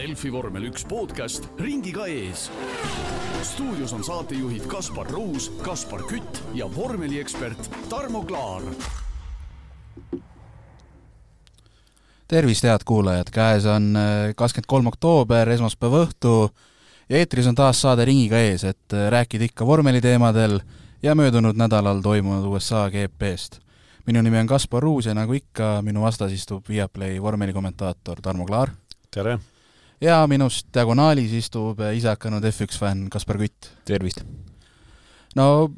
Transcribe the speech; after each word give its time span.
Delfi 0.00 0.30
vormel 0.32 0.64
üks 0.70 0.86
podcast 0.88 1.44
ringiga 1.60 2.06
ees. 2.08 2.46
stuudios 3.44 3.92
on 3.92 4.00
saatejuhid 4.00 4.64
Kaspar 4.70 5.10
Ruus, 5.12 5.50
Kaspar 5.60 6.06
Kütt 6.08 6.40
ja 6.56 6.64
vormeliekspert 6.72 7.68
Tarmo 7.90 8.22
Klaar. 8.24 8.62
tervist, 12.28 12.64
head 12.64 12.86
kuulajad, 12.86 13.28
käes 13.34 13.66
on 13.66 13.92
äh, 13.96 14.32
kakskümmend 14.36 14.70
kolm 14.72 14.88
oktoober, 14.88 15.52
esmaspäeva 15.52 16.06
õhtu 16.06 16.34
ja 17.10 17.20
eetris 17.20 17.52
on 17.52 17.60
taas 17.60 17.84
saade 17.84 18.08
Ringiga 18.08 18.40
ees, 18.40 18.64
et 18.64 18.96
äh, 18.96 19.10
rääkida 19.12 19.50
ikka 19.50 19.68
vormeliteemadel 19.68 20.62
ja 21.02 21.14
möödunud 21.14 21.60
nädalal 21.60 22.00
toimunud 22.00 22.48
USA 22.48 22.88
GP-st. 22.88 23.60
minu 24.06 24.22
nimi 24.22 24.40
on 24.40 24.46
Kaspar 24.46 24.80
Ruus 24.82 25.12
ja 25.12 25.14
nagu 25.14 25.36
ikka, 25.36 25.82
minu 25.82 26.08
vastas 26.08 26.32
istub 26.32 26.68
Viaplay 26.68 27.20
vormelikommentaator 27.22 28.24
Tarmo 28.24 28.46
Klaar. 28.46 28.72
tere! 29.10 29.38
Ja 30.00 30.22
minust 30.30 30.68
diagonaalis 30.74 31.32
istub 31.32 31.80
ise 31.94 32.08
hakanud 32.08 32.44
F1 32.44 32.78
fänn 32.78 33.10
Kaspar 33.12 33.38
Kütt. 33.38 33.72
tervist! 33.84 34.24
no 35.36 35.70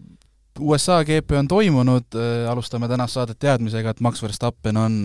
USA 0.60 1.04
GP 1.04 1.38
on 1.38 1.48
toimunud, 1.48 2.14
äh, 2.14 2.50
alustame 2.50 2.88
tänast 2.88 3.16
saadet 3.16 3.38
teadmisega, 3.40 3.90
et 3.90 4.00
Max 4.00 4.22
Verstappen 4.22 4.76
on 4.76 4.96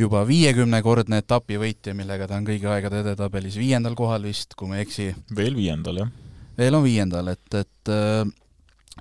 juba 0.00 0.24
viiekümnekordne 0.26 1.20
etapivõitja, 1.22 1.94
millega 1.94 2.26
ta 2.28 2.38
on 2.38 2.46
kõigi 2.48 2.66
aegade 2.70 3.02
edetabelis 3.04 3.58
viiendal 3.60 3.94
kohal 3.98 4.24
vist, 4.26 4.56
kui 4.58 4.70
ma 4.70 4.78
ei 4.78 4.86
eksi. 4.86 5.10
veel 5.36 5.56
viiendal, 5.56 6.00
jah. 6.02 6.14
veel 6.58 6.78
on 6.78 6.84
viiendal, 6.86 7.28
et, 7.34 7.58
et 7.60 7.92
äh, 7.92 8.24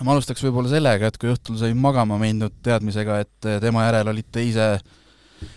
ma 0.02 0.14
alustaks 0.14 0.44
võib-olla 0.44 0.74
sellega, 0.74 1.08
et 1.08 1.18
kui 1.22 1.32
õhtul 1.32 1.58
sai 1.62 1.74
magama 1.74 2.20
mindud 2.22 2.60
teadmisega, 2.64 3.22
et 3.24 3.50
äh, 3.50 3.62
tema 3.64 3.88
järel 3.88 4.12
olid 4.14 4.30
teise, 4.32 4.68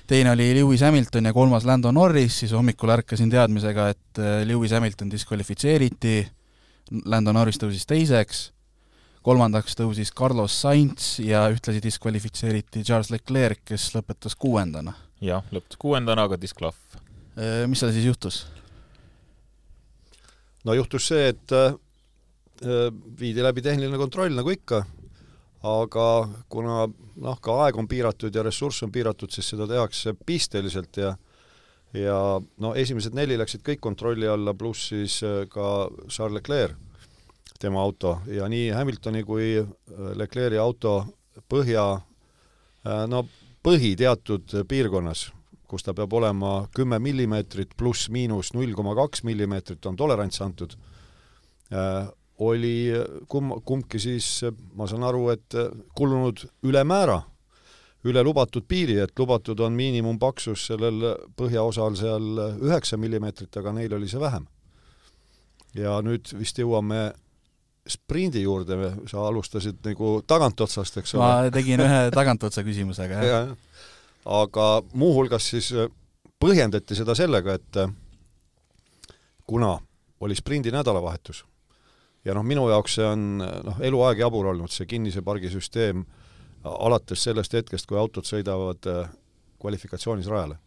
teine 0.06 0.32
oli 0.32 0.50
Lewis 0.58 0.84
Hamilton 0.86 1.30
ja 1.30 1.32
kolmas 1.36 1.64
Lando 1.68 1.92
Norris, 1.92 2.40
siis 2.42 2.52
hommikul 2.56 2.92
ärkasin 2.96 3.30
teadmisega, 3.32 3.88
et 3.95 4.20
äh, 4.23 4.43
Lewis 4.48 4.74
Hamilton 4.76 5.10
diskvalifitseeriti, 5.12 6.18
Lando 7.10 7.32
Norris 7.34 7.59
tõusis 7.62 7.88
teiseks, 7.88 8.45
kolmandaks 9.26 9.74
tõusis 9.78 10.12
Carlos 10.15 10.54
Sainz 10.62 11.16
ja 11.23 11.46
ühtlasi 11.51 11.82
diskvalifitseeriti 11.82 12.84
Charles 12.87 13.10
Leclerc, 13.10 13.65
kes 13.73 13.90
lõpetas 13.96 14.38
kuuendana 14.38 14.95
jah, 15.24 15.45
lõpetas 15.52 15.78
kuuendana, 15.80 16.26
aga 16.26 16.38
disklahv. 16.40 16.76
Mis 17.68 17.82
seal 17.82 17.93
siis 17.93 18.06
juhtus? 18.09 18.45
no 20.66 20.74
juhtus 20.74 21.04
see, 21.12 21.28
et 21.30 21.52
äh, 21.54 21.76
viidi 23.21 23.45
läbi 23.45 23.62
tehniline 23.62 23.98
kontroll 24.00 24.34
nagu 24.34 24.50
ikka, 24.50 24.80
aga 25.62 26.09
kuna 26.52 26.87
noh, 26.87 27.38
ka 27.40 27.60
aeg 27.65 27.79
on 27.80 27.88
piiratud 27.88 28.35
ja 28.35 28.45
ressurss 28.45 28.85
on 28.85 28.93
piiratud, 28.93 29.32
siis 29.32 29.49
seda 29.54 29.66
tehakse 29.71 30.15
pisteliselt 30.26 30.96
ja 31.01 31.16
ja 31.96 32.40
no 32.60 32.74
esimesed 32.76 33.15
neli 33.16 33.38
läksid 33.38 33.62
kõik 33.65 33.80
kontrolli 33.80 34.29
alla, 34.29 34.54
pluss 34.54 34.90
siis 34.90 35.21
ka 35.52 35.68
Charles 36.09 36.40
Leclerc, 36.40 36.77
tema 37.60 37.80
auto, 37.80 38.18
ja 38.29 38.49
nii 38.52 38.68
Hamiltoni 38.77 39.23
kui 39.24 39.54
Leclerc'i 40.18 40.60
auto 40.60 40.99
põhja 41.49 41.87
no 43.09 43.23
põhi 43.65 43.95
teatud 43.99 44.59
piirkonnas, 44.68 45.30
kus 45.66 45.87
ta 45.87 45.95
peab 45.96 46.12
olema 46.15 46.66
kümme 46.74 46.99
millimeetrit 47.02 47.73
pluss-miinus 47.79 48.52
null 48.54 48.77
koma 48.77 48.95
kaks 48.99 49.24
millimeetrit 49.27 49.87
on 49.88 49.96
tolerants 49.96 50.43
antud, 50.45 50.77
oli 52.38 52.92
kum-, 53.29 53.60
kumbki 53.65 53.98
siis, 54.01 54.45
ma 54.76 54.88
saan 54.88 55.04
aru, 55.06 55.29
et 55.32 55.56
kulunud 55.96 56.45
ülemäära, 56.66 57.20
üle 58.06 58.23
lubatud 58.23 58.66
piiri, 58.68 58.98
et 59.02 59.18
lubatud 59.18 59.60
on 59.65 59.74
miinimumpaksus 59.76 60.68
sellel 60.70 61.09
põhjaosal 61.38 61.96
seal 61.98 62.43
üheksa 62.62 62.98
millimeetrit, 63.01 63.56
aga 63.59 63.73
neil 63.74 63.96
oli 63.96 64.10
see 64.10 64.20
vähem. 64.22 64.47
ja 65.76 65.98
nüüd 66.00 66.31
vist 66.38 66.56
jõuame 66.56 67.10
sprindi 67.87 68.43
juurde, 68.43 68.77
sa 69.11 69.27
alustasid 69.28 69.82
nagu 69.84 70.21
tagantotsast, 70.27 70.97
eks 71.03 71.15
ole? 71.15 71.25
ma 71.25 71.50
tegin 71.53 71.82
ühe 71.84 71.99
tagantotsa 72.15 72.65
küsimusega, 72.66 73.21
jah 73.21 73.27
ja,. 73.32 73.43
aga 74.25 74.69
muuhulgas 74.94 75.50
siis 75.53 75.72
põhjendati 76.41 76.97
seda 76.99 77.15
sellega, 77.15 77.59
et 77.59 79.12
kuna 79.47 79.77
oli 80.21 80.34
sprindi 80.34 80.72
nädalavahetus 80.75 81.44
ja 82.26 82.34
noh, 82.34 82.44
minu 82.47 82.66
jaoks 82.69 82.98
see 82.98 83.06
on 83.06 83.26
noh, 83.38 83.78
eluaeg 83.87 84.20
jabur 84.25 84.50
olnud, 84.53 84.72
see 84.72 84.88
kinnise 84.91 85.22
pargi 85.22 85.50
süsteem, 85.53 86.04
alates 86.66 87.22
sellest 87.22 87.54
hetkest, 87.54 87.87
kui 87.87 87.98
autod 87.98 88.26
sõidavad 88.26 88.88
kvalifikatsioonis 89.62 90.26
rajale, 90.31 90.59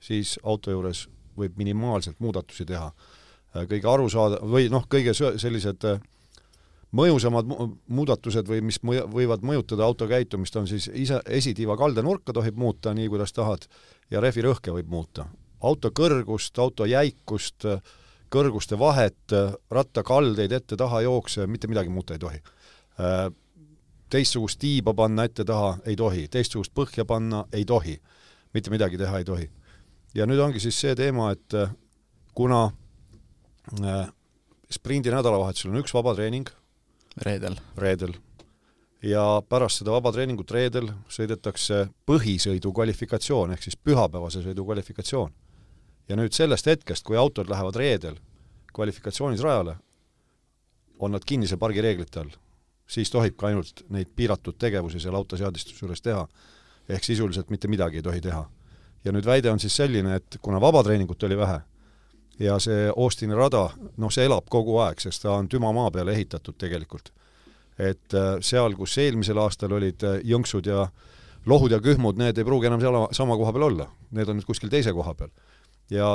siis 0.00 0.36
auto 0.46 0.70
juures 0.70 1.08
võib 1.38 1.58
minimaalselt 1.58 2.20
muudatusi 2.22 2.64
teha. 2.68 2.92
kõige 3.52 3.88
arusaada- 3.88 4.40
või 4.40 4.70
noh, 4.70 4.86
kõige 4.88 5.12
sellised 5.14 5.84
äh, 5.84 6.00
mõjusamad 6.96 7.48
muudatused 7.88 8.48
või 8.48 8.60
mis 8.68 8.78
mõju, 8.84 9.06
võivad 9.12 9.44
mõjutada 9.46 9.86
auto 9.86 10.08
käitumist, 10.08 10.56
on 10.56 10.68
siis 10.68 10.88
ise, 10.92 11.20
esitiiva 11.26 11.76
kaldenurka 11.80 12.34
tohib 12.36 12.58
muuta 12.60 12.92
nii, 12.94 13.08
kuidas 13.12 13.32
tahad, 13.32 13.66
ja 14.10 14.20
rehvi 14.20 14.44
rõhke 14.48 14.74
võib 14.74 14.88
muuta. 14.92 15.26
auto 15.62 15.90
kõrgust, 15.90 16.58
auto 16.58 16.84
jäikust, 16.84 17.64
kõrguste 18.32 18.78
vahet, 18.78 19.34
rattakaldeid 19.70 20.52
ette-taha 20.56 21.02
jookse, 21.04 21.46
mitte 21.46 21.68
midagi 21.68 21.92
muuta 21.92 22.16
ei 22.16 22.22
tohi. 22.22 22.40
Teistsugust 24.12 24.60
tiiba 24.60 24.94
panna 24.94 25.24
ette-taha 25.28 25.76
ei 25.88 25.96
tohi, 25.96 26.26
teistsugust 26.32 26.72
põhja 26.76 27.04
panna 27.08 27.44
ei 27.52 27.64
tohi, 27.68 27.98
mitte 28.54 28.72
midagi 28.72 29.00
teha 29.00 29.18
ei 29.18 29.28
tohi. 29.28 29.50
ja 30.14 30.26
nüüd 30.28 30.40
ongi 30.44 30.60
siis 30.60 30.76
see 30.80 30.94
teema, 30.94 31.30
et 31.32 31.54
kuna 32.36 32.66
sprindi 34.72 35.12
nädalavahetusel 35.12 35.70
on 35.72 35.80
üks 35.80 35.94
vaba 35.94 36.14
treening, 36.16 36.48
reedel. 37.24 37.56
reedel. 37.76 38.14
ja 39.02 39.42
pärast 39.48 39.80
seda 39.80 39.94
vaba 39.94 40.12
treeningut 40.12 40.50
reedel 40.50 40.90
sõidetakse 41.10 41.86
põhisõidu 42.06 42.72
kvalifikatsioon, 42.72 43.52
ehk 43.52 43.64
siis 43.66 43.76
pühapäevase 43.76 44.44
sõidu 44.44 44.64
kvalifikatsioon. 44.66 45.32
Ja 46.08 46.16
nüüd 46.16 46.34
sellest 46.34 46.66
hetkest, 46.66 47.04
kui 47.04 47.16
autod 47.16 47.50
lähevad 47.50 47.76
reedel 47.76 48.16
kvalifikatsioonis 48.72 49.42
rajale, 49.44 49.76
on 50.98 51.12
nad 51.12 51.24
kinnise 51.26 51.56
pargi 51.56 51.82
reeglite 51.82 52.20
all. 52.20 52.30
siis 52.86 53.10
tohib 53.10 53.36
ka 53.36 53.46
ainult 53.46 53.84
neid 53.88 54.10
piiratud 54.16 54.58
tegevusi 54.58 55.00
seal 55.00 55.14
autoseadistuse 55.14 55.84
juures 55.84 56.02
teha. 56.02 56.28
ehk 56.88 57.04
sisuliselt 57.04 57.50
mitte 57.50 57.68
midagi 57.68 57.96
ei 57.96 58.02
tohi 58.02 58.20
teha. 58.20 58.50
ja 59.04 59.12
nüüd 59.12 59.26
väide 59.26 59.50
on 59.50 59.60
siis 59.60 59.76
selline, 59.76 60.14
et 60.14 60.38
kuna 60.42 60.60
vabatreeningut 60.60 61.22
oli 61.22 61.36
vähe, 61.36 61.60
ja 62.38 62.58
see 62.58 62.90
Austini 62.96 63.34
rada, 63.34 63.70
noh, 63.96 64.10
see 64.10 64.24
elab 64.26 64.48
kogu 64.50 64.78
aeg, 64.82 65.00
sest 65.00 65.22
ta 65.22 65.36
on 65.36 65.48
tümamaa 65.48 65.90
peale 65.90 66.12
ehitatud 66.12 66.58
tegelikult. 66.58 67.12
et 67.78 68.14
seal, 68.40 68.74
kus 68.76 68.98
eelmisel 68.98 69.38
aastal 69.38 69.72
olid 69.72 70.02
jõnksud 70.28 70.66
ja 70.68 70.86
lohud 71.46 71.72
ja 71.72 71.80
kühmud, 71.80 72.18
need 72.20 72.38
ei 72.38 72.44
pruugi 72.44 72.68
enam 72.68 72.80
seal 72.80 72.98
sama 73.16 73.36
koha 73.36 73.52
peal 73.52 73.64
olla, 73.70 73.86
need 74.10 74.28
on 74.28 74.36
nüüd 74.38 74.46
kuskil 74.46 74.70
teise 74.70 74.92
koha 74.92 75.14
peal. 75.14 75.30
Ja 75.92 76.12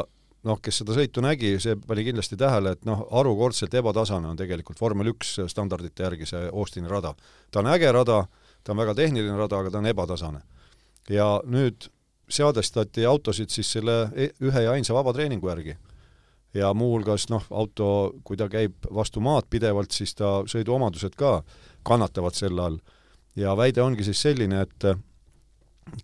noh, 0.47 0.59
kes 0.63 0.81
seda 0.81 0.95
sõitu 0.95 1.21
nägi, 1.23 1.55
see 1.61 1.75
pani 1.87 2.05
kindlasti 2.07 2.37
tähele, 2.39 2.75
et 2.77 2.85
noh, 2.87 3.03
harukordselt 3.11 3.73
ebatasane 3.77 4.29
on 4.29 4.39
tegelikult 4.39 4.81
vormel 4.81 5.11
üks 5.13 5.37
standardite 5.51 6.05
järgi 6.05 6.29
see 6.29 6.47
Austini 6.51 6.89
rada. 6.91 7.13
ta 7.51 7.61
on 7.61 7.71
äge 7.73 7.91
rada, 7.91 8.23
ta 8.63 8.73
on 8.73 8.81
väga 8.81 8.95
tehniline 8.95 9.37
rada, 9.37 9.59
aga 9.59 9.71
ta 9.71 9.81
on 9.81 9.91
ebatasane. 9.91 10.41
ja 11.09 11.41
nüüd 11.45 11.89
seadestati 12.29 13.05
autosid 13.05 13.49
siis 13.49 13.71
selle 13.71 14.09
e-, 14.15 14.33
ühe 14.43 14.63
ja 14.63 14.71
ainsa 14.71 14.93
vabatreeningu 14.93 15.49
järgi 15.49 15.77
ja 16.53 16.73
muuhulgas 16.73 17.29
noh, 17.29 17.45
auto, 17.51 18.13
kui 18.23 18.37
ta 18.37 18.49
käib 18.49 18.87
vastu 18.93 19.21
maad 19.23 19.47
pidevalt, 19.49 19.91
siis 19.91 20.15
ta 20.15 20.41
sõiduomadused 20.49 21.15
ka 21.15 21.41
kannatavad 21.87 22.35
selle 22.35 22.61
all. 22.61 22.77
ja 23.35 23.55
väide 23.57 23.81
ongi 23.81 24.03
siis 24.03 24.21
selline, 24.21 24.61
et 24.61 24.85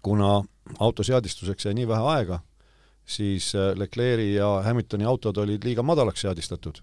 kuna 0.02 0.44
auto 0.80 1.04
seadistuseks 1.04 1.66
jäi 1.66 1.74
nii 1.74 1.88
vähe 1.88 2.10
aega, 2.16 2.40
siis 3.06 3.52
Leclerc'i 3.76 4.34
ja 4.36 4.48
Hamiltoni 4.64 5.06
autod 5.06 5.38
olid 5.44 5.66
liiga 5.66 5.84
madalaks 5.84 6.24
seadistatud. 6.26 6.82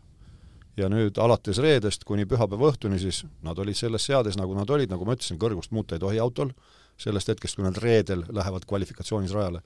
ja 0.76 0.88
nüüd 0.88 1.18
alates 1.18 1.58
reedest 1.58 2.04
kuni 2.08 2.24
pühapäeva 2.24 2.70
õhtuni 2.70 2.98
siis 2.98 3.24
nad 3.42 3.58
olid 3.58 3.76
selles 3.76 4.04
seades, 4.06 4.36
nagu 4.38 4.54
nad 4.54 4.70
olid, 4.70 4.90
nagu 4.90 5.04
ma 5.04 5.16
ütlesin, 5.16 5.38
kõrgust 5.38 5.74
muuta 5.76 5.96
ei 5.96 6.00
tohi 6.00 6.18
autol, 6.18 6.52
sellest 6.96 7.28
hetkest, 7.28 7.56
kui 7.56 7.64
nad 7.64 7.76
reedel 7.76 8.24
lähevad 8.28 8.64
kvalifikatsioonis 8.68 9.34
rajale. 9.34 9.60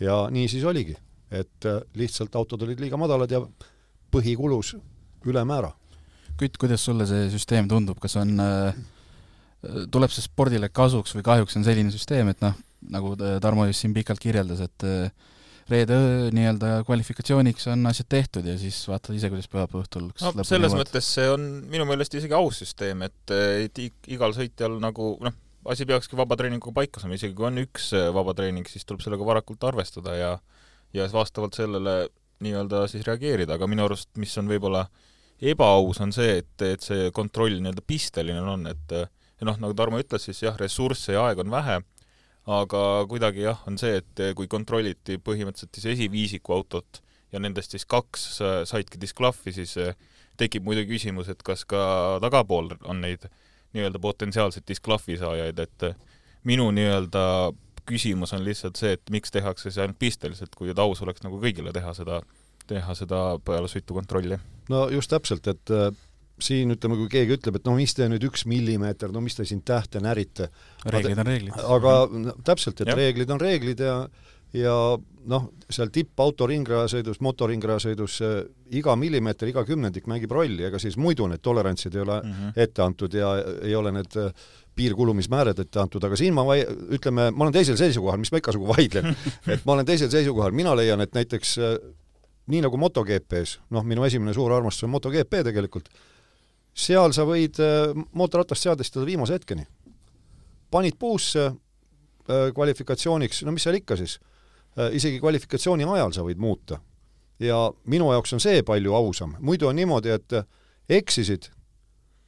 ja 0.00 0.28
nii 0.30 0.48
siis 0.48 0.64
oligi 0.64 0.96
et 1.30 1.66
äh, 1.68 1.80
lihtsalt 1.98 2.36
autod 2.36 2.64
olid 2.64 2.80
liiga 2.80 2.98
madalad 3.00 3.32
ja 3.32 3.40
põhi 4.12 4.34
kulus 4.38 4.74
ülemäära. 5.28 5.72
Kütt, 6.38 6.56
kuidas 6.60 6.84
sulle 6.86 7.06
see 7.08 7.26
süsteem 7.32 7.68
tundub, 7.68 7.98
kas 8.00 8.16
on, 8.20 8.36
äh, 8.40 8.78
tuleb 9.92 10.12
see 10.14 10.24
spordile 10.24 10.70
kasuks 10.72 11.16
või 11.16 11.26
kahjuks 11.26 11.58
on 11.58 11.66
selline 11.66 11.92
süsteem, 11.92 12.30
et 12.32 12.44
noh, 12.44 12.54
nagu 12.94 13.16
Tarmo 13.42 13.66
just 13.66 13.82
siin 13.82 13.94
pikalt 13.96 14.22
kirjeldas, 14.22 14.62
et 14.62 14.86
reede 15.72 15.96
nii-öelda 16.36 16.82
kvalifikatsiooniks 16.88 17.68
on 17.72 17.86
asjad 17.90 18.08
tehtud 18.12 18.46
ja 18.48 18.56
siis 18.60 18.78
vaatad 18.88 19.16
ise, 19.16 19.30
kuidas 19.32 19.50
pühapäeva 19.50 19.84
õhtul 19.84 20.08
no 20.10 20.46
selles 20.46 20.72
jõuad. 20.72 20.82
mõttes 20.82 21.10
see 21.18 21.28
on 21.32 21.44
minu 21.70 21.86
meelest 21.88 22.16
isegi 22.18 22.36
aus 22.36 22.62
süsteem, 22.62 23.04
et, 23.06 23.34
et 23.64 23.82
igal 24.10 24.34
sõitjal 24.36 24.78
nagu 24.82 25.14
noh, 25.24 25.36
asi 25.68 25.86
peakski 25.88 26.16
vabatreeninguga 26.18 26.80
paika 26.80 27.02
saama, 27.02 27.18
isegi 27.18 27.36
kui 27.36 27.48
on 27.50 27.60
üks 27.64 27.90
vabatreening, 28.16 28.68
siis 28.70 28.88
tuleb 28.88 29.04
sellega 29.04 29.26
varakult 29.28 29.68
arvestada 29.68 30.16
ja 30.16 30.32
ja 30.96 31.04
vastavalt 31.12 31.56
sellele 31.58 32.08
nii-öelda 32.44 32.86
siis 32.88 33.04
reageerida, 33.06 33.58
aga 33.58 33.66
minu 33.68 33.84
arust, 33.84 34.08
mis 34.16 34.32
on 34.40 34.48
võib-olla 34.48 34.86
ebaaus, 35.38 36.00
on 36.00 36.14
see, 36.14 36.38
et, 36.40 36.64
et 36.64 36.84
see 36.84 37.10
kontroll 37.14 37.58
nii-öelda 37.60 37.84
pisteline 37.86 38.40
on, 38.40 38.66
et 38.70 38.94
noh, 39.44 39.58
nagu 39.60 39.74
Tarmo 39.76 40.00
ütles, 40.00 40.24
siis 40.24 40.42
jah, 40.42 40.56
ressursse 40.58 41.14
ja 41.14 41.26
aega 41.28 41.44
on 41.44 41.52
vähe, 41.52 41.78
aga 42.48 42.82
kuidagi 43.10 43.44
jah, 43.44 43.60
on 43.68 43.76
see, 43.80 44.00
et 44.00 44.22
kui 44.36 44.48
kontrolliti 44.50 45.18
põhimõtteliselt 45.20 45.76
siis 45.76 45.92
esiviisiku 45.94 46.56
autot 46.56 47.02
ja 47.32 47.42
nendest 47.42 47.74
siis 47.74 47.84
kaks 47.84 48.24
saidki 48.70 49.00
disklahvi, 49.00 49.52
siis 49.52 49.74
tekib 50.40 50.64
muidugi 50.64 50.94
küsimus, 50.94 51.28
et 51.28 51.42
kas 51.44 51.66
ka 51.68 51.82
tagapool 52.24 52.72
on 52.88 53.02
neid 53.04 53.26
nii-öelda 53.76 54.00
potentsiaalseid 54.00 54.64
disklahvi 54.68 55.18
saajaid, 55.20 55.60
et 55.60 55.88
minu 56.48 56.70
nii-öelda 56.72 57.24
küsimus 57.88 58.32
on 58.36 58.44
lihtsalt 58.44 58.80
see, 58.80 58.94
et 58.96 59.12
miks 59.12 59.32
tehakse 59.34 59.72
see 59.72 59.84
ainult 59.84 59.98
pisteliselt, 60.00 60.54
kui 60.56 60.72
aus 60.72 61.02
oleks 61.04 61.24
nagu 61.24 61.40
kõigile 61.42 61.72
teha 61.76 61.92
seda, 61.96 62.20
teha 62.68 62.96
seda 62.96 63.22
peale 63.44 63.68
sõitu 63.68 63.96
kontrolli. 63.96 64.38
no 64.72 64.86
just 64.92 65.12
täpselt, 65.12 65.46
et 65.48 65.74
siin 66.44 66.74
ütleme, 66.74 66.96
kui 67.00 67.10
keegi 67.12 67.36
ütleb, 67.38 67.58
et 67.58 67.68
no 67.68 67.74
mis 67.78 67.94
te 67.96 68.08
nüüd 68.10 68.24
üks 68.28 68.46
millimeeter, 68.50 69.12
no 69.14 69.22
mis 69.24 69.38
te 69.38 69.46
siin 69.48 69.62
tähte 69.66 70.02
närite. 70.04 70.48
reeglid 70.86 71.18
on 71.18 71.30
reeglid. 71.30 71.60
aga 71.76 71.94
no, 72.12 72.34
täpselt, 72.44 72.80
et 72.80 72.92
ja. 72.92 72.98
reeglid 72.98 73.30
on 73.34 73.40
reeglid 73.40 73.80
ja 73.84 74.00
ja 74.56 74.74
noh, 75.28 75.48
seal 75.68 75.90
tippauto 75.92 76.46
ringrajasõidus, 76.48 77.20
motoringrajasõidus 77.24 78.14
iga 78.78 78.94
millimeeter, 78.96 79.50
iga 79.50 79.64
kümnendik 79.68 80.08
mängib 80.08 80.32
rolli, 80.32 80.64
ega 80.64 80.80
siis 80.80 80.96
muidu 80.96 81.26
need 81.28 81.42
tolerantsid 81.44 81.94
ei 81.94 82.00
ole 82.04 82.20
mm 82.22 82.32
-hmm. 82.32 82.52
ette 82.56 82.82
antud 82.82 83.14
ja 83.14 83.34
ei 83.62 83.74
ole 83.76 83.92
need 83.92 84.16
äh, 84.16 84.32
piirkulumismäärad 84.74 85.58
ette 85.58 85.80
antud, 85.80 86.04
aga 86.04 86.16
siin 86.16 86.34
ma 86.34 86.46
vai-, 86.46 86.64
ütleme, 86.96 87.30
ma 87.30 87.44
olen 87.44 87.52
teisel 87.52 87.76
seisukohal, 87.76 88.18
mis 88.18 88.32
ma 88.32 88.38
igasugu 88.38 88.68
vaidlen 88.68 89.16
et 89.52 89.64
ma 89.64 89.72
olen 89.72 89.86
teisel 89.86 90.10
seisukohal, 90.10 90.52
mina 90.52 90.76
leian, 90.76 91.00
et 91.00 91.12
näiteks 91.14 91.58
äh, 91.58 91.78
nii 92.46 92.62
nagu 92.64 92.76
MotoGP-s, 92.76 93.58
noh, 93.70 93.84
minu 93.84 94.04
esimene 94.04 94.32
suur 94.34 94.52
armastus 94.52 94.84
on 94.88 94.94
MotoGP 94.96 95.42
tegelikult, 95.44 95.88
seal 96.78 97.12
sa 97.12 97.26
võid 97.26 97.58
äh, 97.60 97.90
mootorratast 98.12 98.62
seadistada 98.62 99.06
viimase 99.06 99.34
hetkeni. 99.34 99.66
panid 100.70 100.98
puusse 100.98 101.52
kvalifikatsiooniks, 102.28 103.40
no 103.48 103.52
mis 103.56 103.64
seal 103.64 103.78
ikka 103.78 103.96
siis 103.96 104.18
Äh, 104.78 104.94
isegi 104.94 105.18
kvalifikatsiooni 105.22 105.86
ajal 105.88 106.12
sa 106.14 106.24
võid 106.26 106.38
muuta. 106.42 106.82
ja 107.38 107.56
minu 107.86 108.08
jaoks 108.10 108.32
on 108.34 108.40
see 108.42 108.64
palju 108.66 108.94
ausam, 108.98 109.36
muidu 109.38 109.68
on 109.70 109.76
niimoodi, 109.78 110.10
et 110.10 110.34
äh, 110.34 110.46
eksisid 110.90 111.46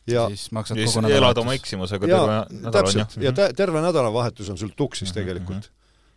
ja 0.07 0.29
siis 0.31 0.53
maksad 0.55 0.79
kogu 0.79 1.03
nädalavahetus. 1.03 1.19
elad 1.19 1.41
oma 1.43 1.55
eksimusega 1.59 2.07
terve 2.07 2.29
nädala, 2.31 2.71
täpselt, 2.77 3.17
ja 3.19 3.33
tä-, 3.35 3.49
terve 3.59 3.83
nädalavahetus 3.83 4.51
on 4.55 4.59
sul 4.59 4.71
tuksis 4.77 5.09
mm 5.09 5.11
-hmm. 5.11 5.15
tegelikult. 5.15 5.71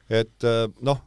et 0.10 0.46
äh, 0.46 0.70
noh, 0.82 1.02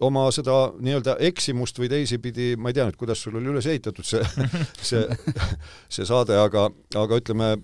oma 0.00 0.26
seda 0.34 0.72
nii-öelda 0.76 1.16
eksimust 1.24 1.78
või 1.80 1.88
teisipidi, 1.92 2.54
ma 2.60 2.70
ei 2.70 2.76
tea 2.76 2.88
nüüd, 2.88 2.98
kuidas 3.00 3.22
sul 3.22 3.38
oli 3.38 3.52
üles 3.54 3.66
ehitatud 3.70 4.04
see, 4.04 4.24
see, 4.90 5.06
see 5.88 6.08
saade, 6.08 6.36
aga, 6.36 6.68
aga 7.00 7.22
ütleme 7.22 7.54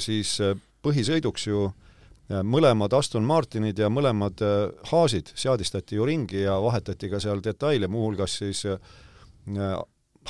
siis 0.00 0.38
põhisõiduks 0.86 1.48
ju 1.48 1.66
äh, 1.66 2.42
mõlemad 2.46 2.94
Aston 2.96 3.26
Martinid 3.26 3.78
ja 3.80 3.90
mõlemad 3.92 4.42
äh, 4.44 4.56
Haasid. 4.90 5.32
Seadistati 5.34 5.98
ju 5.98 6.06
ringi 6.06 6.44
ja 6.44 6.58
vahetati 6.62 7.10
ka 7.12 7.20
seal 7.22 7.42
detaile, 7.44 7.90
muuhulgas 7.90 8.38
siis 8.42 8.64
äh, 8.70 9.76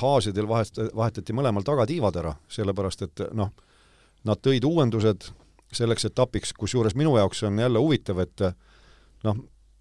Haasidel 0.01 0.49
vahet-, 0.49 0.81
vahetati 0.97 1.37
mõlemal 1.37 1.65
tagatiivad 1.67 2.21
ära, 2.21 2.37
sellepärast 2.53 3.07
et 3.07 3.27
noh, 3.37 3.53
nad 4.29 4.41
tõid 4.45 4.65
uuendused 4.69 5.31
selleks 5.77 6.09
etapiks, 6.09 6.53
kusjuures 6.57 6.95
minu 6.97 7.17
jaoks 7.17 7.43
on 7.49 7.59
jälle 7.59 7.81
huvitav, 7.81 8.21
et 8.23 8.45
noh, 9.27 9.41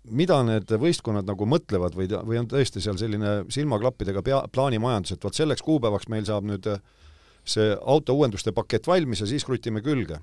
mida 0.09 0.41
need 0.45 0.69
võistkonnad 0.81 1.27
nagu 1.27 1.47
mõtlevad 1.49 1.95
või, 1.97 2.09
või 2.27 2.39
on 2.41 2.49
tõesti 2.49 2.81
seal 2.83 2.97
selline 2.99 3.37
silmaklappidega 3.49 4.21
pea, 4.25 4.43
plaanimajandus, 4.51 5.15
et 5.15 5.23
vot 5.23 5.35
selleks 5.35 5.63
kuupäevaks 5.65 6.09
meil 6.13 6.25
saab 6.27 6.45
nüüd 6.49 6.69
see 7.45 7.73
auto 7.85 8.15
uuenduste 8.17 8.51
pakett 8.51 8.87
valmis 8.87 9.21
ja 9.21 9.29
siis 9.29 9.45
krutime 9.45 9.81
külge 9.85 10.19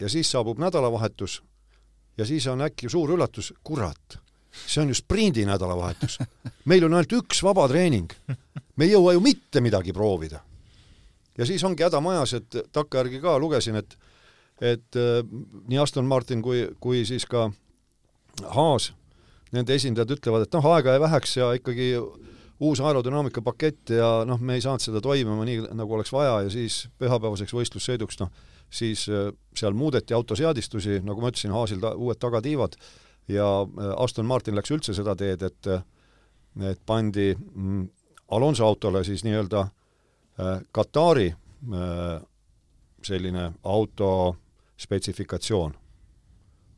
ja 0.00 0.08
siis 0.08 0.30
saabub 0.30 0.60
nädalavahetus 0.60 1.42
ja 2.18 2.26
siis 2.26 2.46
on 2.46 2.64
äkki 2.64 2.88
suur 2.92 3.12
üllatus, 3.14 3.52
kurat, 3.64 4.18
see 4.52 4.82
on 4.82 4.92
ju 4.92 4.94
sprindi 4.94 5.44
nädalavahetus. 5.48 6.18
meil 6.70 6.84
on 6.84 6.94
ainult 6.94 7.12
üks 7.22 7.42
vaba 7.44 7.68
treening. 7.68 8.12
me 8.76 8.84
ei 8.84 8.92
jõua 8.92 9.16
ju 9.16 9.20
mitte 9.20 9.60
midagi 9.60 9.92
proovida. 9.92 10.40
ja 11.38 11.46
siis 11.46 11.64
ongi 11.64 11.84
häda 11.84 12.00
majas, 12.00 12.34
et 12.34 12.56
takkajärgi 12.72 13.20
ka 13.20 13.38
lugesin, 13.38 13.76
et 13.76 13.98
et 14.60 14.96
äh, 14.96 15.24
nii 15.68 15.78
Aston 15.78 16.06
Martin 16.06 16.42
kui, 16.42 16.68
kui 16.80 17.04
siis 17.04 17.26
ka 17.26 17.50
Haas, 18.48 18.92
nende 19.52 19.74
esindajad 19.76 20.16
ütlevad, 20.16 20.46
et 20.46 20.54
noh, 20.56 20.68
aega 20.72 20.94
jäi 20.94 21.02
väheks 21.02 21.36
ja 21.36 21.50
ikkagi 21.58 21.88
uus 22.62 22.80
aerodünaamika 22.80 23.42
pakett 23.42 23.90
ja 23.90 24.22
noh, 24.28 24.40
me 24.40 24.56
ei 24.56 24.64
saanud 24.64 24.84
seda 24.84 25.00
toimima 25.02 25.44
nii, 25.46 25.66
nagu 25.76 25.96
oleks 25.96 26.12
vaja 26.14 26.42
ja 26.44 26.50
siis 26.52 26.86
pühapäevaseks 27.02 27.54
võistlussõiduks, 27.56 28.20
noh, 28.22 28.30
siis 28.72 29.06
äh, 29.10 29.32
seal 29.58 29.74
muudeti 29.76 30.14
autoseadistusi, 30.14 31.00
nagu 31.04 31.20
ma 31.20 31.32
ütlesin, 31.32 31.52
Haasil 31.54 31.82
ta, 31.82 31.94
uued 31.98 32.20
tagatiivad 32.22 32.76
ja 33.32 33.48
äh, 33.64 33.90
Aston 33.96 34.28
Martin 34.28 34.56
läks 34.56 34.72
üldse 34.74 34.94
seda 34.96 35.16
teed, 35.18 35.42
et 35.42 35.70
äh, 35.70 35.82
et 36.68 36.80
pandi 36.84 37.30
mm, 37.32 37.84
Alonso 38.36 38.66
autole 38.66 39.00
siis 39.04 39.22
nii-öelda 39.24 39.62
Katari 40.72 41.30
selline 43.04 43.44
auto 43.64 44.08
spetsifikatsioon. 44.76 45.72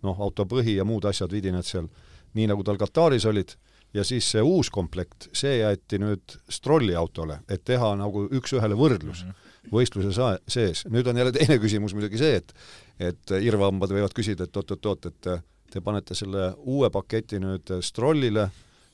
noh, 0.03 0.21
auto 0.21 0.45
põhi 0.45 0.77
ja 0.77 0.85
muud 0.85 1.05
asjad 1.11 1.33
vidinad 1.33 1.67
seal, 1.67 1.89
nii 2.35 2.51
nagu 2.51 2.65
tal 2.67 2.79
Kataris 2.81 3.27
olid, 3.31 3.55
ja 3.95 4.05
siis 4.05 4.27
see 4.35 4.43
uus 4.43 4.71
komplekt, 4.75 5.29
see 5.33 5.59
jäeti 5.61 6.01
nüüd 6.03 6.39
Strolli 6.51 6.97
autole, 6.99 7.41
et 7.49 7.65
teha 7.65 7.95
nagu 8.01 8.27
üks-ühele 8.31 8.79
võrdlus 8.79 9.25
mm. 9.25 9.31
-hmm 9.31 9.43
võistluse 9.73 10.13
sa-, 10.13 10.39
sees. 10.49 10.85
nüüd 10.93 11.07
on 11.09 11.17
jälle 11.17 11.33
teine 11.33 11.59
küsimus 11.59 11.95
muidugi 11.97 12.21
see, 12.21 12.41
et 12.41 12.55
et 13.01 13.33
irvhambad 13.43 13.91
võivad 13.91 14.13
küsida, 14.15 14.47
et 14.47 14.57
oot-oot-oot, 14.57 15.07
et 15.11 15.29
te 15.73 15.81
panete 15.83 16.15
selle 16.15 16.53
uue 16.71 16.91
paketi 16.95 17.41
nüüd 17.43 17.73
Strollile, 17.83 18.49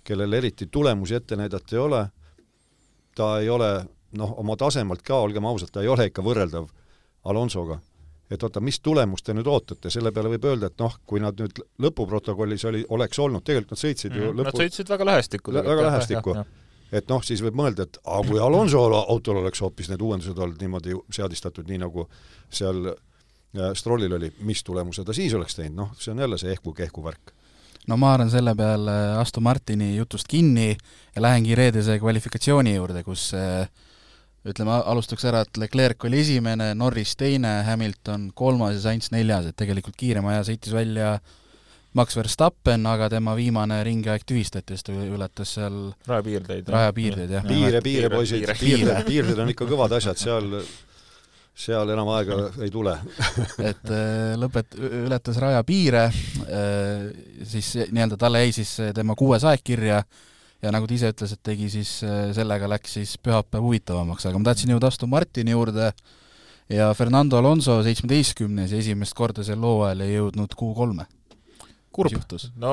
kellel 0.05 0.33
eriti 0.39 0.71
tulemusi 0.73 1.19
ette 1.19 1.37
näidata 1.37 1.77
ei 1.77 1.83
ole, 1.83 2.01
ta 3.15 3.35
ei 3.43 3.51
ole 3.53 3.71
noh, 4.17 4.33
oma 4.41 4.57
tasemelt 4.57 5.03
ka, 5.05 5.19
olgem 5.21 5.45
ausad, 5.45 5.69
ta 5.73 5.85
ei 5.85 5.91
ole 5.93 6.09
ikka 6.09 6.25
võrreldav 6.25 6.71
Alonsoga. 7.29 7.81
Et 8.31 8.43
oota, 8.47 8.63
mis 8.63 8.79
tulemust 8.81 9.27
te 9.27 9.35
nüüd 9.35 9.49
ootate, 9.51 9.91
selle 9.91 10.13
peale 10.15 10.31
võib 10.35 10.47
öelda, 10.53 10.71
et 10.71 10.83
noh, 10.83 10.95
kui 11.07 11.23
nad 11.23 11.39
nüüd 11.41 11.61
lõpuprotokollis 11.83 12.65
oli, 12.71 12.85
oleks 12.95 13.19
olnud, 13.19 13.45
tegelikult 13.47 13.75
nad 13.75 13.83
sõitsid 13.83 14.15
ju 14.15 14.29
mm, 14.29 14.39
lõpu... 14.39 14.53
Nad 14.53 14.63
sõitsid 14.63 14.93
väga 14.93 15.09
lähestikku. 15.09 15.55
väga 15.57 15.87
lähestikku. 15.89 16.37
et 16.93 17.11
noh, 17.11 17.25
siis 17.27 17.43
võib 17.43 17.59
mõelda, 17.59 17.87
et 17.89 17.99
aga 18.05 18.23
kui 18.29 18.41
Alonso 18.43 18.85
autol 19.01 19.43
oleks 19.43 19.63
hoopis 19.63 19.91
need 19.91 20.03
uuendused 20.03 20.39
olnud 20.39 20.63
niimoodi 20.63 20.95
seadistatud, 21.11 21.67
nii 21.71 21.83
nagu 21.83 22.07
seal 22.51 22.93
äh, 22.93 23.75
Strollil 23.75 24.15
oli, 24.15 24.33
mis 24.47 24.63
tulemuse 24.67 25.05
ta 25.05 25.15
siis 25.17 25.35
oleks 25.35 25.59
teinud, 25.59 25.77
noh, 25.83 25.93
see 25.99 26.15
on 26.15 26.23
jälle 26.23 26.39
see 26.39 26.55
ehku-kehku 26.55 27.05
värk. 27.05 27.35
No 27.89 27.97
ma 27.99 28.13
haaran 28.13 28.31
selle 28.31 28.53
peale 28.55 28.97
Aston 29.19 29.43
Martini 29.43 29.97
jutust 29.97 30.29
kinni 30.29 30.69
ja 30.71 31.23
lähengi 31.23 31.57
reedese 31.59 31.99
kvalifikatsiooni 31.99 32.77
juurde, 32.77 33.03
kus 33.03 33.33
äh, 33.35 33.67
ütleme, 34.49 34.79
alustaks 34.89 35.27
ära, 35.29 35.43
et 35.45 35.61
Leclerc 35.61 36.07
oli 36.09 36.23
esimene, 36.23 36.71
Norris 36.79 37.13
teine, 37.21 37.61
Hamilton 37.67 38.31
kolmas 38.37 38.79
ja 38.79 38.87
Sainz 38.89 39.11
neljas, 39.13 39.51
et 39.51 39.59
tegelikult 39.59 39.99
kiirema 40.01 40.35
aja 40.35 40.47
sõitis 40.49 40.73
välja 40.75 41.19
Max 41.99 42.15
Verstappen, 42.17 42.87
aga 42.87 43.09
tema 43.11 43.35
viimane 43.37 43.81
ringiaeg 43.85 44.23
tühistati, 44.27 44.77
sest 44.77 44.89
ta 44.89 44.95
ületas 44.95 45.57
seal 45.59 45.81
rajapiirdeid. 46.07 46.71
rajapiirdeid, 46.71 47.35
jah. 47.35 47.49
piire, 47.49 47.83
piire, 47.85 48.13
poisid, 48.13 48.47
piirded, 48.61 49.03
piirded 49.09 49.43
on 49.43 49.51
ikka 49.53 49.67
kõvad 49.69 49.97
asjad, 49.99 50.21
seal, 50.21 50.55
seal 51.67 51.93
enam 51.93 52.09
aega 52.15 52.39
ei 52.65 52.73
tule 52.73 52.95
et 53.59 53.93
äh, 53.93 54.39
lõpet-, 54.41 54.79
ületas 55.03 55.43
rajapiire, 55.43 56.07
äh, 56.47 57.11
siis 57.45 57.75
nii-öelda 57.91 58.17
talle 58.23 58.47
jäi 58.47 58.57
siis 58.63 58.77
tema 58.97 59.19
kuues 59.19 59.45
aeg 59.51 59.67
kirja 59.67 60.01
ja 60.63 60.73
nagu 60.75 60.89
ta 60.89 60.97
ise 60.97 61.13
ütles, 61.15 61.35
et 61.37 61.43
tegi 61.47 61.71
siis, 61.73 62.01
äh, 62.07 62.31
sellega 62.37 62.69
läks 62.71 62.99
siis 62.99 63.15
pühapäev 63.23 63.65
huvitavamaks, 63.67 64.27
aga 64.29 64.41
ma 64.41 64.51
tahtsin 64.51 64.75
jõuda 64.75 64.91
Aston 64.91 65.13
Martini 65.13 65.57
juurde. 65.57 65.93
Ja 66.71 66.93
Fernando 66.95 67.35
Alonso 67.35 67.81
seitsmeteistkümnes 67.83 68.71
ja 68.71 68.79
esimest 68.79 69.17
korda 69.19 69.43
sel 69.43 69.59
hooajal 69.59 70.05
ei 70.05 70.13
jõudnud 70.15 70.53
Q3-e 70.55 71.09
kurb. 71.93 72.13
no, 72.57 72.73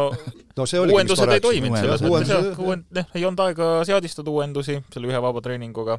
no 0.57 0.65
uuendused 0.83 1.31
ei 1.33 1.41
toiminud 1.41 1.79
selles 1.79 2.03
mõttes 2.05 2.31
jah, 2.31 2.59
uuend-, 2.61 2.87
noh, 2.93 3.07
ei 3.17 3.25
olnud 3.25 3.43
aega 3.47 3.69
seadistada 3.89 4.33
uuendusi 4.33 4.77
selle 4.93 5.09
ühe 5.09 5.21
vaba 5.23 5.41
treeninguga, 5.43 5.97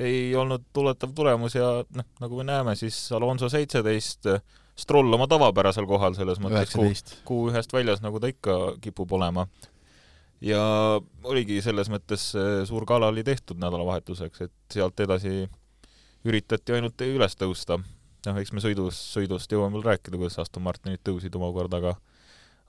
ei 0.00 0.30
olnud 0.38 0.64
tuletav 0.72 1.12
tulemus 1.16 1.58
ja 1.58 1.72
noh, 1.84 2.08
nagu 2.22 2.40
me 2.40 2.46
näeme, 2.48 2.76
siis 2.80 3.00
Alonso 3.16 3.50
seitseteist, 3.52 4.32
Stroll 4.78 5.10
oma 5.10 5.26
tavapärasel 5.26 5.88
kohal 5.90 6.14
selles 6.14 6.38
mõttes, 6.38 6.70
kuu, 6.70 6.92
kuu 7.26 7.48
ühest 7.50 7.72
väljas, 7.74 7.98
nagu 8.04 8.20
ta 8.22 8.30
ikka 8.30 8.58
kipub 8.84 9.10
olema. 9.18 9.48
Ja 10.44 10.60
oligi 11.24 11.60
selles 11.64 11.90
mõttes 11.90 12.30
suur 12.68 12.86
gala 12.86 13.08
oli 13.12 13.24
tehtud 13.26 13.58
nädalavahetuseks, 13.58 14.44
et 14.46 14.74
sealt 14.74 15.00
edasi 15.00 15.48
üritati 16.28 16.76
ainult 16.76 17.00
üles 17.06 17.34
tõusta. 17.38 17.80
noh, 18.26 18.38
eks 18.38 18.52
me 18.52 18.60
sõidus, 18.60 18.98
sõidust 19.14 19.52
jõuame 19.52 19.78
veel 19.78 19.94
rääkida, 19.94 20.18
kuidas 20.18 20.38
Aston 20.38 20.62
Martinid 20.62 21.00
tõusid 21.06 21.34
omakorda, 21.38 21.78
aga 21.78 21.96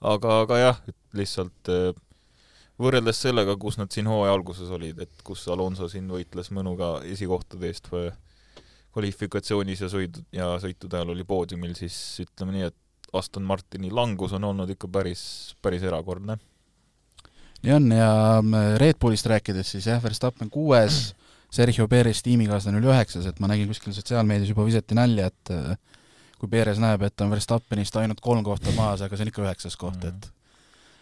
aga, 0.00 0.40
aga 0.44 0.58
jah, 0.58 0.80
et 0.88 0.96
lihtsalt 1.16 1.70
äh, 1.72 1.92
võrreldes 2.80 3.20
sellega, 3.20 3.56
kus 3.60 3.78
nad 3.80 3.92
siin 3.92 4.08
hooaja 4.10 4.34
alguses 4.34 4.70
olid, 4.72 5.02
et 5.04 5.24
kus 5.26 5.46
Alonso 5.52 5.88
siin 5.92 6.08
võitles 6.10 6.50
mõnuga 6.56 6.98
esikohtade 7.08 7.68
eest 7.68 7.90
või 7.92 8.08
kvalifikatsioonis 8.94 9.84
ja 9.84 9.90
sõidu, 9.92 10.24
ja 10.34 10.54
sõitude 10.62 10.98
ajal 10.98 11.12
oli 11.14 11.26
poodiumil, 11.26 11.76
siis 11.78 11.96
ütleme 12.24 12.56
nii, 12.56 12.70
et 12.70 13.12
Aston 13.16 13.44
Martini 13.46 13.90
langus 13.94 14.32
on 14.38 14.46
olnud 14.50 14.70
ikka 14.70 14.88
päris, 14.90 15.22
päris 15.62 15.84
erakordne. 15.86 16.38
Nii 17.64 17.76
on 17.76 17.92
ja 17.92 18.10
Red 18.80 18.98
Bullist 19.00 19.28
rääkides 19.30 19.74
siis 19.74 19.86
jah, 19.90 20.02
Verstappen 20.02 20.50
kuues, 20.50 21.14
Sergio 21.52 21.88
Perez 21.90 22.22
tiimikaaslane 22.22 22.78
oli 22.78 22.90
üheksas, 22.92 23.26
et 23.26 23.40
ma 23.42 23.50
nägin 23.50 23.68
kuskil 23.70 23.94
sotsiaalmeedias 23.94 24.52
juba 24.52 24.64
visati 24.66 24.96
nalja, 24.98 25.30
et 25.30 25.54
äh, 25.54 25.72
kui 26.40 26.50
Perez 26.50 26.80
näeb, 26.80 27.02
et 27.04 27.24
on 27.24 27.32
Verstappenist 27.34 27.96
ainult 28.00 28.22
kolm 28.24 28.44
kohta 28.46 28.72
maas, 28.76 29.02
aga 29.04 29.16
see 29.16 29.26
on 29.26 29.32
ikka 29.32 29.44
üheksas 29.48 29.76
koht, 29.80 30.04
et 30.08 30.30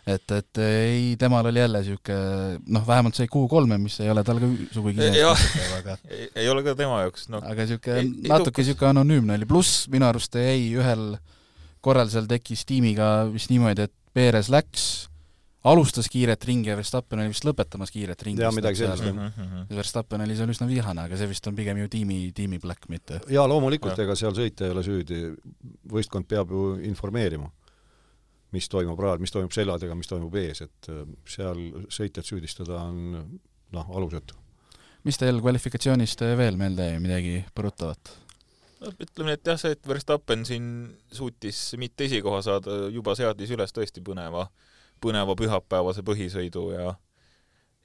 et, 0.08 0.32
et 0.32 0.60
ei, 0.64 1.16
temal 1.20 1.46
oli 1.50 1.60
jälle 1.60 1.82
niisugune 1.82 2.60
noh, 2.72 2.84
vähemalt 2.86 3.18
sai 3.18 3.28
Q3-e, 3.28 3.76
mis 3.82 3.98
ei 4.00 4.08
ole 4.08 4.22
tal 4.24 4.40
ka 4.40 4.48
sugugi 4.72 5.02
iseenesest 5.02 5.74
aga 5.76 5.96
ei, 6.08 6.30
ei 6.44 6.48
ole 6.48 6.62
ka 6.64 6.72
tema 6.78 7.02
jaoks, 7.02 7.28
noh. 7.32 7.44
aga 7.44 7.66
niisugune 7.66 8.30
natuke 8.30 8.64
niisugune 8.64 8.94
anonüümne 8.94 9.36
oli, 9.36 9.48
pluss 9.50 9.84
minu 9.92 10.08
arust 10.08 10.38
jäi 10.40 10.70
ühel 10.80 11.18
korral 11.84 12.08
seal 12.12 12.28
tekkis 12.30 12.64
tiimiga 12.68 13.28
vist 13.32 13.52
niimoodi, 13.52 13.88
et 13.88 13.94
Perez 14.16 14.48
läks, 14.50 14.86
alustas 15.68 16.08
kiiret 16.12 16.44
ringi 16.48 16.70
ja 16.72 16.76
Verstappen 16.78 17.22
oli 17.22 17.32
vist 17.32 17.46
lõpetamas 17.46 17.92
kiiret 17.94 18.22
ringi. 18.26 18.42
jaa, 18.42 18.52
midagi 18.54 18.82
sellist, 18.82 19.04
jah. 19.04 19.14
Mhm, 19.14 19.44
mhm. 19.44 19.76
Verstappen 19.78 20.24
oli 20.24 20.36
seal 20.38 20.52
üsna 20.54 20.68
vihane, 20.70 21.06
aga 21.08 21.20
see 21.20 21.30
vist 21.30 21.46
on 21.50 21.56
pigem 21.58 21.80
ju 21.82 21.92
tiimi, 21.92 22.20
tiimi 22.36 22.60
black, 22.62 22.88
mitte 22.92 23.20
jaa, 23.32 23.46
loomulikult, 23.50 23.98
ega 24.04 24.16
seal 24.18 24.36
sõitja 24.36 24.68
ei 24.68 24.76
ole 24.76 24.84
süüdi, 24.86 25.22
võistkond 25.92 26.28
peab 26.30 26.52
ju 26.54 26.74
informeerima 26.88 27.50
mis 28.54 28.68
toimub 28.72 29.00
rajal, 29.00 29.20
mis 29.20 29.32
toimub 29.32 29.52
seljadega, 29.52 29.96
mis 29.98 30.08
toimub 30.08 30.36
ees, 30.40 30.62
et 30.64 30.90
äh, 30.92 31.02
seal 31.28 31.60
sõitjat 31.92 32.28
süüdistada 32.28 32.80
on 32.80 33.02
noh, 33.74 33.90
alusetu. 33.96 34.38
mis 35.04 35.20
teil 35.20 35.40
kvalifikatsioonist 35.42 36.24
veel 36.38 36.56
meelde 36.60 36.88
jäi, 36.92 37.02
midagi 37.02 37.36
põrutavat? 37.56 38.14
no 38.80 38.92
ütleme 38.94 39.32
nii, 39.32 39.38
et 39.38 39.52
jah, 39.52 39.60
see, 39.60 39.74
et 39.76 39.88
Verstappen 39.88 40.46
siin 40.48 40.70
suutis 41.12 41.60
mitte 41.80 42.06
esikoha 42.08 42.40
saada, 42.46 42.80
juba 42.94 43.14
seadis 43.18 43.52
üles 43.54 43.74
tõesti 43.74 44.04
põneva, 44.04 44.46
põneva 45.00 45.36
pühapäevase 45.38 46.04
põhisõidu 46.06 46.64
ja 46.74 46.94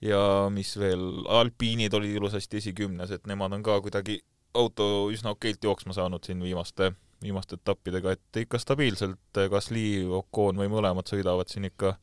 ja 0.03 0.49
mis 0.51 0.73
veel, 0.79 1.23
alpiinid 1.31 1.93
olid 1.95 2.17
ilusasti 2.17 2.59
esikümnes, 2.59 3.11
et 3.11 3.27
nemad 3.27 3.53
on 3.55 3.63
ka 3.63 3.79
kuidagi 3.81 4.19
auto 4.53 5.07
üsna 5.13 5.31
okeilt 5.31 5.63
jooksma 5.63 5.95
saanud 5.95 6.25
siin 6.25 6.43
viimaste 6.43 6.91
viimaste 7.23 7.55
etappidega, 7.55 8.11
et 8.11 8.41
ikka 8.43 8.59
stabiilselt 8.59 9.39
kas 9.51 9.69
Lee, 9.71 10.03
Ocon 10.03 10.59
või 10.59 10.69
mõlemad 10.71 11.07
sõidavad 11.07 11.47
siin 11.51 11.69
ikka 11.69 11.95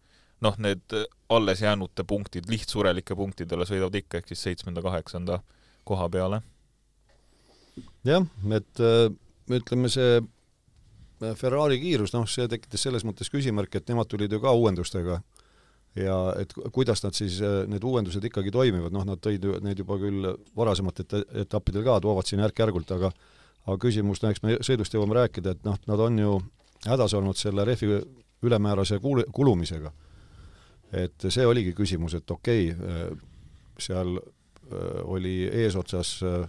noh, 0.44 0.56
need 0.62 0.96
alles 1.30 1.60
jäänute 1.60 2.04
punktid, 2.08 2.48
lihtsurelike 2.48 3.16
punktidele 3.16 3.66
sõidavad 3.68 3.98
ikka, 4.00 4.20
ehk 4.20 4.32
siis 4.32 4.46
seitsmenda-kaheksanda 4.48 5.40
koha 5.84 6.08
peale. 6.08 6.40
jah, 8.04 8.24
et 8.56 8.80
äh, 8.80 9.10
ütleme, 9.52 9.92
see 9.92 10.20
Ferrari 11.36 11.76
kiirus, 11.80 12.14
noh, 12.14 12.24
see 12.28 12.48
tekitas 12.48 12.86
selles 12.86 13.04
mõttes 13.04 13.28
küsimärki, 13.32 13.80
et 13.80 13.90
nemad 13.92 14.08
tulid 14.08 14.32
ju 14.32 14.40
ka 14.40 14.54
uuendustega 14.56 15.20
ja 15.98 16.16
et 16.38 16.54
kuidas 16.72 17.02
nad 17.04 17.16
siis, 17.16 17.40
äh, 17.42 17.64
need 17.68 17.84
uuendused 17.84 18.24
ikkagi 18.24 18.52
toimivad, 18.54 18.94
noh, 18.94 19.04
nad 19.06 19.20
tõid 19.22 19.44
need 19.64 19.82
juba 19.82 19.98
küll 20.00 20.30
varasematel 20.56 21.26
etappidel 21.42 21.84
ka, 21.86 21.98
toovad 22.00 22.28
siin 22.28 22.42
järk-järgult, 22.44 22.92
aga 22.96 23.12
aga 23.66 23.76
küsimus, 23.76 24.22
no 24.22 24.30
eks 24.32 24.42
me 24.42 24.56
sõidust 24.64 24.94
jõuame 24.94 25.18
rääkida, 25.18 25.52
et 25.52 25.66
noh, 25.66 25.76
nad 25.86 26.00
on 26.00 26.18
ju 26.18 26.36
hädas 26.86 27.14
olnud 27.14 27.36
selle 27.36 27.64
rehvi 27.68 27.98
ülemäärase 28.46 29.00
kul-, 29.02 29.26
kulumisega. 29.32 29.92
et 30.92 31.26
see 31.28 31.46
oligi 31.46 31.72
küsimus, 31.72 32.14
et 32.14 32.30
okei 32.30 32.70
okay,, 32.72 33.18
seal 33.78 34.16
äh, 34.16 35.02
oli 35.04 35.44
eesotsas 35.46 36.22
äh, 36.22 36.48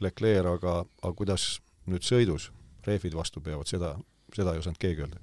Leclerc, 0.00 0.46
aga, 0.46 0.84
aga 1.02 1.12
kuidas 1.14 1.60
nüüd 1.86 2.02
sõidus 2.02 2.50
rehvid 2.86 3.14
vastu 3.16 3.40
peavad, 3.44 3.68
seda, 3.70 3.94
seda 4.34 4.54
ei 4.54 4.62
osanud 4.62 4.80
keegi 4.80 5.06
öelda. 5.06 5.20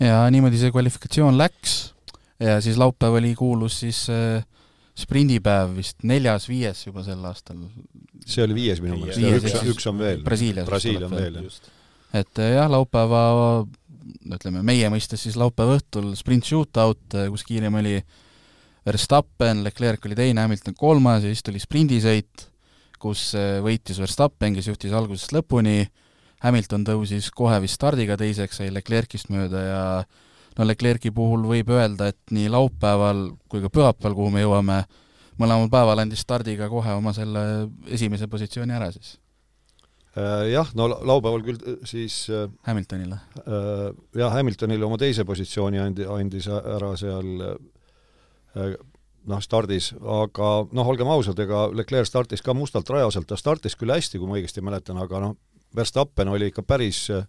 ja 0.00 0.22
niimoodi 0.30 0.60
see 0.60 0.74
kvalifikatsioon 0.74 1.38
läks 1.38 1.78
ja 2.40 2.60
siis 2.62 2.78
laupäev 2.78 3.18
oli 3.18 3.34
kuulus 3.38 3.80
siis 3.80 4.06
äh, 4.12 4.44
sprindipäev 4.98 5.74
vist 5.78 6.04
neljas-viies 6.06 6.86
juba 6.88 7.04
sel 7.06 7.24
aastal. 7.28 7.60
see 8.26 8.44
oli 8.44 8.56
viies 8.56 8.80
minu 8.84 8.98
meelest, 9.00 9.46
üks, 9.46 9.66
üks 9.74 9.90
on 9.90 10.00
veel. 10.02 10.22
Brasiilias. 10.26 10.66
Brasiilia 10.68 11.06
on 11.08 11.14
veel, 11.14 11.38
jah. 11.44 11.58
et 12.20 12.40
eh, 12.42 12.54
jah, 12.56 12.70
laupäeva, 12.72 13.22
ütleme 14.34 14.64
meie 14.66 14.90
mõistes 14.92 15.22
siis 15.22 15.38
laupäeva 15.38 15.78
õhtul 15.78 16.10
sprint 16.18 16.48
shootout, 16.48 17.04
eh, 17.14 17.28
kus 17.32 17.46
kiirem 17.46 17.78
oli 17.80 17.96
Verstappen, 18.88 19.62
Leclerc 19.66 20.06
oli 20.08 20.16
teine, 20.18 20.42
Hamilton 20.46 20.76
kolmas 20.78 21.24
ja 21.24 21.32
siis 21.32 21.44
tuli 21.46 21.62
sprindisõit, 21.62 22.48
kus 22.98 23.30
eh, 23.38 23.58
võitis 23.64 24.00
Verstappen, 24.02 24.56
kes 24.58 24.70
juhtis 24.72 24.96
algusest 24.98 25.34
lõpuni, 25.36 25.84
Hamilton 26.44 26.86
tõusis 26.86 27.30
kohe 27.34 27.58
vist 27.64 27.78
stardiga 27.78 28.16
teiseks, 28.20 28.60
sai 28.60 28.72
Leclercist 28.74 29.30
mööda 29.34 29.62
ja 29.64 29.84
no 30.58 30.66
Leclerc'i 30.66 31.12
puhul 31.14 31.46
võib 31.50 31.70
öelda, 31.74 32.10
et 32.12 32.34
nii 32.34 32.50
laupäeval 32.52 33.28
kui 33.50 33.62
ka 33.64 33.70
pühapäeval, 33.72 34.16
kuhu 34.18 34.34
me 34.34 34.42
jõuame, 34.44 34.82
mõlemal 35.38 35.70
päeval 35.72 36.04
andis 36.04 36.22
stardiga 36.26 36.68
kohe 36.70 36.94
oma 36.98 37.14
selle 37.16 37.42
esimese 37.94 38.30
positsiooni 38.30 38.76
ära 38.78 38.90
siis. 38.94 39.16
Äh, 40.18 40.48
jah, 40.50 40.70
no 40.74 40.88
laupäeval 40.90 41.44
küll 41.46 41.58
äh, 41.62 41.80
siis 41.86 42.24
äh, 42.32 42.46
Hamiltonile? 42.66 43.20
Jah, 44.16 44.32
Hamiltonile 44.34 44.86
oma 44.86 44.98
teise 44.98 45.26
positsiooni 45.28 45.82
andi, 45.82 46.06
andis 46.08 46.48
ära 46.48 46.94
seal 46.98 47.28
noh, 49.28 49.42
stardis, 49.44 49.92
aga 49.98 50.48
noh, 50.74 50.88
olgem 50.90 51.10
ausad, 51.12 51.38
ega 51.42 51.66
Leclerc 51.74 52.08
startis 52.08 52.42
ka 52.42 52.54
mustalt 52.56 52.88
rajaselt, 52.90 53.28
ta 53.28 53.36
startis 53.38 53.76
küll 53.78 53.92
hästi, 53.92 54.18
kui 54.18 54.30
ma 54.30 54.38
õigesti 54.38 54.64
mäletan, 54.64 54.98
aga 55.02 55.20
noh, 55.22 55.36
Verstappen 55.76 56.28
oli 56.32 56.48
ikka 56.52 56.62
päris 56.66 57.06
äh, 57.14 57.26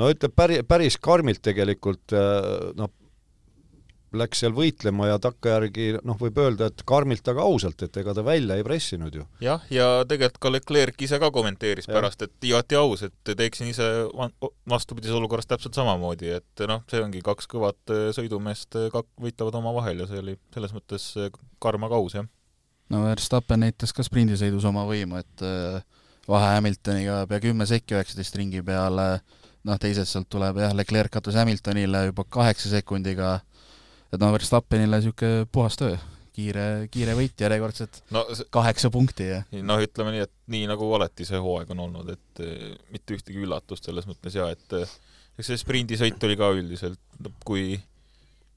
no 0.00 0.10
ütleb 0.12 0.34
päri, 0.36 0.60
päris 0.66 0.98
karmilt 1.00 1.42
tegelikult 1.44 2.14
äh, 2.16 2.72
noh, 2.78 2.92
läks 4.12 4.42
seal 4.42 4.52
võitlema 4.52 5.06
ja 5.08 5.18
takkajärgi 5.22 5.86
noh, 6.04 6.18
võib 6.20 6.36
öelda, 6.42 6.68
et 6.68 6.82
karmilt, 6.88 7.24
aga 7.32 7.44
ausalt, 7.48 7.80
et 7.86 7.96
ega 7.96 8.12
ta 8.16 8.24
välja 8.26 8.58
ei 8.60 8.66
pressinud 8.66 9.14
ju. 9.16 9.24
jah, 9.44 9.64
ja 9.72 9.86
tegelikult 10.08 10.42
ka 10.42 10.52
Leclerc 10.52 11.04
ise 11.06 11.20
ka 11.22 11.30
kommenteeris 11.34 11.88
ja. 11.88 11.94
pärast, 11.96 12.26
et 12.26 12.48
igati 12.48 12.76
aus, 12.76 13.06
et 13.08 13.32
teeksin 13.38 13.72
ise 13.72 13.88
vastupidises 14.68 15.16
olukorras 15.16 15.48
täpselt 15.48 15.78
samamoodi, 15.78 16.34
et 16.40 16.66
noh, 16.68 16.84
see 16.92 17.00
ongi 17.04 17.24
kaks 17.24 17.48
kõvat 17.52 17.94
äh, 17.94 18.10
sõidumeest 18.16 18.78
äh, 18.80 18.90
kak-, 18.92 19.10
võitlevad 19.22 19.58
omavahel 19.62 20.04
ja 20.04 20.10
see 20.10 20.20
oli 20.20 20.36
selles 20.54 20.76
mõttes 20.76 21.08
karm, 21.62 21.88
aga 21.88 22.00
aus, 22.00 22.20
jah. 22.20 22.28
no 22.92 23.06
Verstappen 23.06 23.64
näitas 23.64 23.96
ka 23.96 24.04
sprindisõidus 24.04 24.68
oma 24.68 24.84
võimu, 24.88 25.24
et 25.24 25.48
vahe 26.28 26.54
Hamiltoniga 26.56 27.22
pea 27.30 27.42
kümme 27.42 27.66
sekki 27.68 27.96
üheksateist 27.96 28.36
ringi 28.38 28.62
peale. 28.66 29.06
Noh, 29.62 29.78
teisest 29.78 30.10
sealt 30.10 30.26
tuleb 30.32 30.58
jah, 30.58 30.72
Leclerc 30.74 31.12
katus 31.14 31.36
Hamiltonile 31.38 32.08
juba 32.08 32.24
kaheksa 32.26 32.72
sekundiga, 32.72 33.36
et 34.10 34.18
noh, 34.18 34.32
Verstappenile 34.34 34.98
niisugune 34.98 35.46
puhas 35.54 35.78
töö, 35.78 35.94
kiire, 36.34 36.64
kiire 36.90 37.14
võit 37.14 37.44
järjekordselt 37.44 38.00
no, 38.14 38.24
see... 38.34 38.48
kaheksa 38.54 38.90
punkti 38.92 39.28
ja 39.28 39.38
noh, 39.62 39.78
ütleme 39.84 40.16
nii, 40.16 40.24
et 40.26 40.34
nii 40.50 40.66
nagu 40.70 40.88
alati 40.96 41.26
see 41.28 41.40
hooaeg 41.42 41.70
on 41.76 41.84
olnud, 41.86 42.10
et 42.10 42.42
eh, 42.42 42.72
mitte 42.90 43.14
ühtegi 43.14 43.44
üllatust 43.44 43.86
selles 43.86 44.08
mõttes 44.10 44.34
ja 44.34 44.48
et 44.50 44.76
eh, 44.78 44.96
eks 45.38 45.52
see 45.52 45.62
sprindisõit 45.62 46.26
oli 46.26 46.38
ka 46.40 46.50
üldiselt, 46.56 47.00
kui 47.46 47.76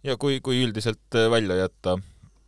ja 0.05 0.17
kui, 0.21 0.39
kui 0.45 0.63
üldiselt 0.65 1.19
eh, 1.19 1.29
välja 1.31 1.59
jätta 1.65 1.99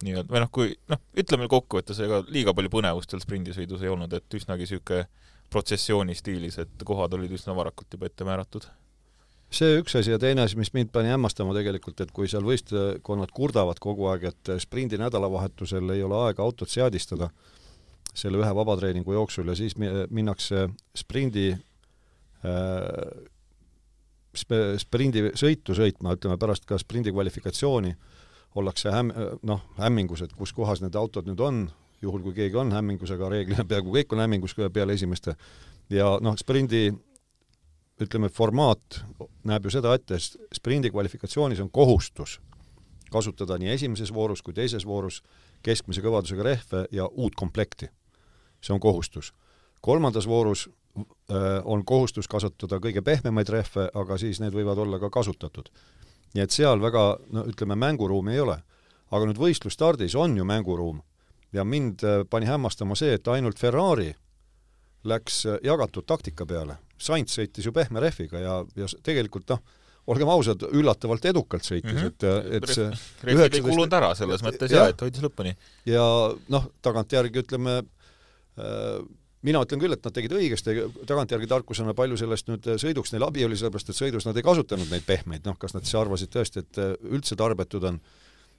nii-öelda, 0.06 0.30
või 0.32 0.42
noh, 0.44 0.50
kui 0.54 0.74
noh, 0.92 1.00
ütleme 1.18 1.48
kokkuvõttes, 1.52 2.00
ega 2.06 2.22
liiga 2.30 2.54
palju 2.58 2.72
põnevust 2.74 3.14
seal 3.14 3.24
sprindisõidus 3.24 3.86
ei 3.86 3.94
olnud, 3.94 4.14
et 4.14 4.38
üsnagi 4.40 4.68
niisugune 4.68 5.08
protsessiooni 5.54 6.16
stiilis, 6.18 6.58
et 6.60 6.84
kohad 6.86 7.16
olid 7.16 7.32
üsna 7.38 7.56
varakult 7.56 7.94
juba 7.94 8.10
ette 8.10 8.28
määratud? 8.28 8.68
see 9.48 9.78
üks 9.80 9.94
asi 9.96 10.12
ja 10.12 10.18
teine 10.20 10.44
asi, 10.44 10.58
mis 10.60 10.74
mind 10.76 10.90
pani 10.92 11.08
hämmastama 11.08 11.54
tegelikult, 11.56 12.02
et 12.04 12.10
kui 12.12 12.28
seal 12.28 12.44
võistkonnad 12.44 13.32
kurdavad 13.32 13.80
kogu 13.80 14.10
aeg, 14.12 14.26
et 14.34 14.52
sprindi 14.60 15.00
nädalavahetusel 15.00 15.94
ei 15.96 16.04
ole 16.04 16.18
aega 16.26 16.44
autot 16.44 16.68
seadistada 16.68 17.30
selle 18.18 18.42
ühe 18.42 18.50
vabatreeningu 18.60 19.16
jooksul 19.16 19.48
ja 19.48 19.56
siis 19.56 19.78
minnakse 19.80 20.66
sprindi 21.00 21.48
äh, 21.54 23.24
sprindi 24.38 25.32
sõitu 25.38 25.76
sõitma, 25.78 26.16
ütleme 26.18 26.38
pärast 26.40 26.68
ka 26.68 26.78
sprindi 26.82 27.14
kvalifikatsiooni, 27.16 27.94
ollakse 28.56 28.92
häm-, 28.94 29.14
noh, 29.44 29.62
hämmingus, 29.78 30.24
et 30.26 30.34
kus 30.34 30.54
kohas 30.54 30.82
need 30.82 30.96
autod 30.96 31.28
nüüd 31.30 31.42
on, 31.44 31.66
juhul 32.02 32.24
kui 32.26 32.34
keegi 32.38 32.58
on 32.58 32.72
hämmingusega, 32.72 33.30
reeglina 33.30 33.66
peaaegu 33.70 33.94
kõik 34.00 34.16
on 34.16 34.24
hämmingus 34.26 34.56
peale 34.74 34.98
esimeste, 34.98 35.36
ja 35.90 36.16
noh, 36.22 36.38
sprindi 36.38 36.90
ütleme, 38.02 38.30
formaat 38.30 39.02
näeb 39.48 39.66
ju 39.66 39.74
seda 39.74 39.96
ette, 39.98 40.20
sprindi 40.54 40.92
kvalifikatsioonis 40.94 41.64
on 41.64 41.72
kohustus 41.74 42.38
kasutada 43.12 43.58
nii 43.58 43.72
esimeses 43.72 44.14
voorus 44.14 44.42
kui 44.44 44.54
teises 44.54 44.86
voorus 44.86 45.22
keskmise 45.66 46.04
kõvadusega 46.04 46.44
rehve 46.44 46.86
ja 46.92 47.08
uut 47.08 47.36
komplekti. 47.36 47.90
see 48.62 48.74
on 48.74 48.80
kohustus. 48.80 49.34
kolmandas 49.82 50.28
voorus 50.28 50.70
äh, 50.98 51.62
on 51.64 51.86
kohustus 51.86 52.28
kasutada 52.28 52.80
kõige 52.80 53.02
pehmemaid 53.02 53.50
rehve, 53.50 53.90
aga 53.94 54.18
siis 54.18 54.40
need 54.40 54.54
võivad 54.54 54.78
olla 54.78 55.00
ka 55.00 55.10
kasutatud. 55.10 55.70
Nii 56.38 56.46
et 56.46 56.54
seal 56.54 56.82
väga, 56.84 57.04
no 57.34 57.48
ütleme, 57.50 57.74
mänguruumi 57.82 58.38
ei 58.38 58.46
ole 58.46 58.60
aga 59.14 59.28
nüüd 59.30 59.40
võistlusstardis 59.40 60.16
on 60.20 60.36
ju 60.38 60.46
mänguruum 60.48 61.02
ja 61.56 61.64
mind 61.68 62.04
äh, 62.04 62.22
pani 62.30 62.50
hämmastama 62.50 62.98
see, 63.00 63.16
et 63.18 63.28
ainult 63.32 63.60
Ferrari 63.60 64.12
läks 65.08 65.44
äh, 65.48 65.60
jagatud 65.64 66.08
taktika 66.08 66.48
peale. 66.50 66.78
Sainz 67.00 67.38
sõitis 67.38 67.68
ju 67.68 67.74
pehme 67.76 68.02
rehviga 68.04 68.42
ja, 68.42 68.56
ja 68.76 68.90
tegelikult 69.06 69.54
noh, 69.54 69.62
olgem 70.12 70.32
ausad, 70.32 70.64
üllatavalt 70.76 71.28
edukalt 71.30 71.68
sõitis 71.68 71.94
mm, 71.94 72.04
-hmm. 72.04 72.42
et, 72.50 72.64
et 72.64 72.74
see 72.74 73.30
rehvid 73.30 73.60
ei 73.60 73.64
kulunud 73.64 73.94
ära 73.94 74.14
selles 74.16 74.44
mõttes 74.44 74.72
jaa, 74.72 74.90
et 74.92 75.02
hoidis 75.04 75.24
lõpuni. 75.24 75.56
ja 75.88 76.04
noh, 76.52 76.68
tagantjärgi 76.82 77.44
ütleme 77.46 77.80
äh,, 77.80 79.00
mina 79.48 79.64
ütlen 79.64 79.82
küll, 79.82 79.96
et 79.96 80.04
nad 80.04 80.14
tegid 80.16 80.36
õigesti, 80.36 80.76
tagantjärgi 81.08 81.50
tarkusena 81.50 81.96
palju 81.98 82.20
sellest 82.20 82.52
nüüd 82.52 82.70
sõiduks 82.84 83.14
neil 83.14 83.26
abi 83.28 83.48
oli, 83.48 83.58
sellepärast 83.58 83.94
et 83.94 84.00
sõidus 84.00 84.28
nad 84.28 84.38
ei 84.38 84.46
kasutanud 84.46 84.92
neid 84.92 85.08
pehmeid, 85.08 85.46
noh, 85.48 85.58
kas 85.60 85.76
nad 85.78 85.88
siis 85.88 85.98
arvasid 86.00 86.34
tõesti, 86.34 86.64
et 86.66 86.80
üldse 87.08 87.40
tarbetud 87.40 87.86
on 87.88 88.00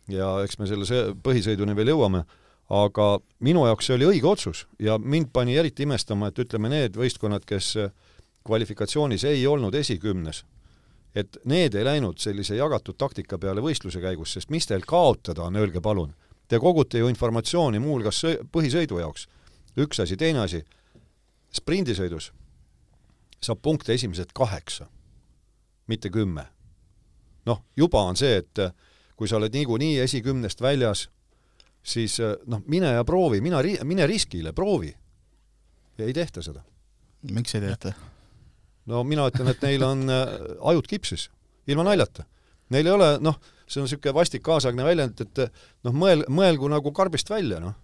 ja 0.08 0.38
eks 0.44 0.60
me 0.60 0.68
selle 0.70 1.02
põhisõiduni 1.24 1.76
veel 1.76 1.92
jõuame 1.92 2.24
aga 2.68 3.06
minu 3.44 3.64
jaoks 3.66 3.88
see 3.88 3.96
oli 3.96 4.08
õige 4.12 4.28
otsus 4.28 4.66
ja 4.82 4.98
mind 5.00 5.32
pani 5.32 5.56
eriti 5.56 5.86
imestama, 5.88 6.28
et 6.28 6.38
ütleme, 6.38 6.70
need 6.72 6.96
võistkonnad, 7.00 7.46
kes 7.48 7.74
kvalifikatsioonis 8.46 9.24
ei 9.28 9.46
olnud 9.46 9.74
esikümnes, 9.74 10.44
et 11.16 11.40
need 11.48 11.74
ei 11.74 11.86
läinud 11.86 12.20
sellise 12.20 12.56
jagatud 12.58 12.98
taktika 13.00 13.38
peale 13.40 13.64
võistluse 13.64 14.00
käigus, 14.04 14.36
sest 14.36 14.52
mis 14.52 14.68
teil 14.68 14.84
kaotada 14.86 15.48
on, 15.48 15.56
öelge 15.56 15.80
palun. 15.84 16.14
Te 16.48 16.60
kogute 16.60 17.00
ju 17.00 17.08
informatsiooni 17.08 17.80
muuhulgas 17.80 18.22
põhisõidu 18.52 19.00
jaoks. 19.00 19.28
üks 19.76 20.00
asi, 20.00 20.16
teine 20.16 20.40
asi, 20.40 20.64
sprindisõidus 21.54 22.32
saab 23.42 23.60
punkte 23.62 23.94
esimesed 23.94 24.32
kaheksa, 24.34 24.88
mitte 25.86 26.10
kümme. 26.10 26.46
noh, 27.46 27.62
juba 27.76 28.02
on 28.04 28.16
see, 28.16 28.42
et 28.42 28.60
kui 29.16 29.28
sa 29.28 29.38
oled 29.38 29.54
niikuinii 29.54 30.02
esikümnest 30.02 30.60
väljas, 30.60 31.06
siis 31.82 32.18
äh, 32.20 32.34
noh, 32.46 32.60
mine 32.66 32.90
ja 32.92 33.04
proovi, 33.08 33.40
mina 33.40 33.62
mine 33.84 34.06
riskile, 34.06 34.52
proovi. 34.52 34.92
ja 35.98 36.04
ei 36.04 36.12
tehta 36.12 36.42
seda. 36.42 36.62
miks 37.22 37.54
ei 37.54 37.60
tehta? 37.60 37.92
no 38.86 39.04
mina 39.04 39.28
ütlen, 39.30 39.48
et 39.48 39.62
neil 39.62 39.82
on 39.82 40.10
äh, 40.10 40.34
ajud 40.60 40.86
kipsis, 40.86 41.30
ilma 41.66 41.84
naljata. 41.84 42.24
Neil 42.68 42.86
ei 42.86 42.92
ole, 42.92 43.08
noh, 43.20 43.38
see 43.66 43.80
on 43.80 43.86
niisugune 43.86 44.14
vastik 44.14 44.42
kaasaegne 44.42 44.84
väljend, 44.84 45.20
et 45.24 45.40
noh, 45.86 45.94
mõel-, 45.94 46.26
mõelgu 46.28 46.68
nagu 46.68 46.92
karbist 46.92 47.30
välja, 47.30 47.62
noh 47.64 47.76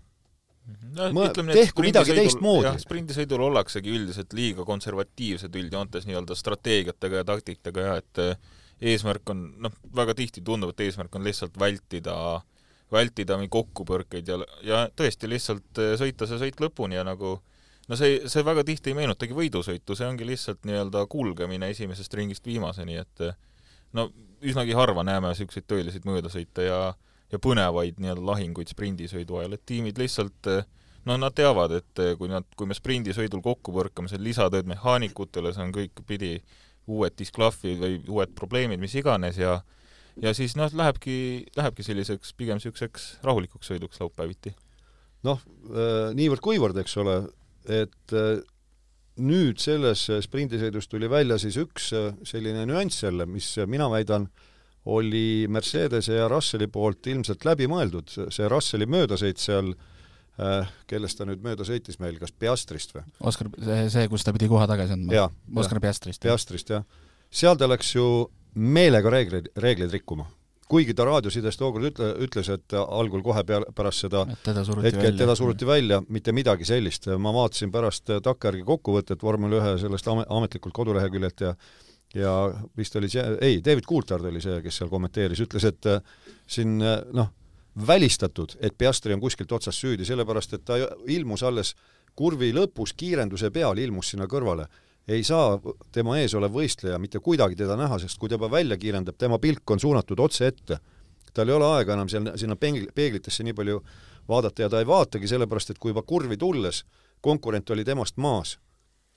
no, 0.94 1.10
Mõe, 1.16 1.28
tehku 1.34 1.84
midagi 1.84 2.16
teistmoodi. 2.16 2.74
sprindisõidul 2.82 3.46
ollaksegi 3.50 3.92
üldiselt 3.94 4.32
liiga 4.36 4.66
konservatiivsed 4.68 5.56
üldjoontes 5.60 6.08
nii-öelda 6.08 6.36
strateegiatega 6.38 7.22
ja 7.22 7.28
taktikatega 7.32 7.86
ja 7.88 8.00
et 8.02 8.22
äh, 8.24 8.58
eesmärk 8.94 9.30
on, 9.30 9.46
noh, 9.64 9.78
väga 9.96 10.16
tihti 10.18 10.42
tundub, 10.44 10.74
et 10.74 10.86
eesmärk 10.86 11.14
on 11.16 11.24
lihtsalt 11.26 11.58
vältida 11.60 12.16
äh, 12.34 12.42
vältida 12.94 13.38
mingeid 13.38 13.54
kokkupõrkeid 13.54 14.28
ja, 14.30 14.38
ja 14.64 14.84
tõesti 14.96 15.30
lihtsalt 15.30 15.80
eh, 15.82 15.94
sõita 16.00 16.28
see 16.28 16.40
sõit 16.40 16.60
lõpuni 16.62 16.98
ja 16.98 17.04
nagu 17.06 17.36
no 17.88 17.98
see, 17.98 18.20
see 18.30 18.44
väga 18.46 18.64
tihti 18.66 18.92
ei 18.92 18.98
meenutagi 18.98 19.36
võidusõitu, 19.36 19.96
see 19.96 20.08
ongi 20.08 20.28
lihtsalt 20.28 20.64
nii-öelda 20.68 21.06
kulgemine 21.10 21.70
esimesest 21.74 22.14
ringist 22.18 22.46
viimaseni, 22.48 22.98
et 23.00 23.24
eh, 23.24 23.36
no 23.96 24.08
üsnagi 24.44 24.76
harva 24.76 25.04
näeme 25.06 25.32
niisuguseid 25.32 25.68
tõeliseid 25.70 26.08
möödasõite 26.08 26.68
ja 26.68 26.80
ja 27.34 27.42
põnevaid 27.42 27.98
nii-öelda 27.98 28.24
lahinguid 28.30 28.70
sprindisõidu 28.70 29.40
ajal, 29.40 29.58
et 29.58 29.66
tiimid 29.66 29.98
lihtsalt 29.98 30.50
eh, 30.52 30.64
no 31.04 31.18
nad 31.20 31.34
teavad, 31.36 31.74
et 31.80 32.04
kui 32.18 32.30
nad, 32.30 32.46
kui 32.56 32.70
me 32.70 32.76
sprindisõidul 32.78 33.42
kokku 33.44 33.74
põrkame, 33.74 34.08
see 34.08 34.20
on 34.20 34.26
lisatööd 34.28 34.70
mehaanikutele, 34.70 35.52
see 35.52 35.66
on 35.66 35.74
kõik 35.74 36.04
pidi 36.08 36.38
uued 36.86 37.16
disklahvid 37.18 37.80
või 37.80 37.98
uued 38.08 38.32
probleemid, 38.36 38.80
mis 38.80 38.94
iganes, 38.96 39.40
ja 39.40 39.58
ja 40.22 40.34
siis 40.34 40.54
noh, 40.58 40.70
lähebki, 40.74 41.46
lähebki 41.56 41.82
selliseks 41.86 42.34
pigem 42.38 42.58
niisuguseks 42.60 43.06
rahulikuks 43.26 43.70
sõiduks 43.72 44.00
laupäeviti. 44.02 44.54
noh, 45.24 45.40
äh, 45.72 46.10
niivõrd-kuivõrd, 46.14 46.76
eks 46.82 46.98
ole, 47.00 47.14
et 47.64 48.12
äh, 48.12 48.42
nüüd 49.24 49.62
selles 49.62 50.02
sprindisõidus 50.26 50.88
tuli 50.90 51.08
välja 51.10 51.38
siis 51.40 51.56
üks 51.56 51.92
äh, 51.96 52.12
selline 52.28 52.66
nüanss 52.68 53.02
jälle, 53.06 53.26
mis 53.26 53.54
mina 53.66 53.88
väidan, 53.90 54.28
oli 54.84 55.46
Mercedese 55.48 56.18
ja 56.18 56.28
Russelli 56.28 56.68
poolt 56.68 57.06
ilmselt 57.08 57.44
läbi 57.48 57.68
mõeldud, 57.70 58.10
see 58.12 58.48
Russelli 58.50 58.86
möödasõit 58.90 59.40
seal 59.40 59.72
äh, 59.72 60.70
kellest 60.90 61.18
ta 61.18 61.26
nüüd 61.28 61.44
mööda 61.44 61.64
sõitis 61.64 62.00
meil, 62.02 62.18
kas 62.20 62.34
Piastrist 62.36 62.94
või? 62.96 63.04
Oskar, 63.24 63.48
see, 63.56 63.82
see, 63.94 64.06
kus 64.12 64.26
ta 64.26 64.34
pidi 64.36 64.50
koha 64.50 64.68
tagasi 64.70 64.96
andma? 64.96 65.28
Oskar 65.60 65.80
Piastrist. 65.84 66.22
Piastrist, 66.24 66.72
jah. 66.74 66.84
seal 67.32 67.56
ta 67.60 67.68
läks 67.70 67.94
ju 67.96 68.08
meelega 68.54 69.10
reegleid, 69.10 69.52
reegleid 69.56 69.94
rikkuma. 69.94 70.26
kuigi 70.68 70.94
ta 70.96 71.04
raadiosides 71.04 71.58
tookord 71.60 71.84
ütle, 71.86 72.06
ütles, 72.24 72.48
et 72.50 72.74
algul 72.74 73.22
kohe 73.22 73.42
peale, 73.46 73.68
pärast 73.76 74.06
seda 74.06 74.24
hetke, 74.26 75.08
et 75.10 75.18
teda 75.18 75.34
suruti 75.36 75.66
välja, 75.68 76.00
mitte 76.08 76.32
midagi 76.32 76.64
sellist. 76.64 77.06
ma 77.18 77.32
vaatasin 77.32 77.72
pärast 77.72 78.10
takkajärgi 78.24 78.64
kokkuvõtet 78.68 79.22
vormel 79.22 79.58
ühe 79.60 79.74
sellest 79.78 80.08
ametlikult 80.08 80.74
koduleheküljelt 80.74 81.40
ja 81.40 81.54
ja 82.14 82.34
vist 82.78 82.96
oli 82.96 83.08
see, 83.10 83.24
ei, 83.40 83.58
David 83.64 83.88
Coulthard 83.88 84.24
oli 84.30 84.40
see, 84.42 84.60
kes 84.62 84.80
seal 84.80 84.92
kommenteeris, 84.92 85.42
ütles, 85.44 85.66
et 85.66 85.90
äh, 85.90 86.00
siin 86.46 86.78
äh, 86.82 87.00
noh, 87.12 87.32
välistatud, 87.86 88.56
et 88.60 88.76
Piastri 88.78 89.14
on 89.14 89.22
kuskilt 89.22 89.52
otsast 89.52 89.82
süüdi, 89.82 90.06
sellepärast 90.06 90.54
et 90.54 90.64
ta 90.64 90.78
ilmus 91.10 91.42
alles 91.42 91.74
kurvi 92.14 92.52
lõpus 92.54 92.94
kiirenduse 92.96 93.50
peal, 93.50 93.78
ilmus 93.82 94.12
sinna 94.14 94.28
kõrvale 94.30 94.68
ei 95.08 95.24
saa 95.24 95.58
tema 95.92 96.18
ees 96.18 96.34
olev 96.34 96.54
võistleja 96.54 96.98
mitte 96.98 97.20
kuidagi 97.20 97.58
teda 97.58 97.76
näha, 97.76 97.98
sest 98.00 98.18
kui 98.18 98.30
ta 98.30 98.38
juba 98.38 98.50
välja 98.50 98.78
kiirendab, 98.80 99.18
tema 99.18 99.38
pilk 99.38 99.70
on 99.70 99.80
suunatud 99.80 100.20
otse 100.20 100.46
ette. 100.46 100.78
tal 101.34 101.48
ei 101.48 101.54
ole 101.54 101.66
aega 101.66 101.92
enam 101.92 102.08
seal, 102.08 102.30
sinna 102.38 102.54
peegl-, 102.56 102.92
peeglitesse 102.94 103.42
nii 103.44 103.54
palju 103.54 103.82
vaadata 104.28 104.62
ja 104.62 104.68
ta 104.70 104.78
ei 104.78 104.86
vaatagi, 104.86 105.28
sellepärast 105.28 105.70
et 105.70 105.78
kui 105.78 105.90
juba 105.90 106.02
kurvi 106.02 106.36
tulles 106.36 106.84
konkurent 107.20 107.70
oli 107.70 107.84
temast 107.84 108.16
maas, 108.16 108.58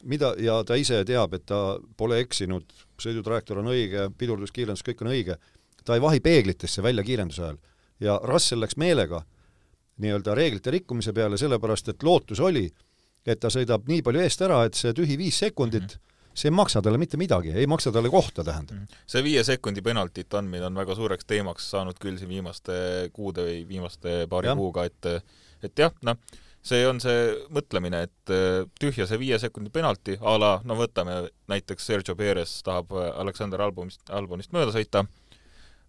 mida, 0.03 0.33
ja 0.39 0.63
ta 0.63 0.75
ise 0.75 1.03
teab, 1.05 1.33
et 1.33 1.45
ta 1.45 1.77
pole 1.97 2.19
eksinud, 2.19 2.63
sõidutrajektoor 3.01 3.61
on 3.61 3.71
õige, 3.73 4.09
pidurduskiirendus, 4.17 4.83
kõik 4.85 5.01
on 5.05 5.11
õige, 5.13 5.37
ta 5.85 5.95
ei 5.95 6.03
vahi 6.03 6.19
peeglitesse 6.23 6.83
välja 6.83 7.03
kiirenduse 7.03 7.43
ajal. 7.43 7.57
ja 7.99 8.19
Russell 8.23 8.61
läks 8.61 8.77
meelega 8.77 9.23
nii-öelda 9.97 10.35
reeglite 10.35 10.71
rikkumise 10.71 11.13
peale, 11.13 11.37
sellepärast 11.37 11.89
et 11.89 12.03
lootus 12.03 12.39
oli, 12.39 12.67
et 13.25 13.39
ta 13.39 13.49
sõidab 13.53 13.87
nii 13.89 14.03
palju 14.05 14.21
eest 14.21 14.43
ära, 14.45 14.63
et 14.67 14.77
see 14.77 14.93
tühi 14.93 15.17
viis 15.17 15.39
sekundit 15.39 15.83
mm 15.83 15.87
-hmm. 15.87 16.33
see 16.33 16.49
ei 16.51 16.55
maksa 16.55 16.81
talle 16.81 16.97
mitte 16.97 17.17
midagi, 17.17 17.51
ei 17.51 17.67
maksa 17.67 17.91
talle 17.91 18.09
kohta, 18.09 18.43
tähendab. 18.43 18.77
-hmm. 18.77 19.03
see 19.07 19.23
viie 19.23 19.43
sekundi 19.43 19.81
penaltit 19.81 20.33
andmine 20.33 20.65
on 20.65 20.75
väga 20.75 20.95
suureks 20.95 21.25
teemaks 21.25 21.69
saanud 21.71 21.99
küll 21.99 22.17
siin 22.17 22.29
viimaste 22.29 23.09
kuude 23.13 23.41
või 23.41 23.67
viimaste 23.67 24.27
paari 24.29 24.47
ja. 24.47 24.55
kuuga, 24.55 24.85
et 24.85 25.05
et 25.63 25.79
jah, 25.79 25.91
noh, 26.03 26.17
see 26.67 26.87
on 26.87 26.99
see 27.03 27.29
mõtlemine, 27.53 28.03
et 28.07 28.33
tühja 28.81 29.07
see 29.07 29.19
viie 29.21 29.39
sekundi 29.39 29.71
penalti 29.73 30.17
a 30.19 30.35
la, 30.39 30.51
no 30.67 30.75
võtame 30.79 31.21
näiteks 31.51 31.87
Sergio 31.89 32.15
Perez 32.19 32.59
tahab 32.67 32.91
Aleksander 32.91 33.63
Albonist, 33.63 34.03
Albonist 34.13 34.53
mööda 34.55 34.73
sõita, 34.75 35.05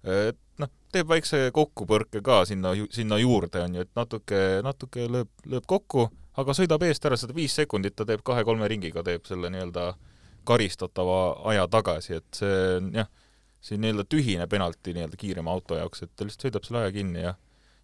et 0.07 0.39
noh, 0.63 0.71
teeb 0.95 1.11
väikse 1.11 1.49
kokkupõrke 1.55 2.23
ka 2.25 2.43
sinna, 2.49 2.73
sinna 2.95 3.19
juurde, 3.21 3.63
on 3.67 3.79
ju, 3.79 3.87
et 3.87 3.95
natuke, 3.99 4.43
natuke 4.65 5.09
lööb, 5.11 5.31
lööb 5.51 5.67
kokku, 5.69 6.09
aga 6.39 6.55
sõidab 6.55 6.85
eest 6.87 7.07
ära 7.09 7.19
seda 7.19 7.35
viis 7.37 7.57
sekundit, 7.59 7.97
ta 7.99 8.07
teeb 8.09 8.23
kahe-kolme 8.27 8.69
ringiga, 8.71 9.03
teeb 9.07 9.27
selle 9.29 9.51
nii-öelda 9.53 9.93
karistatava 10.49 11.19
aja 11.51 11.67
tagasi, 11.71 12.21
et 12.23 12.41
see 12.41 12.61
on 12.79 12.93
jah, 13.03 13.11
siin 13.65 13.83
nii-öelda 13.83 14.07
tühine 14.09 14.47
penalti 14.51 14.95
nii-öelda 14.97 15.19
kiirema 15.21 15.53
auto 15.53 15.79
jaoks, 15.79 16.07
et 16.07 16.15
ta 16.15 16.27
lihtsalt 16.27 16.49
sõidab 16.49 16.69
selle 16.69 16.85
aja 16.85 16.95
kinni 16.95 17.27
ja 17.27 17.35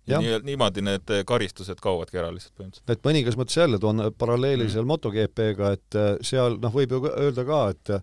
ja, 0.07 0.21
nii, 0.21 0.39
niimoodi 0.45 0.85
need 0.85 1.13
karistused 1.27 1.81
kaovadki 1.83 2.21
ära 2.21 2.31
lihtsalt 2.35 2.55
põhimõtteliselt. 2.59 2.93
et 2.93 3.07
mõningas 3.07 3.39
mõttes 3.41 3.59
jälle 3.59 3.81
toon 3.81 4.05
paralleeli 4.19 4.67
mm. 4.67 4.73
seal 4.75 4.89
MotoGP-ga, 4.89 5.73
et 5.79 5.99
äh, 6.01 6.11
seal 6.25 6.59
noh, 6.63 6.75
võib 6.75 6.95
ju 6.95 7.03
öelda 7.11 7.47
ka, 7.49 7.65
et 7.75 7.95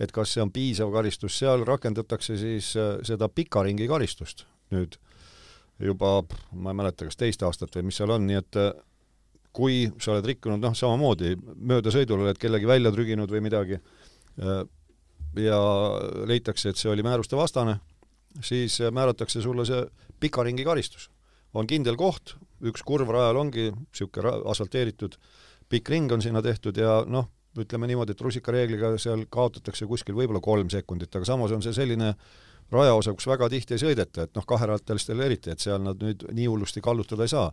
et 0.00 0.12
kas 0.16 0.32
see 0.32 0.40
on 0.40 0.52
piisav 0.52 0.92
karistus, 0.94 1.36
seal 1.36 1.64
rakendatakse 1.68 2.38
siis 2.40 2.72
äh, 2.80 2.94
seda 3.06 3.28
pika 3.28 3.64
ringi 3.66 3.88
karistust 3.90 4.46
nüüd 4.74 4.96
juba, 5.80 6.20
ma 6.52 6.72
ei 6.72 6.78
mäleta, 6.82 7.08
kas 7.08 7.18
teist 7.20 7.42
aastat 7.44 7.74
või 7.76 7.88
mis 7.88 8.00
seal 8.00 8.12
on, 8.14 8.26
nii 8.28 8.40
et 8.40 8.60
äh, 8.60 8.72
kui 9.56 9.84
sa 9.98 10.14
oled 10.14 10.28
rikkunud, 10.30 10.62
noh, 10.62 10.76
samamoodi 10.78 11.34
möödasõidul 11.56 12.22
oled 12.22 12.38
kellegi 12.38 12.68
välja 12.70 12.92
trüginud 12.94 13.32
või 13.32 13.40
midagi 13.42 13.80
ja 15.36 15.56
leitakse, 16.30 16.70
et 16.70 16.78
see 16.78 16.90
oli 16.92 17.02
määruste 17.02 17.34
vastane, 17.36 17.80
siis 18.46 18.78
määratakse 18.94 19.42
sulle 19.42 19.66
see 19.66 19.80
pika 20.22 20.44
ringi 20.46 20.62
karistus. 20.64 21.08
On 21.54 21.68
kindel 21.70 21.96
koht, 21.98 22.36
üks 22.60 22.84
kurv 22.86 23.10
rajal 23.10 23.40
ongi 23.40 23.70
niisugune 23.72 24.34
asfalteeritud 24.50 25.16
pikk 25.70 25.90
ring 25.92 26.12
on 26.12 26.22
sinna 26.22 26.42
tehtud 26.42 26.76
ja 26.78 27.00
noh, 27.06 27.30
ütleme 27.58 27.88
niimoodi, 27.90 28.14
et 28.14 28.22
rusikareegliga 28.22 28.92
seal 29.02 29.24
kaotatakse 29.30 29.86
kuskil 29.90 30.14
võib-olla 30.18 30.42
kolm 30.42 30.70
sekundit, 30.70 31.14
aga 31.14 31.26
samas 31.26 31.54
on 31.54 31.62
see 31.64 31.74
selline 31.74 32.12
rajaosa, 32.70 33.14
kus 33.18 33.26
väga 33.26 33.48
tihti 33.50 33.74
ei 33.74 33.82
sõideta, 33.82 34.26
et 34.26 34.36
noh, 34.38 34.46
kaherattalistel 34.46 35.22
eriti, 35.26 35.50
et 35.50 35.62
seal 35.62 35.82
nad 35.82 35.98
nüüd 36.02 36.28
nii 36.30 36.46
hullusti 36.46 36.82
kallutada 36.84 37.26
ei 37.26 37.32
saa. 37.32 37.48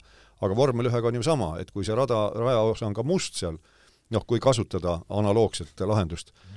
Aga 0.46 0.58
vormel 0.58 0.92
ühega 0.92 1.10
on 1.10 1.18
ju 1.18 1.26
sama, 1.26 1.56
et 1.62 1.72
kui 1.74 1.86
see 1.86 1.98
rada, 1.98 2.28
rajaosa 2.38 2.86
on 2.86 2.94
ka 2.98 3.06
must 3.06 3.40
seal, 3.42 3.58
noh, 4.14 4.26
kui 4.30 4.38
kasutada 4.44 5.00
analoogset 5.10 5.82
lahendust, 5.90 6.36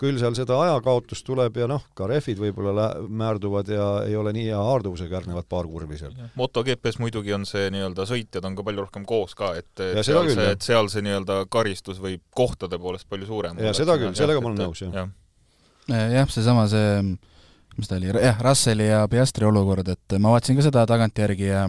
küll 0.00 0.16
seal 0.16 0.32
seda 0.34 0.56
ajakaotust 0.64 1.26
tuleb 1.28 1.56
ja 1.60 1.66
noh, 1.68 1.82
ka 1.94 2.06
rehvid 2.08 2.38
võib-olla 2.40 2.86
määrduvad 3.04 3.68
ja 3.68 3.88
ei 4.08 4.16
ole 4.16 4.32
nii 4.32 4.46
hea 4.48 4.60
haarduvusega 4.64 5.18
järgnevad 5.18 5.44
paar 5.48 5.68
kurvi 5.68 5.98
seal. 6.00 6.14
MotoGP-s 6.40 6.96
muidugi 7.02 7.34
on 7.36 7.44
see 7.46 7.66
nii-öelda 7.74 8.06
sõitjad 8.08 8.46
on 8.48 8.56
ka 8.56 8.64
palju 8.64 8.86
rohkem 8.86 9.04
koos 9.08 9.34
ka, 9.38 9.52
et 9.60 9.82
Ja 9.94 10.02
seal 10.06 10.24
küll, 10.24 10.38
see, 10.40 10.54
et 10.56 10.64
seal 10.64 10.88
see 10.88 11.04
nii-öelda 11.04 11.42
karistus 11.52 12.00
võib 12.00 12.22
kohtade 12.34 12.80
poolest 12.80 13.08
palju 13.12 13.28
suurem 13.28 13.60
Ja 13.60 13.74
seda 13.76 13.98
küll, 14.00 14.14
sellega 14.16 14.40
ma 14.40 14.50
olen 14.54 14.64
nõus, 14.64 14.80
jah. 14.86 14.94
jah. 14.96 16.08
jah, 16.16 16.32
seesama 16.32 16.64
see, 16.72 17.04
mis 17.76 17.92
ta 17.92 18.00
oli, 18.00 18.08
jah, 18.24 18.40
Russelli 18.48 18.88
ja 18.88 19.04
Piastri 19.12 19.46
olukord, 19.46 19.92
et 19.92 20.16
ma 20.18 20.32
vaatasin 20.32 20.56
ka 20.58 20.64
seda 20.70 20.86
tagantjärgi 20.88 21.52
ja 21.52 21.68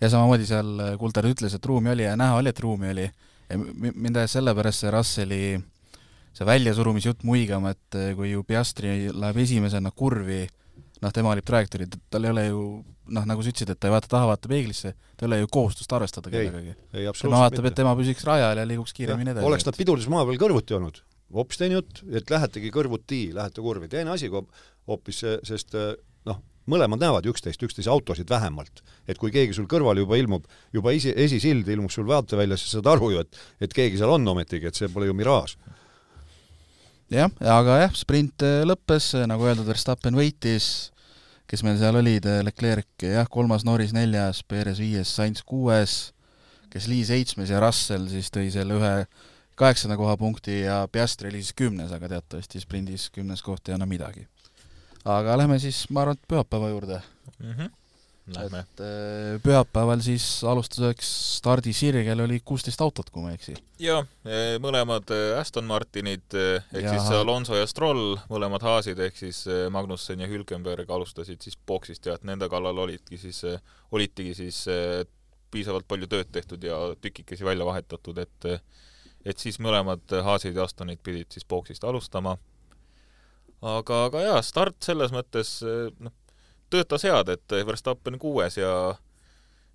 ja 0.00 0.08
samamoodi 0.12 0.46
seal 0.48 0.76
Kulter 1.00 1.26
ütles, 1.28 1.56
et 1.56 1.66
ruumi 1.66 1.90
oli 1.96 2.04
ja 2.04 2.14
näha 2.20 2.36
oli, 2.40 2.52
et 2.52 2.60
ruumi 2.60 2.92
oli. 2.92 3.10
ja 3.50 3.58
mi- 3.58 3.92
mind 3.96 4.16
ajas 4.16 4.36
sellepärast 4.38 4.84
see 4.84 4.92
Russelli 4.94 5.42
see 6.36 6.46
väljasurumisjutt 6.46 7.24
muigama, 7.28 7.74
et 7.74 7.98
eh, 7.98 8.14
kui 8.18 8.32
ju 8.32 8.44
Piastri 8.46 9.10
läheb 9.10 9.42
esimesena 9.42 9.90
kurvi, 9.90 10.44
noh, 11.00 11.12
tema 11.14 11.32
valib 11.32 11.46
trajektoori, 11.48 11.88
tal 12.12 12.26
ei 12.26 12.34
ole 12.34 12.46
ju 12.48 12.64
noh, 13.10 13.26
nagu 13.26 13.42
sa 13.42 13.50
ütlesid, 13.52 13.72
et 13.74 13.80
ta 13.80 13.88
ei 13.90 13.94
vaata 13.94 14.10
taha, 14.10 14.28
vaata 14.30 14.50
peeglisse, 14.50 14.94
tal 15.18 15.30
ei 15.30 15.40
ole 15.40 15.44
ju 15.44 15.52
kohustust 15.56 15.92
arvestada 15.96 16.32
kellegagi. 16.32 16.76
tema 17.22 17.42
vaatab, 17.44 17.70
et 17.70 17.78
tema 17.78 17.94
püsiks 17.98 18.26
rajal 18.26 18.60
ja 18.62 18.66
liiguks 18.68 18.94
kiiremini 18.96 19.34
edasi. 19.34 19.46
oleks 19.46 19.66
nad 19.66 19.78
pidurismaa 19.78 20.26
peal 20.28 20.38
kõrvuti 20.44 20.76
olnud, 20.78 21.02
hoopis 21.34 21.60
teine 21.60 21.80
jutt, 21.80 22.04
et 22.14 22.30
lähetegi 22.30 22.70
kõrvuti, 22.74 23.24
lähete 23.34 23.64
kurvi, 23.64 23.90
teine 23.90 24.14
asi 24.14 24.30
hoopis 24.30 25.24
sest 25.46 25.74
eh, 25.78 25.92
noh, 26.30 26.38
mõlemad 26.70 27.02
näevad 27.02 27.26
üksteist, 27.30 27.62
üksteise 27.66 27.90
autosid 27.90 28.30
vähemalt. 28.30 28.82
et 29.08 29.18
kui 29.18 29.32
keegi 29.34 29.56
sul 29.56 29.66
kõrval 29.66 29.98
juba 29.98 30.16
ilmub, 30.20 30.46
juba 30.72 30.92
esi, 30.92 31.12
esisild 31.16 31.68
ilmub 31.68 31.90
sul 31.90 32.06
vaateväljas, 32.06 32.62
siis 32.62 32.78
saad 32.78 32.86
aru 32.86 33.10
ju, 33.16 33.26
et 33.26 33.66
et 33.66 33.74
keegi 33.74 33.98
seal 33.98 34.14
on 34.14 34.28
ometigi, 34.28 34.66
et 34.66 34.74
see 34.74 34.88
pole 34.88 35.10
ju 35.10 35.14
miraaž. 35.16 35.56
jah, 37.10 37.32
aga 37.56 37.80
jah, 37.84 37.98
sprint 37.98 38.46
eh, 38.46 38.62
lõppes, 38.68 39.12
nagu 39.30 39.46
öeldud, 39.48 39.68
Verstappen 39.68 40.16
võitis, 40.18 40.90
kes 41.50 41.64
meil 41.66 41.80
seal 41.80 41.98
olid, 41.98 42.28
Leclerc 42.46 43.06
jah, 43.06 43.28
kolmas 43.30 43.66
Norris 43.66 43.94
neljas, 43.96 44.44
Perez 44.46 44.78
viies, 44.82 45.10
Sainz 45.10 45.42
kuues, 45.46 46.12
kes 46.70 46.86
Lee 46.90 47.04
seitsmes 47.06 47.50
ja 47.50 47.60
Russell 47.62 48.06
siis 48.12 48.30
tõi 48.30 48.50
selle 48.54 48.78
ühe 48.78 48.94
kaheksanda 49.60 49.96
koha 50.00 50.16
punkti 50.16 50.62
ja 50.62 50.84
Piastri 50.92 51.28
oli 51.28 51.42
siis 51.42 51.56
kümnes, 51.58 51.92
aga 51.92 52.08
teatavasti 52.14 52.62
sprindis 52.62 53.08
kümnes 53.12 53.42
koht 53.44 53.68
ei 53.68 53.76
anna 53.76 53.88
midagi. 53.90 54.26
aga 55.04 55.36
lähme 55.40 55.58
siis, 55.58 55.86
ma 55.90 56.04
arvan, 56.04 56.16
et 56.16 56.28
pühapäeva 56.28 56.68
juurde 56.68 57.02
mm. 57.38 57.52
-hmm. 57.52 57.70
Lähme. 58.36 58.58
et 58.64 58.80
eh, 58.86 59.36
pühapäeval 59.44 60.00
siis 60.04 60.24
alustuseks 60.44 61.10
stardisirgel 61.40 62.20
oli 62.24 62.40
kuusteist 62.44 62.80
autot, 62.84 63.10
kui 63.10 63.22
ma 63.24 63.30
ei 63.32 63.38
eksi. 63.40 63.54
jaa, 63.82 64.02
mõlemad 64.62 65.10
eh, 65.16 65.38
Aston 65.40 65.64
Martinid 65.68 66.36
eh, 66.38 66.62
ehk 66.72 66.84
Ja- 66.86 66.96
siis 66.98 67.10
Alonso 67.18 67.56
ja 67.58 67.66
Stroll, 67.70 68.16
mõlemad 68.30 68.62
Haasid 68.66 68.98
ehk 68.98 69.16
siis 69.16 69.44
eh, 69.50 69.68
Magnussen 69.70 70.20
ja 70.20 70.28
Hülkenberg 70.30 70.90
alustasid 70.90 71.40
siis 71.42 71.56
boksist 71.66 72.06
ja 72.06 72.14
et 72.18 72.24
nende 72.28 72.48
kallal 72.48 72.78
olidki 72.86 73.18
siis, 73.18 73.42
olitigi 73.92 74.34
siis 74.34 74.62
eh, 74.68 75.02
piisavalt 75.50 75.88
palju 75.90 76.06
tööd 76.06 76.28
tehtud 76.30 76.62
ja 76.62 76.76
tükikesi 77.02 77.44
välja 77.44 77.64
vahetatud, 77.66 78.18
et 78.22 78.44
eh, 78.52 78.60
et 79.26 79.36
siis 79.38 79.58
mõlemad 79.60 80.00
Haasid 80.24 80.56
ja 80.56 80.64
Astonid 80.64 81.02
pidid 81.04 81.26
siis 81.34 81.44
boksist 81.44 81.82
alustama. 81.84 82.38
aga, 83.60 83.96
aga 84.06 84.20
jaa, 84.24 84.38
start 84.46 84.78
selles 84.86 85.12
mõttes 85.12 85.50
eh, 85.66 85.90
noh, 86.00 86.12
töötas 86.70 87.04
head, 87.04 87.28
et 87.28 87.56
Verstappen 87.66 88.18
kuues 88.18 88.56
ja 88.56 88.94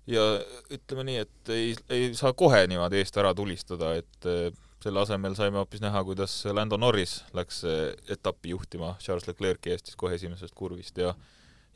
ja 0.06 0.22
ütleme 0.70 1.04
nii, 1.06 1.16
et 1.24 1.50
ei, 1.50 1.74
ei 1.90 2.14
saa 2.14 2.32
kohe 2.32 2.62
niimoodi 2.70 3.00
eest 3.02 3.16
ära 3.18 3.34
tulistada, 3.34 3.94
et 3.98 4.28
eh, 4.30 4.50
selle 4.82 5.02
asemel 5.02 5.34
saime 5.34 5.58
hoopis 5.58 5.82
näha, 5.82 6.02
kuidas 6.06 6.34
Lando 6.54 6.78
Norris 6.78 7.18
läks 7.34 7.64
eh, 7.66 7.94
etappi 8.14 8.54
juhtima 8.54 8.94
Charles 9.02 9.26
Leclerc'i 9.26 9.74
eest 9.74 9.90
siis 9.90 9.98
kohe 9.98 10.14
esimesest 10.14 10.54
kurvist 10.54 10.98
ja 11.02 11.14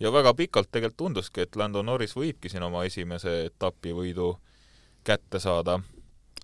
ja 0.01 0.13
väga 0.13 0.33
pikalt 0.35 0.71
tegelikult 0.73 0.97
tunduski, 0.97 1.45
et 1.45 1.57
Lando 1.57 1.83
Norris 1.83 2.15
võibki 2.17 2.49
siin 2.49 2.63
oma 2.63 2.85
esimese 2.89 3.45
etapi 3.51 3.93
võidu 3.97 4.33
kätte 5.05 5.41
saada 5.43 5.81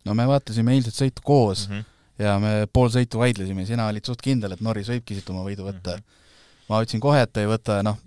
no 0.05 0.15
me 0.15 0.27
vaatasime 0.29 0.75
eilset 0.75 0.99
sõitu 0.99 1.23
koos 1.25 1.69
mm. 1.69 1.75
-hmm. 1.75 2.25
ja 2.25 2.39
me 2.43 2.53
pool 2.73 2.91
sõitu 2.91 3.23
vaidlesime, 3.23 3.67
sina 3.67 3.87
olid 3.87 4.05
suht 4.05 4.23
kindel, 4.23 4.53
et 4.53 4.61
Norris 4.61 4.91
võibki 4.91 5.15
siit 5.15 5.31
oma 5.31 5.47
võidu 5.47 5.69
võtta 5.69 5.97
mm. 5.97 6.03
-hmm. 6.03 6.67
ma 6.69 6.83
ütlesin 6.83 7.01
kohe, 7.01 7.23
et 7.23 7.33
ta 7.33 7.47
ei 7.47 7.51
võta 7.51 7.79
ja 7.81 7.87
noh, 7.87 8.03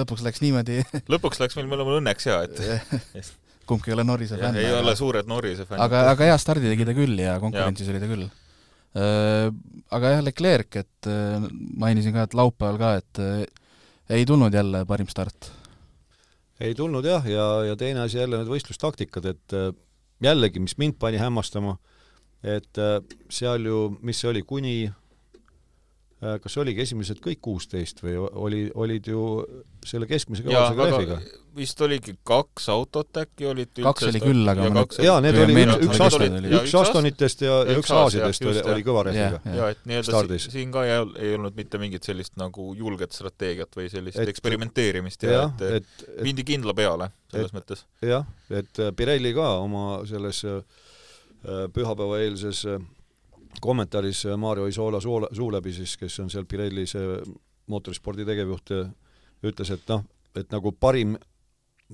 lõpuks 0.00 0.24
läks 0.26 0.42
niimoodi, 0.44 0.80
lõpuks 1.12 1.40
läks 1.42 1.58
meil 1.58 1.68
mõlemal 1.70 2.00
õnneks 2.00 2.28
hea, 2.30 2.40
et 2.48 3.30
kumbki 3.68 3.92
ei 3.92 3.98
ole 3.98 4.04
Norrise 4.08 4.38
fänn. 4.40 4.58
ei 4.58 4.72
ole 4.72 4.94
suured 4.96 5.28
Norrise 5.28 5.66
fännid. 5.68 5.84
aga, 5.84 6.04
aga 6.14 6.28
hea 6.30 6.36
stardi 6.40 6.70
tegi 6.70 6.86
ta 6.88 6.96
küll 6.96 7.20
ja 7.20 7.38
konkurentsis 7.42 7.90
oli 7.92 8.02
ta 8.02 8.10
küll. 8.10 8.28
Aga 9.94 10.10
jah, 10.14 10.22
Leclerc, 10.24 10.78
et 10.80 11.06
öö, 11.06 11.42
mainisin 11.78 12.14
ka, 12.16 12.24
et 12.26 12.34
laupäeval 12.34 12.78
ka, 12.80 12.88
et 12.98 13.20
öö, 13.22 13.44
ei 14.10 14.24
tulnud 14.26 14.54
jälle 14.54 14.84
parim 14.88 15.08
start. 15.08 15.50
ei 16.60 16.74
tulnud 16.74 17.04
jah, 17.04 17.26
ja, 17.28 17.64
ja 17.64 17.76
teine 17.76 18.00
asi 18.00 18.18
jälle 18.18 18.40
need 18.40 18.48
võistlustaktikad, 18.50 19.28
et 19.30 19.54
äh, 19.54 19.68
jällegi, 20.24 20.60
mis 20.60 20.74
mind 20.80 20.96
pani 20.98 21.20
hämmastama, 21.20 21.76
et 22.42 22.80
äh, 22.80 22.98
seal 23.30 23.68
ju, 23.68 23.82
mis 24.02 24.18
see 24.18 24.32
oli, 24.32 24.42
kuni 24.42 24.74
äh, 24.88 24.96
kas 26.18 26.56
oligi 26.58 26.82
esimesed 26.82 27.20
kõik 27.22 27.38
kuusteist 27.42 28.00
või 28.02 28.16
oli, 28.18 28.62
olid 28.74 29.06
ju 29.06 29.20
selle 29.86 30.08
keskmise 30.10 30.42
jaa, 30.42 30.64
kõvusega 30.72 30.82
aga 30.82 30.96
rehviga? 30.96 31.44
vist 31.58 31.80
oligi 31.82 32.14
kaks 32.26 32.66
autot 32.74 33.20
äkki 33.22 33.46
olid 33.50 33.78
Kaks 33.82 34.08
oli 34.08 34.22
küll, 34.22 34.42
aga 34.50 34.66
ja 34.66 34.72
kaks 34.74 34.98
jaa, 35.02 35.20
need 35.22 35.38
oli 35.42 35.54
üks 35.62 35.86
kes 35.92 36.02
Aston 36.08 36.48
üks 36.50 36.74
Astonitest 36.80 37.44
ja, 37.46 37.60
ja 37.62 37.76
üks 37.78 37.84
üks 37.84 37.94
Aas, 37.94 38.16
Aasidest 38.18 38.44
jah, 38.44 38.50
oli 38.50 38.74
oli 38.74 38.86
kõva 38.88 39.04
rehviga. 39.08 39.40
Jah. 39.44 39.56
ja 39.60 39.70
et 39.74 39.86
nii-öelda 39.90 40.40
siin 40.42 40.74
ka 40.74 40.84
ei, 40.88 40.98
ei 41.22 41.32
olnud 41.38 41.58
mitte 41.58 41.80
mingit 41.82 42.06
sellist 42.10 42.34
nagu 42.40 42.72
julget 42.78 43.14
strateegiat 43.14 43.78
või 43.78 43.88
sellist 43.92 44.18
Et- 44.18 44.34
eksperimenteerimist 44.34 45.26
ja 45.26 45.36
jah, 45.36 45.56
et, 45.58 45.80
et 45.80 46.04
et, 46.08 46.22
mindi 46.26 46.46
kindla 46.46 46.74
peale 46.78 47.10
selles 47.30 47.52
et- 47.52 47.58
mõttes. 47.60 47.86
jah, 48.02 48.26
et 48.50 48.82
äh, 48.82 48.90
Pirelli 48.98 49.34
ka 49.38 49.50
oma 49.62 50.02
selles 50.10 50.42
äh, 50.50 50.60
pühapäeva 51.74 52.22
eilses 52.26 52.64
äh, 52.66 52.82
kommentaaris 53.60 54.24
äh, 54.26 54.36
Mario 54.36 54.66
Isola 54.66 55.00
suu, 55.00 55.20
suu 55.32 55.50
läbi 55.52 55.72
siis, 55.72 55.96
kes 56.00 56.20
on 56.24 56.30
seal 56.30 56.46
Pirelli 56.48 56.86
see 56.86 57.18
mootorispordi 57.68 58.24
tegevjuht, 58.24 58.72
ütles, 59.44 59.70
et 59.74 59.90
noh, 59.92 60.06
et 60.38 60.48
nagu 60.52 60.72
parim 60.72 61.18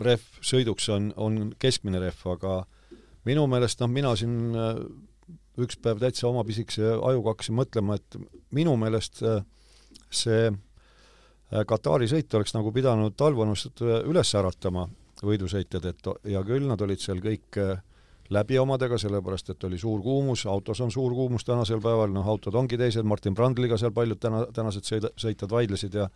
rehv 0.01 0.39
sõiduks 0.43 0.89
on, 0.95 1.11
on 1.17 1.53
keskmine 1.59 2.01
rehv, 2.03 2.23
aga 2.35 2.61
minu 3.29 3.47
meelest 3.51 3.83
noh, 3.83 3.91
mina 3.91 4.15
siin 4.19 4.55
äh, 4.59 4.79
üks 5.63 5.79
päev 5.83 6.01
täitsa 6.03 6.29
oma 6.29 6.45
pisikese 6.47 6.97
ajuga 6.97 7.35
hakkasin 7.35 7.59
mõtlema, 7.59 7.99
et 7.99 8.19
minu 8.55 8.75
meelest 8.81 9.23
äh, 9.23 9.43
see 10.11 10.49
äh, 10.51 11.65
Katari 11.69 12.09
sõit 12.11 12.33
oleks 12.35 12.55
nagu 12.57 12.73
pidanud 12.75 13.17
talvanust 13.19 13.83
äh, 13.85 14.01
üles 14.11 14.35
äratama 14.35 14.89
võidusõitjad, 15.25 15.87
et 15.89 16.09
ja 16.33 16.43
küll 16.47 16.67
nad 16.69 16.83
olid 16.85 17.03
seal 17.03 17.23
kõik 17.25 17.61
äh, 17.63 17.79
läbi 18.31 18.59
omadega, 18.59 18.99
sellepärast 18.99 19.51
et 19.53 19.65
oli 19.65 19.79
suur 19.79 20.03
kuumus, 20.03 20.47
autos 20.47 20.81
on 20.81 20.91
suur 20.93 21.13
kuumus 21.15 21.45
tänasel 21.45 21.81
päeval, 21.85 22.13
noh 22.13 22.29
autod 22.29 22.55
ongi 22.57 22.79
teised, 22.81 23.05
Martin 23.05 23.35
Brandliga 23.35 23.77
seal 23.81 23.93
paljud 23.93 24.21
täna, 24.21 24.45
tänased 24.55 24.89
sõida-, 24.89 25.13
sõitjad 25.21 25.53
vaidlesid 25.53 25.95
ja 25.99 26.09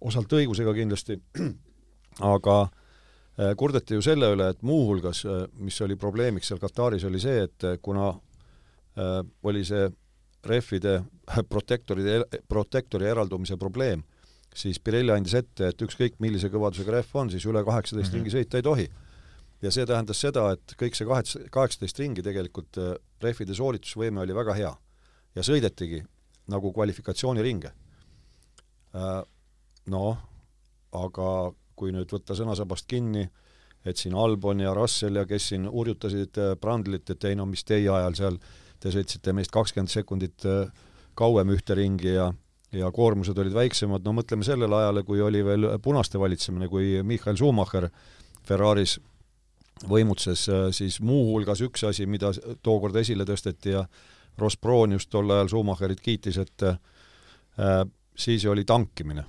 osalt 0.00 0.32
õigusega 0.32 0.74
kindlasti, 0.76 1.18
aga 2.34 2.56
äh, 2.64 3.54
kurdeti 3.56 3.96
ju 3.96 4.04
selle 4.04 4.32
üle, 4.34 4.50
et 4.52 4.62
muuhulgas, 4.62 5.24
mis 5.56 5.80
oli 5.86 5.96
probleemiks 5.96 6.52
seal 6.52 6.60
Kataris, 6.60 7.06
oli 7.08 7.22
see, 7.22 7.46
et 7.48 7.64
äh, 7.64 7.78
kuna 7.82 8.10
äh, 8.10 9.20
oli 9.42 9.64
see 9.64 9.88
rehvide 10.44 10.98
protektoride, 11.52 12.20
protektori 12.48 13.08
eraldumise 13.08 13.56
probleem, 13.56 14.04
siis 14.54 14.78
Pirelli 14.78 15.10
andis 15.10 15.34
ette, 15.40 15.72
et 15.72 15.82
ükskõik 15.82 16.20
millise 16.22 16.52
kõvadusega 16.52 16.98
rehv 16.98 17.16
on, 17.24 17.32
siis 17.32 17.46
üle 17.48 17.64
kaheksateist 17.64 18.12
Mhm. 18.12 18.20
ringi 18.20 18.36
sõita 18.36 18.60
ei 18.60 18.62
tohi 18.62 18.86
ja 19.62 19.70
see 19.74 19.86
tähendas 19.86 20.20
seda, 20.20 20.48
et 20.54 20.74
kõik 20.80 20.96
see 20.98 21.06
kaheksa, 21.08 21.44
kaheksateist 21.54 21.98
ringi 22.02 22.24
tegelikult 22.26 22.80
äh, 22.80 22.94
rehvide 23.22 23.54
sooritusvõime 23.54 24.24
oli 24.24 24.36
väga 24.36 24.56
hea 24.58 24.72
ja 25.34 25.42
sõidetigi 25.42 26.02
nagu 26.52 26.70
kvalifikatsiooniringe. 26.76 27.70
Noh, 29.90 30.18
aga 30.94 31.28
kui 31.74 31.90
nüüd 31.94 32.12
võtta 32.14 32.36
sõnasabast 32.38 32.86
kinni, 32.86 33.24
et 33.84 34.00
siin 34.00 34.14
Albon 34.16 34.62
ja 34.62 34.72
Russell 34.76 35.18
ja 35.18 35.24
kes 35.28 35.50
siin 35.50 35.66
hurjutasid 35.68 36.38
äh, 36.40 36.54
Brandlit, 36.60 37.10
et 37.10 37.24
ei 37.28 37.36
no 37.36 37.46
mis 37.48 37.64
teie 37.66 37.90
ajal 37.90 38.16
seal, 38.16 38.38
te 38.80 38.92
sõitsite 38.94 39.34
meist 39.36 39.52
kakskümmend 39.52 39.92
sekundit 39.92 40.46
äh, 40.48 40.70
kauem 41.18 41.52
ühte 41.54 41.76
ringi 41.78 42.14
ja 42.14 42.32
ja 42.74 42.88
koormused 42.90 43.38
olid 43.38 43.54
väiksemad, 43.54 44.02
no 44.02 44.10
mõtleme 44.16 44.42
sellele 44.42 44.74
ajale, 44.74 45.04
kui 45.06 45.20
oli 45.22 45.44
veel 45.46 45.68
punaste 45.78 46.18
valitsemine, 46.18 46.66
kui 46.66 47.04
Michael 47.06 47.36
Schumacher 47.38 47.86
Ferraris 48.42 48.96
võimutses, 49.88 50.46
siis 50.76 51.00
muuhulgas 51.00 51.60
üks 51.64 51.84
asi, 51.88 52.06
mida 52.06 52.32
tookord 52.62 52.96
esile 52.96 53.26
tõsteti 53.28 53.74
ja 53.74 53.84
Ross 54.38 54.58
Brown 54.58 54.92
just 54.96 55.10
tol 55.10 55.30
ajal 55.30 55.50
Schumacherit 55.52 56.00
kiitis, 56.02 56.38
et 56.42 56.66
äh, 56.66 57.84
siis 58.16 58.46
oli 58.46 58.64
tankimine. 58.64 59.24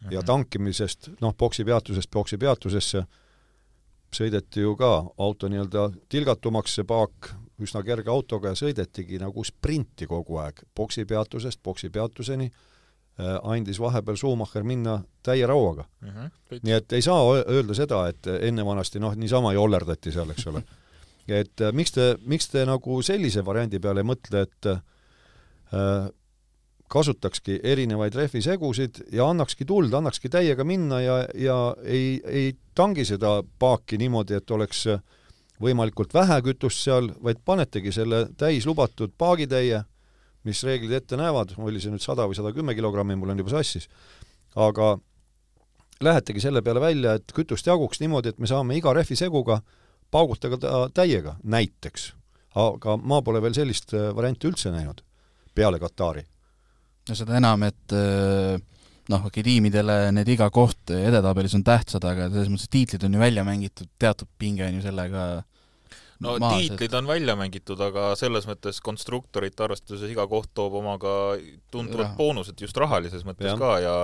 Mhm. 0.00 0.12
ja 0.12 0.22
tankimisest, 0.22 1.10
noh, 1.20 1.34
boksi 1.36 1.64
peatusest 1.64 2.08
boksi 2.10 2.38
peatusesse 2.40 3.02
sõideti 4.16 4.62
ju 4.64 4.72
ka 4.76 4.88
auto 5.18 5.48
nii-öelda 5.48 5.90
tilgatumaks, 6.08 6.78
see 6.78 6.86
paak 6.88 7.34
üsna 7.60 7.82
kerge 7.84 8.08
autoga 8.08 8.54
ja 8.54 8.56
sõidetigi 8.56 9.20
nagu 9.20 9.44
sprinti 9.44 10.08
kogu 10.08 10.40
aeg, 10.40 10.62
boksipeatusest 10.74 11.60
boksipeatuseni 11.62 12.48
äh,, 12.48 12.62
andis 13.42 13.80
vahepeal 13.80 14.16
Schumacher 14.16 14.64
minna 14.64 15.00
täie 15.22 15.46
rauaga 15.46 15.84
mm. 16.00 16.08
-hmm. 16.08 16.60
nii 16.62 16.72
et 16.76 16.92
ei 16.92 17.02
saa 17.02 17.22
öelda 17.40 17.74
seda, 17.74 18.06
et 18.08 18.26
enne 18.40 18.64
vanasti 18.66 19.00
noh, 19.00 19.14
niisama 19.16 19.52
jollerdati 19.52 20.12
seal, 20.12 20.30
eks 20.30 20.46
ole. 20.46 20.62
et 21.40 21.60
äh, 21.60 21.72
miks 21.72 21.92
te, 21.92 22.14
miks 22.26 22.48
te 22.48 22.64
nagu 22.66 23.02
sellise 23.02 23.44
variandi 23.44 23.78
peale 23.78 24.00
ei 24.00 24.08
mõtle, 24.08 24.42
et 24.46 24.66
äh, 24.66 26.10
kasutakski 26.90 27.60
erinevaid 27.62 28.14
rehvisegusid 28.18 29.04
ja 29.14 29.28
annakski 29.30 29.64
tuld, 29.64 29.94
annakski 29.94 30.28
täiega 30.28 30.64
minna 30.66 31.00
ja, 31.00 31.20
ja 31.34 31.58
ei, 31.84 32.20
ei 32.26 32.56
tangi 32.74 33.04
seda 33.06 33.42
paaki 33.58 33.98
niimoodi, 34.00 34.40
et 34.40 34.50
oleks 34.50 34.86
äh, 34.90 35.02
võimalikult 35.62 36.14
vähe 36.14 36.40
kütust 36.42 36.82
seal, 36.82 37.12
vaid 37.22 37.42
panetegi 37.44 37.92
selle 37.94 38.24
täis 38.40 38.66
lubatud 38.66 39.12
paagitäie, 39.18 39.84
mis 40.48 40.62
reeglid 40.64 40.94
ette 40.96 41.18
näevad, 41.20 41.54
oli 41.60 41.82
see 41.82 41.92
nüüd 41.92 42.04
sada 42.04 42.26
või 42.28 42.38
sada 42.38 42.52
kümme 42.56 42.74
kilogrammi, 42.76 43.16
mul 43.18 43.34
on 43.34 43.42
juba 43.42 43.52
sassis, 43.58 43.88
aga 44.56 44.94
lähetegi 46.04 46.40
selle 46.40 46.62
peale 46.64 46.80
välja, 46.80 47.18
et 47.18 47.34
kütust 47.36 47.68
jaguks 47.68 48.00
niimoodi, 48.00 48.32
et 48.32 48.40
me 48.40 48.48
saame 48.48 48.78
iga 48.78 48.94
rehviseguga 48.96 49.60
paugutada 50.10 50.58
ta 50.60 50.86
täiega, 50.94 51.36
näiteks. 51.44 52.14
aga 52.58 52.96
ma 52.96 53.20
pole 53.22 53.38
veel 53.42 53.54
sellist 53.54 53.92
äh, 53.94 54.08
varianti 54.14 54.48
üldse 54.48 54.72
näinud 54.74 55.04
peale 55.54 55.78
Katari. 55.78 56.24
no 57.08 57.14
seda 57.14 57.36
enam, 57.38 57.62
et 57.68 57.94
äh, 57.94 58.56
noh, 59.10 59.26
okei, 59.26 59.44
tiimidele 59.44 60.10
need 60.14 60.28
iga 60.34 60.50
koht 60.50 60.90
edetabelis 60.94 61.54
on 61.58 61.64
tähtsad, 61.66 62.04
aga 62.06 62.30
selles 62.30 62.50
mõttes 62.50 62.72
tiitlid 62.72 63.04
on 63.06 63.14
ju 63.14 63.22
välja 63.22 63.44
mängitud, 63.46 63.90
teatud 63.98 64.28
pinge 64.38 64.66
on 64.66 64.80
ju 64.80 64.84
sellega 64.88 65.26
no 66.20 66.36
maas, 66.42 66.56
tiitlid 66.58 66.90
et... 66.90 66.96
on 66.98 67.08
välja 67.08 67.36
mängitud, 67.38 67.80
aga 67.84 68.10
selles 68.18 68.48
mõttes 68.48 68.80
konstruktorite 68.84 69.64
arvestuses 69.66 70.10
iga 70.12 70.26
koht 70.30 70.52
toob 70.54 70.78
omaga 70.80 71.14
tuntuvad 71.72 72.16
boonused 72.18 72.60
just 72.60 72.76
rahalises 72.80 73.24
mõttes 73.28 73.52
ja. 73.52 73.56
ka 73.60 73.78
ja 73.84 73.94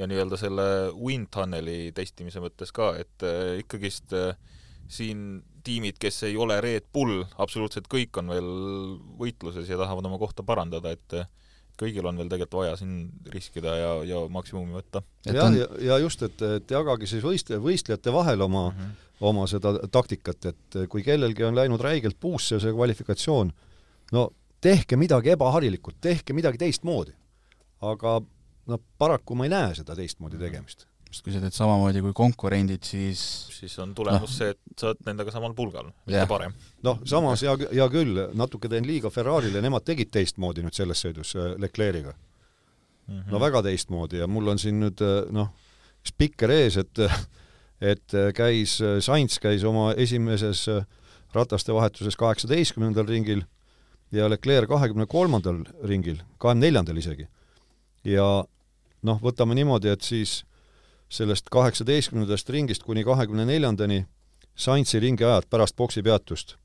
ja 0.00 0.08
nii-öelda 0.08 0.38
selle 0.40 0.66
wind 0.96 1.28
tunneli 1.32 1.92
testimise 1.96 2.40
mõttes 2.42 2.72
ka, 2.74 2.94
et 3.00 3.24
äh, 3.26 3.58
ikkagist 3.60 4.14
äh, 4.16 4.32
siin 4.90 5.42
tiimid, 5.62 5.98
kes 6.02 6.24
ei 6.26 6.36
ole 6.40 6.58
Red 6.64 6.88
Bull, 6.94 7.22
absoluutselt 7.40 7.86
kõik 7.92 8.16
on 8.18 8.32
veel 8.32 8.48
võitluses 9.20 9.68
ja 9.70 9.78
tahavad 9.78 10.08
oma 10.08 10.18
kohta 10.18 10.44
parandada, 10.46 10.94
et 10.96 11.18
äh, 11.18 11.28
kõigil 11.80 12.06
on 12.06 12.18
veel 12.20 12.28
tegelikult 12.30 12.60
vaja 12.60 12.76
siin 12.80 12.96
riskida 13.32 13.76
ja, 13.78 13.92
ja 14.06 14.20
maksimumi 14.32 14.76
võtta. 14.76 15.02
jah, 15.26 15.54
ja, 15.56 15.68
ja 15.88 15.98
just, 16.02 16.22
et, 16.26 16.44
et 16.58 16.74
jagage 16.76 17.08
siis 17.10 17.24
võist-, 17.24 17.54
võistlejate 17.64 18.14
vahel 18.14 18.44
oma 18.44 18.68
mm, 18.70 18.78
-hmm. 18.78 19.08
oma 19.32 19.46
seda 19.50 19.74
taktikat, 19.90 20.52
et 20.52 20.78
kui 20.92 21.02
kellelgi 21.02 21.44
on 21.48 21.58
läinud 21.58 21.80
räigelt 21.80 22.20
puusse 22.20 22.60
see 22.60 22.72
kvalifikatsioon, 22.72 23.52
no 24.12 24.28
tehke 24.60 24.96
midagi 24.96 25.34
ebaharilikult, 25.34 25.98
tehke 26.00 26.32
midagi 26.32 26.58
teistmoodi. 26.58 27.12
aga 27.82 28.20
no 28.66 28.78
paraku 28.98 29.34
ma 29.34 29.44
ei 29.44 29.50
näe 29.50 29.74
seda 29.74 29.96
teistmoodi 29.98 30.36
mhm. 30.36 30.44
tegemist 30.44 30.86
sest 31.12 31.26
kui 31.26 31.34
sa 31.34 31.42
teed 31.42 31.54
samamoodi 31.54 32.00
kui 32.04 32.14
konkurendid, 32.16 32.84
siis 32.88 33.20
siis 33.52 33.74
on 33.82 33.92
tulemus 33.94 34.30
no. 34.30 34.34
see, 34.34 34.54
et 34.54 34.80
sa 34.80 34.90
oled 34.90 35.02
nendega 35.06 35.34
samal 35.34 35.54
pulgal, 35.56 35.90
mitte 36.08 36.24
parem. 36.30 36.54
noh, 36.86 37.00
samas 37.08 37.44
hea, 37.44 37.54
hea 37.70 37.88
küll, 37.92 38.22
natuke 38.38 38.70
teen 38.72 38.88
liiga 38.88 39.12
Ferrarile, 39.12 39.60
nemad 39.64 39.84
tegid 39.86 40.12
teistmoodi 40.14 40.64
nüüd 40.64 40.76
selles 40.76 41.04
sõidus 41.04 41.34
äh, 41.36 41.52
Leclerc'iga 41.60 42.14
mm. 42.14 43.12
-hmm. 43.12 43.30
no 43.34 43.40
väga 43.42 43.62
teistmoodi 43.68 44.22
ja 44.22 44.26
mul 44.26 44.48
on 44.54 44.62
siin 44.62 44.80
nüüd 44.80 45.04
äh, 45.04 45.22
noh, 45.30 45.52
spikker 46.08 46.50
ees, 46.50 46.80
et 46.80 47.04
et 47.92 48.14
äh, 48.14 48.32
käis, 48.34 48.78
Sainz 49.00 49.38
käis 49.42 49.64
oma 49.68 49.92
esimeses 49.92 50.68
rataste 51.34 51.74
vahetuses 51.74 52.16
kaheksateistkümnendal 52.16 53.06
ringil 53.08 53.44
ja 54.12 54.28
Leclerc 54.30 54.68
kahekümne 54.68 55.06
kolmandal 55.06 55.62
ringil, 55.84 56.20
kahekümne 56.38 56.66
neljandal 56.66 56.96
isegi. 56.96 57.28
ja 58.04 58.44
noh, 59.02 59.20
võtame 59.22 59.54
niimoodi, 59.58 59.90
et 59.92 60.02
siis 60.02 60.42
sellest 61.12 61.50
kaheksateistkümnendast 61.52 62.50
ringist 62.50 62.82
kuni 62.88 63.04
kahekümne 63.04 63.44
neljandani 63.46 64.06
Saintsi 64.56 65.00
ringi 65.00 65.24
ajad 65.24 65.48
pärast 65.50 65.76
boksi 65.76 66.02
peatust. 66.02 66.56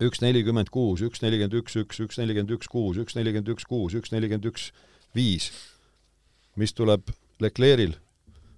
üks 0.00 0.20
nelikümmend 0.22 0.70
kuus, 0.70 1.00
üks 1.02 1.22
nelikümmend 1.22 1.54
üks, 1.58 1.74
üks, 1.76 1.98
üks 2.00 2.18
nelikümmend 2.18 2.52
üks, 2.54 2.68
kuus, 2.70 2.98
üks 3.02 3.16
nelikümmend 3.18 3.48
üks, 3.50 3.64
kuus, 3.66 3.94
üks 3.98 4.12
nelikümmend 4.14 4.46
üks, 4.46 4.68
viis, 5.14 5.50
mis 6.54 6.74
tuleb 6.74 7.10
Leclerc'il 7.42 7.96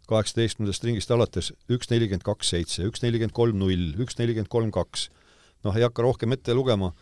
kaheksateistkümnendast 0.09 0.85
ringist 0.85 1.13
alates 1.17 1.53
üks 1.69 1.89
nelikümmend 1.93 2.25
kaks 2.29 2.53
seitse, 2.53 2.85
üks 2.85 3.01
nelikümmend 3.05 3.37
kolm 3.37 3.61
null, 3.61 3.93
üks 4.05 4.21
nelikümmend 4.21 4.53
kolm 4.53 4.71
kaks. 4.71 5.09
noh, 5.65 5.77
ei 5.77 5.85
hakka 5.85 6.03
rohkem 6.03 6.33
ette 6.33 6.53
lugema, 6.57 6.93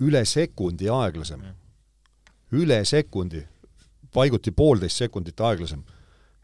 üle 0.00 0.24
sekundi 0.24 0.88
aeglasem. 0.88 1.44
üle 2.52 2.84
sekundi, 2.84 3.48
paiguti 4.12 4.52
poolteist 4.52 4.96
sekundit 4.96 5.40
aeglasem 5.40 5.84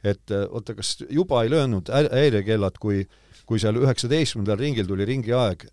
et 0.04 0.34
äh, 0.34 0.46
oota, 0.50 0.76
kas 0.78 0.96
juba 1.10 1.42
ei 1.44 1.52
löönud 1.52 1.90
häirekellad, 1.90 2.78
kui, 2.80 3.04
kui 3.46 3.60
seal 3.62 3.80
üheksateistkümnendal 3.80 4.60
ringil 4.60 4.88
tuli 4.88 5.06
ringi 5.08 5.34
aeg 5.34 5.66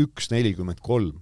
üks 0.00 0.30
nelikümmend 0.32 0.80
kolm, 0.84 1.20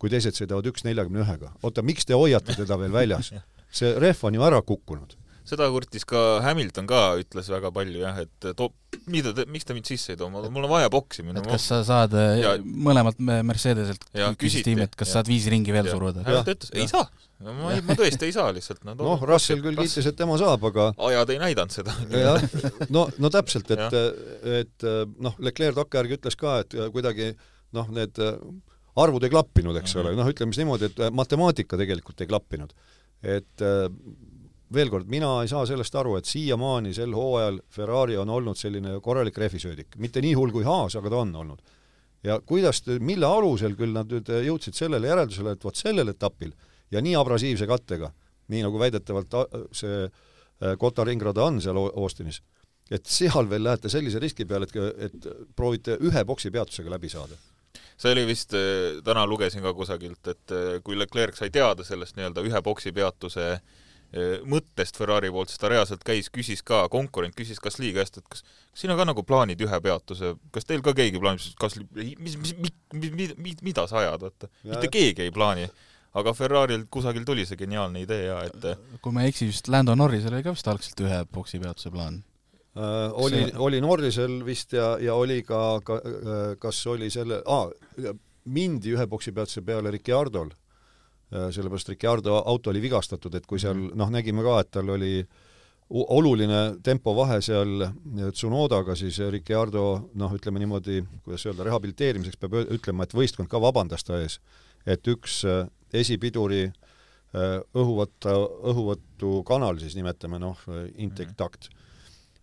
kui 0.00 0.10
teised 0.10 0.38
sõidavad 0.38 0.66
üks 0.70 0.86
neljakümne 0.86 1.24
ühega. 1.24 1.54
oota, 1.62 1.84
miks 1.86 2.08
te 2.08 2.18
hoiate 2.18 2.56
teda 2.58 2.78
veel 2.80 2.94
väljas? 2.94 3.32
see 3.76 3.92
rehv 4.02 4.24
on 4.26 4.34
ju 4.34 4.42
ära 4.42 4.62
kukkunud 4.66 5.19
seda 5.50 5.66
kurtis 5.72 6.06
ka 6.08 6.20
Hamilton 6.44 6.86
ka, 6.90 7.00
ütles 7.20 7.48
väga 7.52 7.72
palju 7.74 8.02
jah, 8.02 8.20
et 8.22 8.50
too, 8.56 8.70
mida 9.10 9.32
te, 9.36 9.46
miks 9.50 9.66
te 9.66 9.76
mind 9.76 9.88
sisse 9.90 10.14
ei 10.14 10.20
too, 10.20 10.30
mul 10.32 10.66
on 10.66 10.70
vaja 10.70 10.90
boksi 10.92 11.24
minna. 11.26 11.42
et 11.42 11.50
kas 11.50 11.66
sa 11.72 11.80
saad 11.86 12.14
äh, 12.18 12.38
ja, 12.42 12.54
mõlemalt 12.60 13.20
Mercedeselt, 13.20 14.06
küsis 14.40 14.64
tiim, 14.66 14.82
et 14.84 14.94
kas 14.98 15.10
ja. 15.10 15.18
saad 15.18 15.30
viis 15.30 15.48
ringi 15.52 15.74
veel 15.74 15.90
ja. 15.90 15.96
suruda? 15.96 16.24
ta 16.26 16.54
ütles, 16.54 16.72
ei 16.76 16.86
saa. 16.90 17.04
no 17.44 17.56
ma 17.58 17.74
ma 17.86 17.98
tõesti 17.98 18.28
ei 18.28 18.34
saa 18.36 18.54
lihtsalt 18.56 18.82
no,. 18.86 18.96
noh, 19.00 19.26
Russell 19.28 19.62
küll 19.64 19.78
kiitis, 19.78 20.08
et 20.10 20.18
tema 20.18 20.38
saab, 20.40 20.64
aga 20.70 20.90
ajad 21.10 21.34
ei 21.34 21.42
näidanud 21.42 21.74
seda. 21.74 21.94
no, 22.94 23.06
no 23.18 23.32
täpselt, 23.32 23.70
et, 23.76 24.00
et 24.62 24.88
noh, 25.18 25.38
Leclerc 25.42 25.78
takkajärgi 25.82 26.20
ütles 26.20 26.38
ka, 26.40 26.60
et 26.64 26.78
kuidagi 26.94 27.32
noh, 27.76 27.90
need 27.94 28.18
arvud 29.00 29.24
ei 29.24 29.32
klappinud, 29.32 29.76
eks 29.80 29.94
ole, 30.00 30.14
noh, 30.18 30.28
ütleme 30.30 30.54
siis 30.54 30.64
niimoodi, 30.64 30.90
et 30.90 31.14
matemaatika 31.14 31.78
tegelikult 31.80 32.20
ei 32.22 32.30
klappinud. 32.30 32.74
et 33.20 33.62
veel 34.74 34.90
kord, 34.90 35.08
mina 35.10 35.32
ei 35.42 35.50
saa 35.50 35.64
sellest 35.66 35.94
aru, 35.98 36.14
et 36.18 36.28
siiamaani 36.28 36.92
sel 36.94 37.14
hooajal 37.16 37.58
Ferrari 37.74 38.16
on 38.20 38.30
olnud 38.30 38.58
selline 38.58 38.98
korralik 39.02 39.38
rehvisöödik, 39.38 39.96
mitte 39.98 40.22
nii 40.22 40.36
hull 40.38 40.54
kui 40.54 40.64
Haas, 40.66 40.96
aga 40.98 41.10
ta 41.10 41.22
on 41.24 41.34
olnud. 41.42 41.60
ja 42.24 42.40
kuidas, 42.46 42.82
mille 43.00 43.26
alusel 43.26 43.74
küll 43.76 43.94
nad 43.96 44.10
nüüd 44.12 44.28
jõudsid 44.28 44.76
sellele 44.76 45.08
järeldusele, 45.08 45.56
et 45.56 45.64
vot 45.64 45.76
sellel 45.76 46.12
etapil 46.12 46.52
ja 46.92 47.00
nii 47.00 47.16
abrasiivse 47.16 47.66
kattega, 47.66 48.12
nii 48.48 48.62
nagu 48.66 48.78
väidetavalt 48.78 49.38
see 49.72 50.08
Kota 50.78 51.06
ringrada 51.08 51.46
on 51.48 51.56
seal 51.64 51.78
Austinis, 51.80 52.42
et 52.92 53.06
seal 53.08 53.46
veel 53.48 53.64
lähete 53.64 53.88
sellise 53.88 54.20
riski 54.20 54.44
peale, 54.44 54.66
et, 54.68 55.06
et 55.08 55.28
proovite 55.56 55.96
ühe 56.04 56.24
boksi 56.28 56.50
peatusega 56.52 56.92
läbi 56.92 57.08
saada 57.08 57.38
see 58.00 58.12
oli 58.12 58.26
vist, 58.28 58.52
täna 59.04 59.26
lugesin 59.28 59.64
ka 59.64 59.72
kusagilt, 59.76 60.28
et 60.28 60.52
kui 60.84 60.98
Leclerc 60.98 61.36
sai 61.36 61.50
teada 61.52 61.84
sellest 61.84 62.16
nii-öelda 62.16 62.44
ühe 62.44 62.60
boksi 62.64 62.92
peatuse 62.96 63.46
äh, 63.52 63.80
mõttest 64.10 64.96
Ferrari 64.98 65.30
poolt, 65.30 65.52
sest 65.52 65.60
ta 65.62 65.68
reaalselt 65.70 66.02
käis, 66.06 66.30
küsis 66.34 66.64
ka, 66.66 66.82
konkurent 66.90 67.36
küsis 67.38 67.60
Gasly 67.62 67.92
käest, 67.94 68.18
et 68.18 68.26
kas, 68.30 68.42
kas 68.42 68.82
siin 68.82 68.90
on 68.90 68.98
ka 68.98 69.06
nagu 69.06 69.22
plaanid 69.26 69.60
ühe 69.62 69.80
peatuse, 69.84 70.32
kas 70.54 70.66
teil 70.66 70.82
ka 70.82 70.94
keegi 70.98 71.20
plaanib, 71.22 71.44
Gasly, 71.60 71.86
mis, 72.18 72.34
mis, 72.40 72.54
mis, 72.58 73.36
mis, 73.38 73.60
mida 73.62 73.86
sa 73.90 74.00
ajad, 74.02 74.26
vaata. 74.26 74.50
mitte 74.66 74.90
keegi 74.90 75.28
ei 75.28 75.34
plaani. 75.34 75.70
aga 76.10 76.32
Ferrari'lt 76.34 76.88
kusagil 76.90 77.22
tuli 77.22 77.44
see 77.46 77.54
geniaalne 77.54 78.00
idee 78.02 78.24
ja 78.24 78.40
et 78.42 78.64
kui 78.98 79.12
ma 79.14 79.22
ei 79.22 79.30
eksi, 79.30 79.46
vist 79.46 79.68
Lando 79.70 79.94
Norrisel 79.94 80.34
oli 80.34 80.42
ka 80.42 80.50
vist 80.56 80.66
algselt 80.66 80.98
ühe 81.06 81.20
boksi 81.30 81.60
peatuse 81.62 81.92
plaan 81.94 82.16
äh,. 82.74 83.12
oli 83.14 83.44
see..., 83.44 83.52
oli 83.62 83.78
Norrisel 83.80 84.40
vist 84.42 84.74
ja, 84.74 84.96
ja 84.98 85.14
oli 85.14 85.44
ka, 85.46 85.78
ka, 85.86 86.00
kas 86.58 86.82
oli 86.90 87.12
selle 87.14 87.44
ah,, 87.46 87.70
mindi 88.50 88.90
ühe 88.96 89.06
boksi 89.06 89.30
peatuse 89.30 89.62
peale 89.62 89.94
Ricciardol 89.94 90.50
Äh, 90.50 90.59
sellepärast 91.30 91.88
Ricardo 91.88 92.40
auto 92.46 92.70
oli 92.70 92.82
vigastatud, 92.82 93.34
et 93.34 93.46
kui 93.46 93.60
seal 93.62 93.76
mhm. 93.76 93.96
noh, 93.98 94.10
nägime 94.10 94.44
ka, 94.46 94.58
et 94.64 94.70
tal 94.74 94.90
oli 94.96 95.14
oluline 95.90 96.76
tempovahe 96.86 97.40
seal 97.42 97.86
Tsunodaga, 98.30 98.94
siis 98.94 99.18
Ricardo 99.30 100.10
noh, 100.14 100.34
ütleme 100.36 100.62
niimoodi, 100.62 101.00
kuidas 101.24 101.46
öelda, 101.48 101.66
rehabiliteerimiseks 101.66 102.38
peab 102.38 102.60
ütlema, 102.76 103.06
et 103.06 103.16
võistkond 103.16 103.50
ka 103.50 103.58
vabandas 103.62 104.06
ta 104.06 104.20
ees. 104.22 104.38
et 104.86 105.06
üks 105.10 105.42
äh, 105.44 105.66
esipiduri 105.92 106.62
äh, 106.70 107.58
õhuvõtta, 107.74 108.36
õhuvõtu 108.70 109.42
kanal 109.46 109.82
siis 109.82 109.98
nimetame 109.98 110.38
noh, 110.38 110.62
intake 110.96 111.34
duct, 111.38 111.68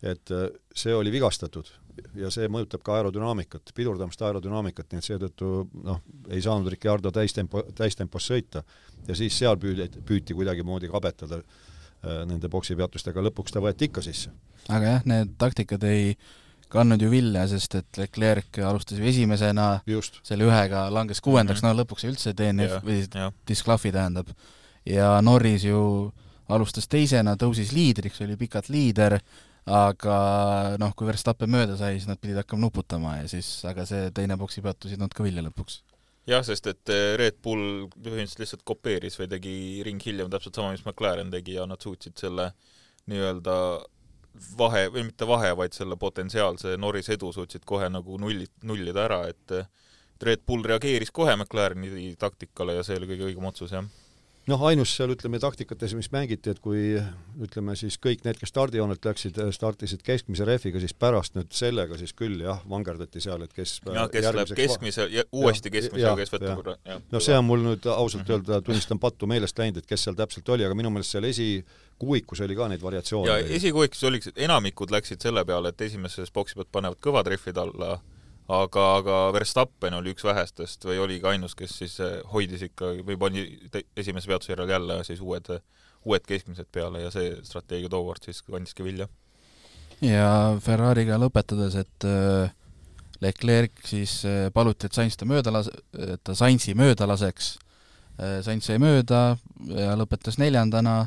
et 0.03 0.29
see 0.75 0.93
oli 0.93 1.11
vigastatud 1.11 1.71
ja 2.17 2.31
see 2.33 2.49
mõjutab 2.51 2.83
ka 2.85 2.97
aerodünaamikat, 2.97 3.71
pidurdamist 3.75 4.21
aerodünaamikat, 4.25 4.89
nii 4.91 5.01
et 5.01 5.07
seetõttu 5.07 5.51
noh, 5.83 6.01
ei 6.29 6.41
saanud 6.43 6.69
Ricardo 6.73 7.11
täistempo, 7.13 7.63
täistempos 7.77 8.27
sõita. 8.31 8.63
Ja 9.07 9.15
siis 9.15 9.37
seal 9.37 9.59
püüdi, 9.61 9.87
püüti 10.05 10.35
kuidagimoodi 10.37 10.89
kabetada 10.91 11.41
äh, 11.41 12.25
nende 12.29 12.49
boksipeatustega, 12.51 13.23
lõpuks 13.29 13.55
ta 13.55 13.63
võeti 13.63 13.91
ikka 13.91 14.03
sisse. 14.05 14.33
aga 14.67 14.97
jah, 14.97 15.07
need 15.07 15.37
taktikad 15.39 15.83
ei 15.87 16.13
ka 16.67 16.83
andnud 16.83 17.01
ju 17.01 17.09
vilja, 17.11 17.45
sest 17.47 17.77
et 17.79 17.99
Leclerc 18.01 18.59
alustas 18.67 18.99
ju 18.99 19.07
esimesena, 19.07 19.69
just, 19.87 20.19
selle 20.27 20.47
ühega 20.47 20.87
langes 20.91 21.21
kuuendaks. 21.23 21.63
Mhm. 21.63 21.69
no 21.69 21.83
lõpuks 21.83 22.07
üldse 22.09 22.35
DNF 22.35 22.77
jah, 22.77 22.85
või 22.85 23.31
disklahvi 23.47 23.93
tähendab. 23.95 24.31
ja 24.85 25.17
Norris 25.21 25.63
ju 25.67 26.13
alustas 26.47 26.87
teisena, 26.87 27.35
tõusis 27.35 27.73
liidriks, 27.75 28.21
oli 28.23 28.37
pikalt 28.39 28.69
liider, 28.71 29.17
aga 29.67 30.17
noh, 30.79 30.93
kui 30.95 31.09
Verstappen 31.09 31.51
mööda 31.51 31.75
sai, 31.79 31.97
siis 31.97 32.07
nad 32.07 32.19
pidid 32.21 32.39
hakkama 32.39 32.67
nuputama 32.67 33.17
ja 33.19 33.27
siis, 33.31 33.49
aga 33.67 33.85
see 33.89 34.09
teine 34.15 34.37
boksipeatus 34.39 34.93
ei 34.93 34.99
toonud 34.99 35.15
ka 35.17 35.25
vilja 35.25 35.43
lõpuks. 35.43 35.81
jah, 36.27 36.43
sest 36.47 36.71
et 36.71 36.93
eh, 36.93 37.15
Red 37.19 37.41
Bull 37.43 37.89
põhimõtteliselt 37.91 38.43
lihtsalt 38.45 38.65
kopeeris 38.67 39.19
või 39.19 39.29
tegi 39.35 39.57
ring 39.87 40.03
hiljem 40.03 40.31
täpselt 40.31 40.55
sama, 40.55 40.71
mis 40.75 40.85
McLaren 40.85 41.31
tegi 41.33 41.59
ja 41.59 41.67
nad 41.67 41.83
suutsid 41.83 42.15
selle 42.19 42.51
nii-öelda 43.07 43.57
vahe, 44.57 44.87
või 44.93 45.07
mitte 45.09 45.27
vahe, 45.27 45.51
vaid 45.57 45.75
selle 45.75 45.97
potentsiaalse 45.99 46.75
Norrise 46.79 47.17
edu 47.17 47.31
suutsid 47.35 47.65
kohe 47.67 47.89
nagu 47.91 48.19
nulli, 48.21 48.47
nullida 48.63 49.05
ära, 49.07 49.21
et 49.31 49.59
et 50.17 50.25
Red 50.25 50.47
Bull 50.49 50.65
reageeris 50.65 51.11
kohe 51.13 51.35
McLareni 51.35 52.15
taktikale 52.17 52.73
ja 52.73 52.83
see 52.85 52.97
oli 52.97 53.11
kõige 53.11 53.27
õigem 53.27 53.45
otsus, 53.51 53.73
jah. 53.75 53.85
Noh, 54.47 54.61
ainus 54.69 54.93
seal 54.95 55.11
ütleme 55.11 55.39
taktikates, 55.43 55.91
mis 55.97 56.07
mängiti, 56.13 56.53
et 56.53 56.59
kui 56.63 56.95
ütleme 57.43 57.73
siis 57.75 57.97
kõik 57.99 58.21
need, 58.23 58.37
kes 58.39 58.49
stardijoonelt 58.53 59.03
läksid, 59.05 59.39
startisid 59.55 60.03
keskmise 60.07 60.45
rehviga, 60.47 60.79
siis 60.79 60.93
pärast 60.95 61.35
nüüd 61.35 61.51
sellega 61.51 61.97
siis 61.99 62.13
küll 62.17 62.39
jah, 62.45 62.61
vangerdati 62.69 63.19
seal, 63.23 63.43
et 63.43 63.53
kes 63.53 63.77
jah, 63.85 64.07
kes 64.13 64.29
läheb 64.31 64.53
keskmise 64.55 65.07
ja 65.11 65.25
uuesti 65.35 65.71
keskmise 65.73 66.05
ja 66.05 66.15
kes 66.15 66.31
võtab 66.33 66.61
korra, 66.61 66.77
no 67.11 67.19
see 67.23 67.35
on 67.37 67.45
mul 67.49 67.65
nüüd 67.65 67.87
ausalt 67.91 68.23
Mhm. 68.27 68.33
öelda, 68.37 68.61
tunnistan 68.61 68.99
pattu 68.99 69.27
meelest 69.27 69.59
läinud, 69.59 69.77
et 69.83 69.85
kes 69.85 70.03
seal 70.07 70.15
täpselt 70.15 70.49
oli, 70.55 70.65
aga 70.65 70.75
minu 70.75 70.89
meelest 70.95 71.11
seal 71.17 71.27
esikuuikus 71.27 72.41
oli 72.47 72.55
ka 72.55 72.67
neid 72.71 72.81
variatsioone. 72.81 73.27
ja 73.27 73.37
esikuuikus 73.59 74.03
oligi, 74.03 74.31
enamikud 74.35 74.91
läksid 74.91 75.21
selle 75.21 75.43
peale, 75.45 75.69
et 75.75 75.81
esimeses 75.81 76.31
boksi 76.31 76.55
pealt 76.55 76.71
panevad 76.71 76.97
kõvad 77.03 77.27
rehvid 77.27 77.57
alla, 77.57 77.99
aga, 78.47 78.83
aga 78.99 79.15
Verstappen 79.35 79.97
oli 79.97 80.13
üks 80.15 80.25
vähestest 80.27 80.85
või 80.87 80.99
oligi 81.03 81.27
ainus, 81.27 81.55
kes 81.57 81.77
siis 81.81 81.97
eh, 82.03 82.19
hoidis 82.31 82.63
ikka 82.69 82.93
või 83.07 83.17
pani 83.19 83.45
esimese 83.97 84.31
peatuse 84.31 84.53
järel 84.53 84.71
jälle 84.71 84.99
siis 85.07 85.21
uued, 85.23 85.51
uued 86.07 86.27
keskmised 86.27 86.69
peale 86.71 87.03
ja 87.03 87.11
see 87.13 87.35
strateegia 87.47 87.91
tookord 87.91 88.23
siis 88.23 88.41
kandiski 88.47 88.85
vilja. 88.87 89.09
ja 90.01 90.55
Ferrariga 90.63 91.19
lõpetades, 91.19 91.75
et 91.83 92.07
äh, 92.07 92.53
Leclerc 93.21 93.83
siis 93.85 94.21
äh, 94.25 94.47
paluti, 94.53 94.87
et 94.87 94.95
Sainz 94.95 95.17
ta 95.19 95.27
mööda 95.27 95.51
las-, 95.51 95.73
et 95.97 96.23
ta 96.23 96.35
Sainzi 96.35 96.77
mööda 96.77 97.07
laseks. 97.07 97.57
Sainz 98.17 98.65
jäi 98.65 98.79
mööda 98.81 99.35
ja 99.69 99.91
lõpetas 99.93 100.39
neljandana, 100.41 101.03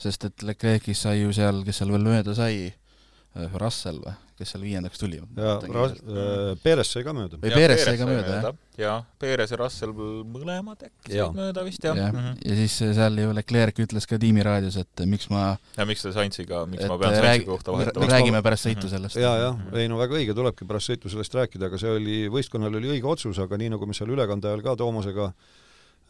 sest 0.00 0.22
et 0.24 0.40
Leclerc'ist 0.40 1.04
sai 1.04 1.18
ju 1.18 1.34
seal, 1.36 1.58
kes 1.66 1.82
seal 1.82 1.90
veel 1.92 2.06
mööda 2.06 2.32
sai, 2.32 2.70
Russell 3.60 4.00
või, 4.00 4.16
kes 4.38 4.50
seal 4.52 4.62
viiendaks 4.66 4.98
tuli? 5.00 5.16
ja 5.36 5.54
Ra- 5.62 5.86
äh, 5.92 6.56
Perez 6.62 6.90
sai 6.92 7.02
ka 7.06 7.12
mööda. 7.16 7.38
või 7.40 7.52
Perez 7.54 7.84
sai 7.84 7.96
ka 7.98 8.06
mööda, 8.08 8.34
jah? 8.42 8.56
jaa, 8.76 8.96
Perez 9.18 9.50
ja 9.54 9.56
Russell 9.60 9.92
mõlemad 9.96 10.82
äkki 10.88 11.14
Jaa. 11.16 11.26
said 11.30 11.38
mööda 11.40 11.64
vist, 11.64 11.84
jah 11.84 11.96
jah 11.96 12.12
mm. 12.12 12.18
-hmm. 12.18 12.48
ja 12.50 12.56
siis 12.60 12.76
seal 12.98 13.18
ju 13.22 13.32
Leclerc 13.38 13.78
ütles 13.86 14.06
ka 14.06 14.18
tiimiraadios, 14.20 14.76
et 14.82 15.04
miks 15.08 15.30
ma, 15.32 15.56
ja 15.76 15.86
miks 15.88 16.02
te 16.04 16.12
Sainziga, 16.12 16.64
miks 16.66 16.84
ma 16.88 16.98
pean 16.98 17.14
Sainzi 17.14 17.26
räägi, 17.28 17.44
kohta 17.48 17.72
vahetama? 17.72 18.06
räägime 18.12 18.42
pärast 18.42 18.66
sõitu 18.68 18.84
Mhm. 18.86 18.94
sellest. 18.96 19.16
ja, 19.16 19.36
jah, 19.36 19.56
ei 19.74 19.88
no 19.88 19.96
väga 19.98 20.14
õige, 20.20 20.34
tulebki 20.34 20.66
pärast 20.68 20.90
sõitu 20.92 21.08
sellest 21.10 21.34
rääkida, 21.34 21.66
aga 21.66 21.78
see 21.78 21.90
oli, 21.90 22.18
võistkonnal 22.28 22.76
oli 22.76 22.88
õige 22.98 23.06
otsus, 23.08 23.38
aga 23.38 23.56
nii, 23.56 23.68
nagu 23.76 23.86
me 23.86 23.94
seal 23.94 24.10
ülekande 24.10 24.48
ajal 24.48 24.62
ka 24.62 24.76
Toomasega 24.76 25.32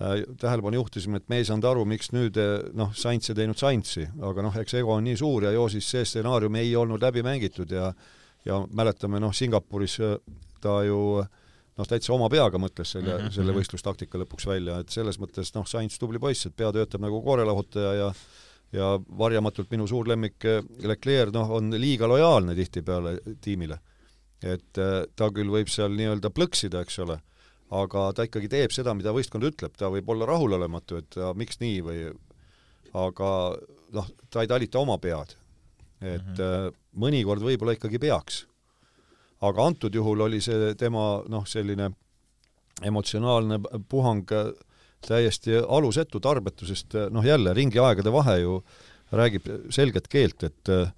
äh, 0.01 0.25
tähelepanu 0.37 0.77
juhtisime, 0.77 1.17
et 1.17 1.29
me 1.29 1.39
ei 1.39 1.45
saanud 1.49 1.65
aru, 1.65 1.85
miks 1.89 2.11
nüüd 2.13 2.37
noh, 2.77 2.91
Sainz 2.93 3.31
ei 3.31 3.35
teinud 3.39 3.57
Sainzi, 3.57 4.09
aga 4.21 4.43
noh, 4.45 4.57
eks 4.61 4.75
ego 4.75 4.93
on 4.93 5.05
nii 5.05 5.17
suur 5.17 5.45
ja 5.47 5.53
ju 5.55 5.69
siis 5.73 5.87
see 5.89 6.05
stsenaarium 6.05 6.55
ei 6.61 6.75
olnud 6.77 7.01
läbi 7.01 7.23
mängitud 7.23 7.71
ja 7.73 7.93
ja 8.47 8.61
mäletame, 8.73 9.21
noh, 9.23 9.35
Singapuris 9.35 9.99
äh, 10.01 10.17
ta 10.63 10.81
ju 10.87 11.01
noh, 11.77 11.89
täitsa 11.89 12.15
oma 12.15 12.31
peaga 12.33 12.59
mõtles 12.63 12.95
selle 12.97 13.13
mm, 13.13 13.27
-hmm. 13.27 13.35
selle 13.35 13.53
mhm. 13.53 13.61
võistlustaktika 13.61 14.23
lõpuks 14.23 14.49
välja, 14.49 14.81
et 14.81 14.91
selles 14.95 15.21
mõttes 15.21 15.53
noh, 15.55 15.67
Sainz 15.69 15.99
tubli 15.99 16.19
poiss, 16.23 16.47
et 16.47 16.57
pea 16.57 16.73
töötab 16.73 17.05
nagu 17.05 17.23
koorelahutaja 17.23 17.95
ja 18.01 18.11
ja 18.75 18.97
varjamatult 19.19 19.71
minu 19.71 19.87
suur 19.87 20.09
lemmik 20.09 20.45
eh, 20.45 20.65
Leclerc, 20.83 21.33
noh, 21.35 21.53
on 21.59 21.71
liiga 21.79 22.09
lojaalne 22.11 22.55
tihtipeale 22.59 23.19
tiimile. 23.41 23.79
et 24.43 24.79
eh, 24.79 25.07
ta 25.17 25.31
küll 25.33 25.49
võib 25.49 25.71
seal 25.73 25.95
nii-öelda 25.97 26.31
plõksida, 26.31 26.83
eks 26.85 26.99
ole, 27.05 27.17
aga 27.73 28.11
ta 28.13 28.27
ikkagi 28.27 28.51
teeb 28.53 28.75
seda, 28.75 28.93
mida 28.95 29.15
võistkond 29.17 29.47
ütleb, 29.49 29.73
ta 29.79 29.89
võib 29.89 30.09
olla 30.13 30.27
rahulolematu, 30.29 30.99
et 31.01 31.17
ja, 31.17 31.33
miks 31.35 31.61
nii 31.63 31.81
või 31.87 32.03
aga 32.93 33.31
noh, 33.97 34.11
ta 34.31 34.45
ei 34.45 34.51
talita 34.51 34.83
oma 34.83 34.99
pead. 34.99 35.37
et 36.01 36.21
mm. 36.21 36.35
-hmm. 36.37 36.75
Mõnikord 36.97 37.45
võib-olla 37.45 37.77
ikkagi 37.77 38.01
peaks. 38.03 38.47
aga 39.41 39.67
antud 39.67 39.95
juhul 39.95 40.21
oli 40.21 40.41
see 40.41 40.75
tema 40.75 41.23
noh, 41.29 41.45
selline 41.47 41.91
emotsionaalne 42.83 43.61
puhang 43.89 44.25
täiesti 45.07 45.57
alusetu, 45.69 46.21
tarbetu, 46.21 46.67
sest 46.67 46.95
äh, 46.97 47.09
noh, 47.13 47.25
jälle 47.25 47.55
ringiaegade 47.55 48.13
vahe 48.13 48.39
ju 48.41 48.61
räägib 49.13 49.47
selget 49.71 50.09
keelt, 50.09 50.43
et 50.43 50.73
äh, 50.73 50.91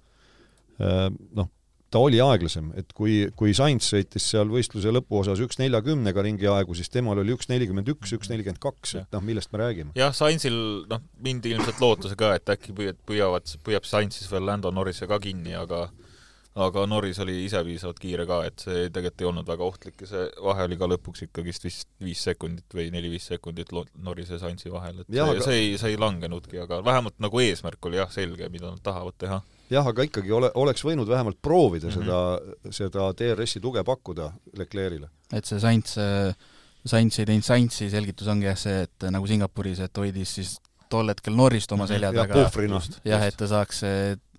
noh, 1.35 1.49
ta 1.89 2.01
oli 2.05 2.19
aeglasem, 2.21 2.71
et 2.77 2.91
kui, 2.93 3.27
kui 3.35 3.53
Sainz 3.57 3.87
sõitis 3.91 4.27
seal 4.31 4.49
võistluse 4.51 4.91
lõpuosas 4.93 5.39
üks 5.45 5.57
neljakümnega 5.61 6.21
ringiaegu, 6.25 6.75
siis 6.77 6.91
temal 6.93 7.17
oli 7.23 7.33
üks 7.33 7.49
nelikümmend 7.49 7.89
üks, 7.95 8.13
üks 8.17 8.29
nelikümmend 8.29 8.61
kaks, 8.61 8.95
et 9.01 9.15
noh, 9.15 9.23
millest 9.25 9.51
me 9.53 9.63
räägime. 9.63 9.95
jah, 9.97 10.13
Sainzil 10.15 10.59
noh, 10.89 11.01
mindi 11.25 11.55
ilmselt 11.55 11.81
lootusega, 11.81 12.35
et 12.37 12.53
äkki 12.55 12.75
püüad, 12.77 12.99
püüavad, 13.09 13.49
püüab 13.65 13.89
Sainz 13.89 14.19
siis 14.19 14.29
veel 14.31 14.45
Lando 14.45 14.71
Norrise 14.71 15.07
ka 15.09 15.19
kinni, 15.23 15.55
aga 15.57 15.87
aga 16.59 16.83
Norris 16.89 17.19
oli 17.23 17.35
ise 17.45 17.61
piisavalt 17.63 17.99
kiire 18.01 18.25
ka, 18.27 18.39
et 18.49 18.59
see 18.65 18.87
tegelikult 18.89 19.21
ei 19.21 19.27
olnud 19.29 19.47
väga 19.47 19.63
ohtlik 19.63 20.01
ja 20.03 20.07
see 20.09 20.23
vahe 20.43 20.65
oli 20.65 20.77
ka 20.81 20.87
lõpuks 20.91 21.21
ikkagist 21.27 21.63
vist 21.67 21.87
viis 22.03 22.23
sekundit 22.25 22.73
või 22.75 22.89
neli-viis 22.91 23.29
sekundit 23.31 23.71
Norrise 24.03 24.35
ja 24.35 24.41
Sainzi 24.41 24.71
vahel, 24.73 25.03
et 25.03 25.13
Jah, 25.13 25.29
see, 25.29 25.37
aga- 25.37 25.45
see 25.45 25.59
ei, 25.61 25.77
see 25.79 25.93
ei 25.93 26.01
langenudki, 26.01 26.59
aga 26.65 26.81
vähemalt 26.83 27.15
nagu 27.23 27.39
eesmärk 27.39 27.85
oli 27.85 28.01
jah, 28.01 28.11
selge, 28.11 28.49
mida 28.49 28.73
nad 28.73 28.81
tahavad 28.83 29.15
teha. 29.21 29.39
Jah, 29.69 29.85
aga 29.87 30.03
ikkagi 30.07 30.31
ole, 30.31 30.51
oleks 30.55 30.83
võinud 30.85 31.07
vähemalt 31.07 31.37
proovida 31.41 31.87
mm 31.87 31.93
-hmm. 31.93 32.05
seda, 32.71 32.71
seda 32.71 33.11
DRS-i 33.13 33.59
tuge 33.61 33.83
pakkuda 33.83 34.31
Leclerc'ile. 34.57 35.09
et 35.33 35.45
see 35.45 35.59
Sainz, 35.59 35.97
Sainz 36.85 37.19
ei 37.19 37.25
teinud 37.25 37.43
Sainzi, 37.43 37.89
selgitus 37.91 38.27
ongi 38.27 38.45
jah 38.47 38.57
see, 38.57 38.81
et 38.87 39.03
nagu 39.11 39.27
Singapuris, 39.27 39.79
et 39.79 39.97
hoidis 39.97 40.33
siis 40.35 40.57
tol 40.89 41.07
hetkel 41.11 41.35
Norrist 41.35 41.71
oma 41.71 41.85
selja 41.87 42.09
Mhm. 42.11 42.17
jah, 42.17 42.27
taga, 42.27 42.39
jah, 43.05 43.23
et 43.27 43.35
ta 43.37 43.45
saaks, 43.47 43.83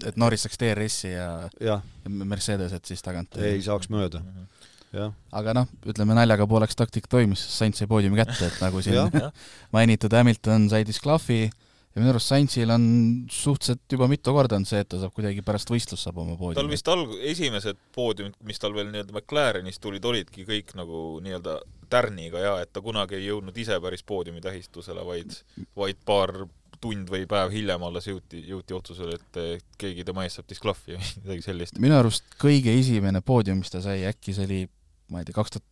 et 0.06 0.16
Norris 0.16 0.42
saaks 0.42 0.56
DRS-i 0.58 1.12
ja 1.12 1.48
ja 1.60 1.80
Mercedeset 2.08 2.84
siis 2.84 3.02
tagant. 3.02 3.36
ei 3.36 3.60
saaks 3.62 3.88
mööda, 3.90 4.18
Mhm. 4.18 4.46
jah. 4.92 5.12
aga 5.32 5.52
noh, 5.54 5.66
ütleme 5.86 6.14
naljaga 6.14 6.46
pooleks 6.46 6.74
taktika 6.74 7.06
toimis, 7.08 7.38
sest 7.44 7.58
Sainz 7.58 7.78
sai 7.78 7.86
poodiumi 7.86 8.16
kätte, 8.16 8.46
et 8.46 8.60
nagu 8.60 8.82
siin 8.82 8.96
mainitud 9.72 10.12
Hamilton 10.12 10.68
sai 10.70 10.82
disklahvi 10.84 11.50
ja 11.90 11.98
minu 11.98 12.12
arust 12.12 12.30
Sainzil 12.30 12.70
on 12.70 12.84
suhteliselt 13.32 13.96
juba 13.96 14.06
mitu 14.10 14.34
korda 14.34 14.58
on 14.60 14.66
see, 14.68 14.82
et 14.84 14.88
ta 14.90 15.00
saab 15.00 15.14
kuidagi 15.16 15.42
pärast 15.46 15.72
võistlust 15.72 16.06
saab 16.06 16.20
oma 16.22 16.36
tal 16.36 16.40
poodiumi. 16.44 16.76
vist 16.76 16.90
alg-, 16.92 17.16
esimesed 17.32 17.80
poodiumid, 17.96 18.38
mis 18.46 18.62
tal 18.62 18.76
veel 18.76 18.92
nii-öelda 18.92 19.16
McLarenist 19.16 19.82
tulid, 19.82 20.06
olidki 20.06 20.46
kõik 20.48 20.74
nagu 20.78 21.18
nii-öelda 21.24 21.58
tärniga 21.90 22.44
ja 22.44 22.54
et 22.62 22.70
ta 22.72 22.82
kunagi 22.84 23.18
ei 23.18 23.26
jõudnud 23.26 23.56
ise 23.58 23.80
päris 23.82 24.06
poodiumi 24.06 24.42
tähistusele, 24.44 25.02
vaid, 25.06 25.34
vaid 25.78 25.98
paar 26.06 26.44
tund 26.80 27.10
või 27.12 27.26
päev 27.28 27.50
hiljem 27.52 27.82
alles 27.84 28.06
jõuti, 28.08 28.44
jõuti 28.48 28.76
otsusele, 28.76 29.18
et 29.18 29.64
keegi 29.80 30.06
tema 30.06 30.24
eest 30.24 30.38
saab 30.38 30.48
disklahvi 30.48 30.96
või 30.96 31.10
midagi 31.24 31.46
sellist. 31.48 31.82
minu 31.82 31.98
arust 31.98 32.38
kõige 32.40 32.72
esimene 32.78 33.20
poodium, 33.24 33.60
mis 33.64 33.74
ta 33.74 33.82
sai, 33.84 34.04
äkki 34.08 34.36
see 34.36 34.46
oli, 34.46 34.62
ma 35.10 35.20
ei 35.20 35.28
tea, 35.28 35.36
kaks 35.36 35.56
tuhat 35.56 35.66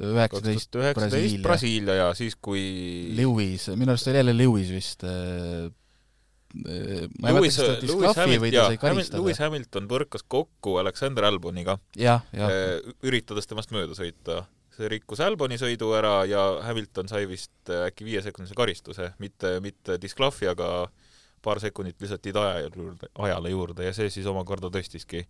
üheksateist 0.00 0.74
Brasiilia. 0.74 1.42
Brasiilia 1.44 1.94
ja 2.00 2.10
siis, 2.18 2.36
kui 2.40 2.62
Lewis, 3.16 3.68
minu 3.78 3.94
arust 3.94 4.10
oli 4.10 4.20
jälle 4.20 4.34
Lewis 4.36 4.72
vist 4.74 5.04
äh, 5.06 5.68
äh, 6.66 7.06
ma 7.20 7.30
ei 7.30 7.38
mäleta, 7.38 7.46
kas 7.46 7.56
ta 7.60 7.68
Lewis 7.68 7.86
disklahvi 7.86 8.40
või 8.42 8.50
Hamilton, 8.50 8.58
ta 8.58 8.66
sai 8.66 8.80
karistada. 8.82 9.22
Lewis 9.22 9.40
Hamilton 9.44 9.88
põrkas 9.90 10.26
kokku 10.36 10.76
Alexander 10.82 11.28
Alboniga, 11.30 11.78
jah, 11.98 12.26
üritades 13.06 13.50
temast 13.50 13.74
mööda 13.74 13.96
sõita. 13.98 14.44
see 14.74 14.88
rikkus 14.90 15.20
Alboni 15.22 15.54
sõidu 15.54 15.92
ära 15.94 16.24
ja 16.26 16.44
Hamilton 16.66 17.08
sai 17.08 17.28
vist 17.30 17.70
äh, 17.70 17.86
äkki 17.86 18.08
viiesekundise 18.08 18.56
karistuse, 18.58 19.12
mitte, 19.22 19.60
mitte 19.62 20.00
disklahvi, 20.02 20.48
aga 20.50 20.88
paar 21.44 21.60
sekundit 21.60 22.00
lisati 22.00 22.32
aja 22.34 22.64
juurde, 22.66 23.10
ajale 23.14 23.52
juurde 23.52 23.84
ja 23.84 23.92
see 23.94 24.10
siis 24.10 24.26
omakorda 24.26 24.72
tõstiski 24.72 25.26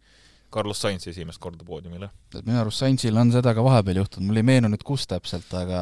Carlos 0.54 0.78
Sainz 0.84 1.08
esimest 1.10 1.40
korda 1.42 1.64
poodiumile. 1.66 2.10
et 2.34 2.44
minu 2.46 2.60
arust 2.60 2.82
Sainzil 2.84 3.16
on 3.18 3.32
seda 3.34 3.54
ka 3.56 3.64
vahepeal 3.66 4.02
juhtunud, 4.04 4.28
mul 4.30 4.38
ei 4.42 4.46
meenu 4.46 4.70
nüüd, 4.70 4.84
kus 4.86 5.08
täpselt, 5.10 5.50
aga 5.58 5.80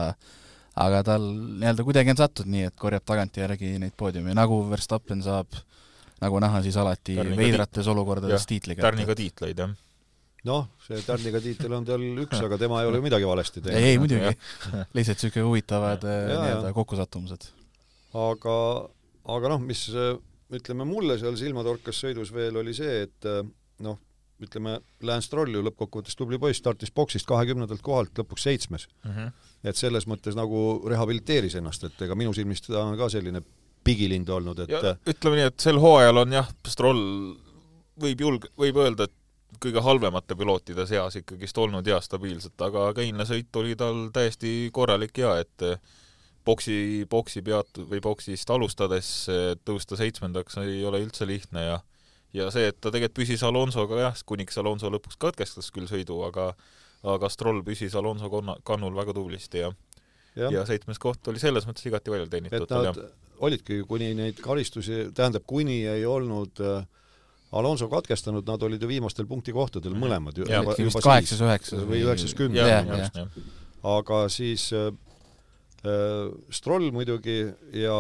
aga 0.81 1.03
tal 1.05 1.25
nii-öelda 1.61 1.85
kuidagi 1.85 2.15
on 2.15 2.21
sattunud 2.23 2.53
nii, 2.55 2.67
et 2.71 2.77
korjab 2.81 3.05
tagantjärgi 3.09 3.75
neid 3.83 3.93
poodiume, 4.01 4.33
nagu 4.37 4.63
Verstappen 4.71 5.21
saab, 5.25 5.53
nagu 6.23 6.41
näha, 6.41 6.63
siis 6.65 6.79
alati 6.81 7.19
Tärniga 7.19 7.41
veidrates 7.43 7.85
Jah, 7.85 7.93
olukordades 7.93 8.47
tiitli 8.49 8.77
tärniga 8.79 9.13
kätte. 9.13 9.21
tiitleid, 9.21 9.61
jah. 9.61 9.75
noh, 10.49 10.69
see 10.87 11.03
tärniga 11.05 11.43
tiitel 11.45 11.77
on 11.77 11.85
tal 11.89 12.07
üks, 12.25 12.41
aga 12.41 12.59
tema 12.63 12.81
ei 12.83 12.89
ole 12.89 13.03
ju 13.03 13.05
midagi 13.05 13.29
valesti 13.29 13.61
ei, 13.61 13.67
teinud. 13.69 13.89
ei 13.91 13.99
muidugi, 14.01 14.33
lihtsalt 14.97 15.19
niisugune 15.21 15.49
huvitavad 15.51 16.07
Ja, 16.09 16.39
nii-öelda 16.47 16.73
kokkusattumused. 16.79 17.51
aga, 18.23 18.57
aga 19.37 19.53
noh, 19.53 19.61
mis 19.69 19.85
äh, 19.93 20.15
ütleme, 20.57 20.89
mulle 20.89 21.19
seal 21.21 21.37
silma 21.41 21.65
torkas 21.67 22.01
sõidus 22.01 22.33
veel, 22.33 22.57
oli 22.63 22.73
see, 22.77 23.03
et 23.11 23.29
äh, 23.29 23.45
noh, 23.85 24.01
ütleme, 24.47 24.77
Lance 25.07 25.29
Stroll 25.29 25.55
ju 25.55 25.63
lõppkokkuvõttes 25.67 26.19
tubli 26.19 26.39
poiss, 26.43 26.61
startis 26.63 26.93
boksist 26.95 27.29
kahekümnendalt 27.29 27.83
kohalt 27.85 28.19
lõpuks 28.19 28.47
seitsmes 28.49 28.89
mm. 29.05 29.11
-hmm. 29.11 29.33
et 29.71 29.79
selles 29.79 30.07
mõttes 30.11 30.37
nagu 30.39 30.83
rehabiliteeris 30.89 31.59
ennast, 31.61 31.85
et 31.85 32.07
ega 32.07 32.19
minu 32.19 32.35
silmis 32.37 32.65
ta 32.67 32.85
on 32.85 32.99
ka 32.99 33.09
selline 33.13 33.43
pigilind 33.85 34.29
olnud, 34.29 34.63
et 34.63 34.71
ja, 34.71 34.95
ütleme 35.09 35.41
nii, 35.41 35.49
et 35.51 35.65
sel 35.65 35.81
hooajal 35.83 36.23
on 36.23 36.39
jah, 36.39 36.53
Stroll 36.69 37.35
võib 38.03 38.23
julg-, 38.27 38.49
võib 38.59 38.79
öelda, 38.83 39.09
et 39.09 39.19
kõige 39.63 39.83
halvemate 39.85 40.37
pilootide 40.39 40.87
seas 40.89 41.17
ikkagist 41.21 41.59
olnud 41.59 41.87
ja 41.87 42.01
stabiilselt, 42.03 42.57
aga 42.65 42.89
Keina 42.97 43.27
sõit 43.29 43.53
oli 43.61 43.77
tal 43.79 44.09
täiesti 44.15 44.71
korralik 44.73 45.19
ja 45.19 45.37
et 45.43 45.67
boksi, 46.45 47.07
boksi 47.11 47.43
peatu- 47.43 47.87
või 47.91 48.01
boksist 48.03 48.51
alustades 48.51 49.13
tõusta 49.65 49.99
seitsmendaks 50.01 50.59
ei 50.65 50.85
ole 50.85 51.03
üldse 51.05 51.27
lihtne 51.29 51.67
ja 51.67 51.81
ja 52.33 52.51
see, 52.51 52.69
et 52.73 52.81
ta 52.81 52.91
tegelikult 52.91 53.19
püsis 53.23 53.43
Alonsoga 53.47 54.01
jah, 54.01 54.23
kuniks 54.27 54.59
Alonso 54.59 54.91
lõpuks 54.93 55.19
katkestas 55.21 55.71
küll 55.75 55.91
sõidu, 55.91 56.23
aga 56.29 56.53
aga 57.03 57.29
Stroll 57.33 57.65
püsis 57.67 57.95
Alonso 57.99 58.31
konna, 58.31 58.57
kannul 58.65 58.95
väga 58.95 59.15
tublisti 59.17 59.65
ja 59.65 59.73
ja, 60.37 60.49
ja 60.51 60.65
seitsmes 60.67 61.01
koht 61.03 61.29
oli 61.29 61.43
selles 61.43 61.67
mõttes 61.69 61.87
igati 61.89 62.13
välja 62.13 62.29
teenitud. 62.31 62.65
et 62.65 62.71
nad 62.71 63.01
olidki, 63.43 63.83
kuni 63.89 64.13
neid 64.15 64.41
karistusi, 64.43 65.09
tähendab, 65.15 65.45
kuni 65.51 65.83
ei 65.91 66.05
olnud 66.07 66.61
äh, 66.63 66.85
Alonso 67.53 67.89
katkestanud, 67.93 68.47
nad 68.49 68.63
olid 68.65 68.83
ju 68.83 68.89
viimastel 68.89 69.27
punktikohtadel 69.29 69.93
mhm. 69.93 70.05
mõlemad 70.07 70.39
ju. 70.39 70.47
vist 70.47 71.03
kaheksas, 71.05 71.43
üheksas. 71.45 71.87
või 71.89 72.05
üheksas, 72.07 72.37
kümnes. 72.39 73.11
aga 73.83 74.23
siis 74.33 74.71
äh, 74.77 74.89
äh, 75.85 76.31
Stroll 76.51 76.93
muidugi 76.95 77.43
ja, 77.77 77.99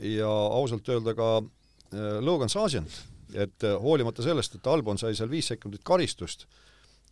ja 0.00 0.32
ausalt 0.58 0.88
öelda 0.88 1.14
ka 1.14 1.30
äh, 1.38 2.18
Logan 2.24 2.48
Sargent, 2.48 3.02
et 3.34 3.64
äh, 3.64 3.76
hoolimata 3.82 4.22
sellest, 4.22 4.58
et 4.58 4.66
Albon 4.66 4.98
sai 4.98 5.14
seal 5.14 5.30
viis 5.30 5.52
sekundit 5.52 5.84
karistust 5.84 6.46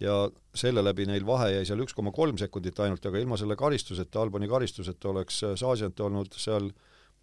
ja 0.01 0.29
selle 0.55 0.85
läbi 0.85 1.07
neil 1.07 1.27
vahe 1.27 1.51
jäi 1.57 1.64
seal 1.66 1.83
üks 1.83 1.95
koma 1.95 2.12
kolm 2.14 2.39
sekundit 2.39 2.79
ainult, 2.81 3.07
aga 3.07 3.19
ilma 3.19 3.37
selle 3.37 3.57
karistuseta, 3.59 4.21
Alboni 4.23 4.49
karistuseta 4.49 5.11
oleks 5.14 5.43
äh, 5.45 5.57
Sargent 5.57 6.01
olnud 6.01 6.37
seal 6.37 6.71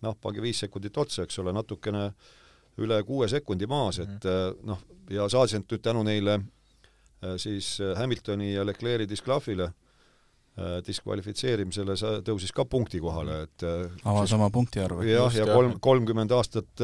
noh, 0.04 0.18
pange 0.22 0.44
viis 0.44 0.60
sekundit 0.66 0.98
otsa, 0.98 1.24
eks 1.24 1.40
ole, 1.40 1.54
natukene 1.56 2.10
äh, 2.10 2.34
üle 2.82 3.00
kuue 3.08 3.28
sekundi 3.32 3.68
maas, 3.70 4.02
et 4.04 4.28
mm. 4.28 4.68
noh, 4.68 4.84
ja 5.14 5.30
Sargent 5.32 5.72
nüüd 5.72 5.84
tänu 5.84 6.04
neile 6.08 6.40
äh, 6.40 7.36
siis 7.42 7.76
äh, 7.84 7.96
Hamiltoni 8.00 8.54
ja 8.54 8.68
Leclerc'i 8.68 9.10
disklahvile 9.10 9.72
diskvalifitseerimisele 10.88 11.98
sa 12.00 12.14
tõusis 12.24 12.54
ka 12.56 12.64
punkti 12.64 13.02
kohale, 13.04 13.42
et 13.44 13.64
avas 14.08 14.32
oma 14.38 14.48
punktiarvu. 14.56 15.04
jah, 15.04 15.34
ja 15.36 15.44
kolm, 15.50 15.74
kolmkümmend 15.84 16.32
aastat 16.32 16.84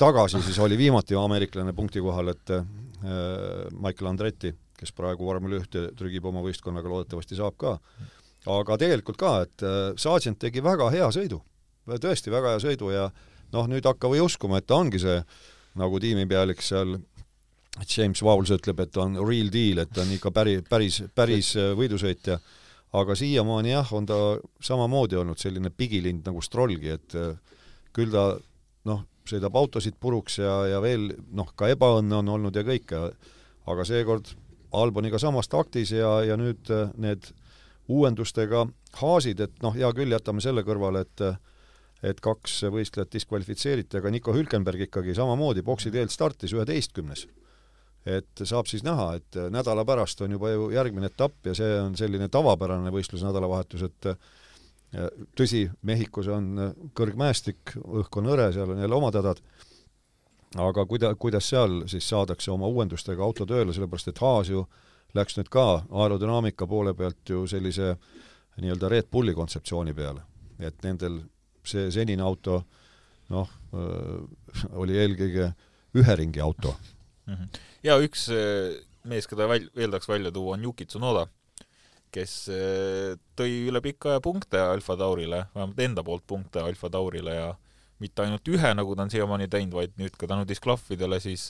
tagasi 0.00 0.40
siis 0.44 0.58
oli 0.62 0.78
viimati 0.78 1.16
ameeriklane 1.18 1.72
punkti 1.76 2.00
kohal, 2.00 2.32
et 2.32 2.52
äh, 2.54 2.64
Michael 3.76 4.12
Andretti, 4.12 4.52
kes 4.80 4.94
praegu 4.96 5.26
vormel 5.28 5.58
ühte 5.58 5.90
trügib 5.96 6.24
oma 6.30 6.42
võistkonnaga, 6.44 6.88
loodetavasti 6.88 7.36
saab 7.38 7.58
ka. 7.60 7.76
aga 8.48 8.76
tegelikult 8.80 9.18
ka, 9.20 9.34
et 9.44 9.64
äh, 9.66 9.78
Sargent 10.00 10.40
tegi 10.40 10.62
väga 10.64 10.90
hea 10.94 11.10
sõidu, 11.12 11.42
tõesti 11.90 12.32
väga 12.32 12.54
hea 12.54 12.62
sõidu 12.64 12.92
ja 12.94 13.10
noh, 13.52 13.68
nüüd 13.68 13.84
hakka 13.84 14.08
või 14.08 14.22
uskuma, 14.24 14.60
et 14.60 14.66
ta 14.66 14.78
ongi 14.80 15.02
see 15.02 15.20
nagu 15.80 16.00
tiimipealik 16.00 16.62
seal 16.64 16.96
James 17.84 18.22
Vowles 18.22 18.50
ütleb, 18.56 18.80
et 18.80 18.92
ta 18.92 19.04
on 19.04 19.20
real 19.20 19.52
deal, 19.52 19.84
et 19.84 19.92
ta 19.92 20.02
on 20.02 20.16
ikka 20.16 20.32
päri, 20.32 20.60
päris, 20.68 21.02
päris 21.14 21.52
äh, 21.60 21.74
võidusõitja, 21.76 22.40
aga 22.96 23.14
siiamaani 23.14 23.76
jah, 23.76 23.92
on 23.94 24.08
ta 24.08 24.16
samamoodi 24.64 25.20
olnud 25.20 25.38
selline 25.38 25.70
pigilind 25.70 26.24
nagu 26.26 26.40
Strollgi, 26.42 26.96
et 26.96 27.14
küll 27.94 28.10
ta 28.10 28.32
noh, 28.88 29.04
sõidab 29.28 29.56
autosid 29.56 29.98
puruks 30.00 30.38
ja, 30.40 30.54
ja 30.70 30.80
veel 30.82 31.10
noh, 31.36 31.50
ka 31.56 31.68
ebaõnne 31.72 32.20
on 32.22 32.28
olnud 32.36 32.56
ja 32.56 32.64
kõike, 32.66 33.10
aga 33.70 33.84
seekord 33.86 34.32
Alboniga 34.72 35.18
samas 35.18 35.48
taktis 35.50 35.90
ja, 35.90 36.20
ja 36.22 36.36
nüüd 36.38 36.70
äh, 36.70 36.92
need 37.00 37.32
uuendustega 37.90 38.66
haasid, 39.00 39.40
et 39.42 39.62
noh, 39.64 39.74
hea 39.74 39.90
küll, 39.96 40.12
jätame 40.14 40.42
selle 40.44 40.62
kõrvale, 40.66 41.06
et 41.06 41.24
et 42.00 42.20
kaks 42.24 42.62
võistlejat 42.72 43.10
diskvalifitseeriti, 43.12 43.98
aga 43.98 44.08
Nico 44.08 44.32
Hülkenberg 44.32 44.86
ikkagi 44.86 45.12
samamoodi 45.16 45.60
boksi 45.60 45.90
teelt 45.92 46.12
startis 46.14 46.54
üheteistkümnes. 46.56 47.26
et 48.06 48.40
saab 48.48 48.64
siis 48.64 48.80
näha, 48.80 49.10
et 49.18 49.36
nädala 49.52 49.84
pärast 49.84 50.22
on 50.24 50.32
juba 50.32 50.50
ju 50.50 50.70
järgmine 50.72 51.10
etapp 51.10 51.46
ja 51.46 51.52
see 51.54 51.74
on 51.82 51.96
selline 51.96 52.30
tavapärane 52.32 52.88
võistluse 52.90 53.26
nädalavahetus, 53.26 53.82
et 53.82 54.06
tõsi, 55.38 55.64
Mehhikos 55.86 56.28
on 56.34 56.74
kõrgmäestik, 56.98 57.76
õhk 57.78 58.16
on 58.18 58.30
hõre, 58.32 58.48
seal 58.54 58.72
on 58.74 58.80
jälle 58.82 58.96
omad 58.96 59.18
hädad, 59.20 59.42
aga 60.58 60.84
kuida-, 60.86 61.12
kuidas 61.14 61.48
seal 61.52 61.84
siis 61.90 62.08
saadakse 62.08 62.50
oma 62.50 62.66
uuendustega 62.70 63.22
auto 63.22 63.46
tööle, 63.46 63.74
sellepärast 63.76 64.10
et 64.10 64.22
Haas 64.24 64.50
ju 64.50 64.64
läks 65.14 65.38
nüüd 65.38 65.50
ka 65.50 65.84
aerodünaamika 65.90 66.66
poole 66.70 66.94
pealt 66.94 67.28
ju 67.28 67.46
sellise 67.50 67.94
nii-öelda 68.60 68.90
Red 68.90 69.08
Bulli 69.10 69.34
kontseptsiooni 69.34 69.94
peale. 69.94 70.26
et 70.60 70.82
nendel 70.84 71.22
see 71.64 71.88
senine 71.90 72.22
auto 72.22 72.58
noh, 73.32 73.48
oli 74.76 74.98
eelkõige 74.98 75.46
ühe 75.96 76.16
ringi 76.16 76.40
auto 76.40 76.74
mm. 77.26 77.34
-hmm. 77.34 77.60
ja 77.82 77.96
üks 77.98 78.28
mees, 79.04 79.26
keda 79.26 79.48
väl-, 79.48 79.70
veel 79.76 79.90
tahaks 79.90 80.08
välja 80.08 80.32
tuua, 80.32 80.54
on 80.54 80.64
Yuki 80.64 80.86
Tsunoda, 80.86 81.26
kes 82.14 82.34
tõi 83.38 83.52
üle 83.68 83.82
pika 83.84 84.14
aja 84.14 84.22
punkte 84.24 84.60
Alfa 84.62 84.96
Taurile, 85.00 85.44
vähemalt 85.54 85.80
enda 85.84 86.04
poolt 86.06 86.26
punkte 86.26 86.62
Alfa 86.64 86.90
Taurile 86.92 87.36
ja 87.36 87.48
mitte 88.00 88.24
ainult 88.24 88.48
ühe, 88.48 88.74
nagu 88.74 88.96
ta 88.96 89.04
on 89.04 89.12
siiamaani 89.12 89.48
teinud, 89.52 89.76
vaid 89.76 89.96
nüüd 90.00 90.14
ka 90.18 90.28
tänu 90.30 90.46
disklahvidele 90.48 91.20
siis 91.20 91.48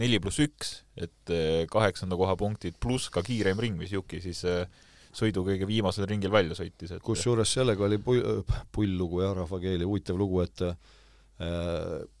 neli 0.00 0.18
pluss 0.22 0.40
üks, 0.42 0.74
et 0.98 1.32
kaheksanda 1.70 2.18
koha 2.18 2.36
punktid 2.38 2.78
pluss 2.82 3.10
ka 3.14 3.22
kiirem 3.26 3.60
ring, 3.62 3.78
mis 3.78 3.92
Yuki 3.94 4.20
siis 4.22 4.44
sõidu 5.14 5.44
kõige 5.46 5.66
viimasel 5.70 6.08
ringil 6.10 6.32
välja 6.34 6.56
sõitis, 6.58 6.94
et 6.94 7.02
kusjuures 7.04 7.50
sellega 7.58 7.86
oli 7.86 8.00
pull, 8.02 8.42
pull 8.74 8.96
lugu 8.98 9.22
jah, 9.22 9.34
rahvakeeli, 9.38 9.86
huvitav 9.86 10.18
lugu, 10.18 10.42
et 10.42 10.64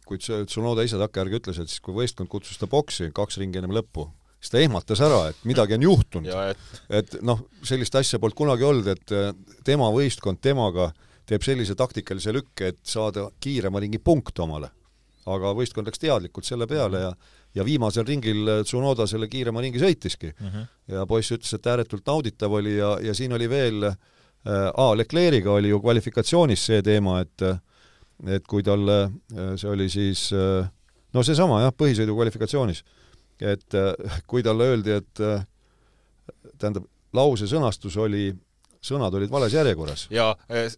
kui 0.06 0.20
Tsunoda 0.20 0.84
ise 0.86 0.98
takkajärgi 1.00 1.40
ütles, 1.40 1.58
et 1.62 1.70
siis 1.70 1.82
kui 1.82 1.94
võistkond 1.96 2.30
kutsus 2.30 2.58
ta 2.60 2.68
boksi 2.70 3.10
kaks 3.14 3.38
ringi 3.42 3.58
ennem 3.58 3.74
lõppu, 3.74 4.08
siis 4.44 4.52
ta 4.52 4.60
ehmatas 4.60 5.00
ära, 5.00 5.22
et 5.32 5.44
midagi 5.48 5.78
on 5.78 5.86
juhtunud. 5.86 6.32
et, 6.52 6.80
et 7.00 7.16
noh, 7.24 7.40
sellist 7.64 7.94
asja 7.96 8.20
polnud 8.20 8.36
kunagi 8.36 8.66
olnud, 8.68 8.90
et 8.92 9.14
äh, 9.16 9.30
tema 9.64 9.88
võistkond 9.94 10.42
temaga 10.44 10.90
teeb 11.24 11.44
sellise 11.46 11.74
taktikalise 11.74 12.34
lükke, 12.36 12.74
et 12.74 12.80
saada 12.84 13.30
kiirema 13.40 13.80
ringi 13.80 13.98
punkt 13.98 14.38
omale. 14.44 14.68
aga 15.24 15.54
võistkond 15.56 15.88
läks 15.88 16.02
teadlikult 16.02 16.44
selle 16.44 16.66
peale 16.68 17.00
ja 17.00 17.14
ja 17.54 17.64
viimasel 17.64 18.04
ringil 18.06 18.48
Tsunoda 18.66 19.06
selle 19.06 19.28
kiirema 19.30 19.62
ringi 19.62 19.78
sõitiski 19.78 20.32
mm. 20.32 20.48
-hmm. 20.48 20.66
ja 20.94 21.06
poiss 21.06 21.32
ütles, 21.32 21.54
et 21.54 21.66
ääretult 21.66 22.06
nauditav 22.06 22.52
oli 22.52 22.76
ja, 22.76 22.98
ja 23.00 23.14
siin 23.14 23.32
oli 23.32 23.48
veel 23.48 23.84
äh, 23.84 23.94
aa, 24.74 24.96
Leclerc'iga 24.96 25.52
oli 25.52 25.70
ju 25.70 25.80
kvalifikatsioonis 25.80 26.66
see 26.66 26.82
teema, 26.82 27.20
et 27.20 27.46
et 28.26 28.46
kui 28.46 28.62
talle, 28.62 28.98
äh, 29.32 29.54
see 29.56 29.70
oli 29.70 29.88
siis 29.88 30.32
äh, 30.32 30.66
no 31.14 31.22
seesama 31.22 31.62
jah, 31.62 31.72
põhisõidu 31.72 32.14
kvalifikatsioonis, 32.14 32.84
et 33.44 33.76
äh, 33.78 34.18
kui 34.26 34.42
talle 34.42 34.70
öeldi, 34.72 34.98
et 35.00 35.22
tähendab, 36.58 36.88
lause 37.14 37.46
sõnastus 37.50 37.96
oli 38.00 38.30
sõnad 38.84 39.14
olid 39.16 39.30
vales 39.32 39.54
järjekorras. 39.54 40.06
ja, 40.12 40.30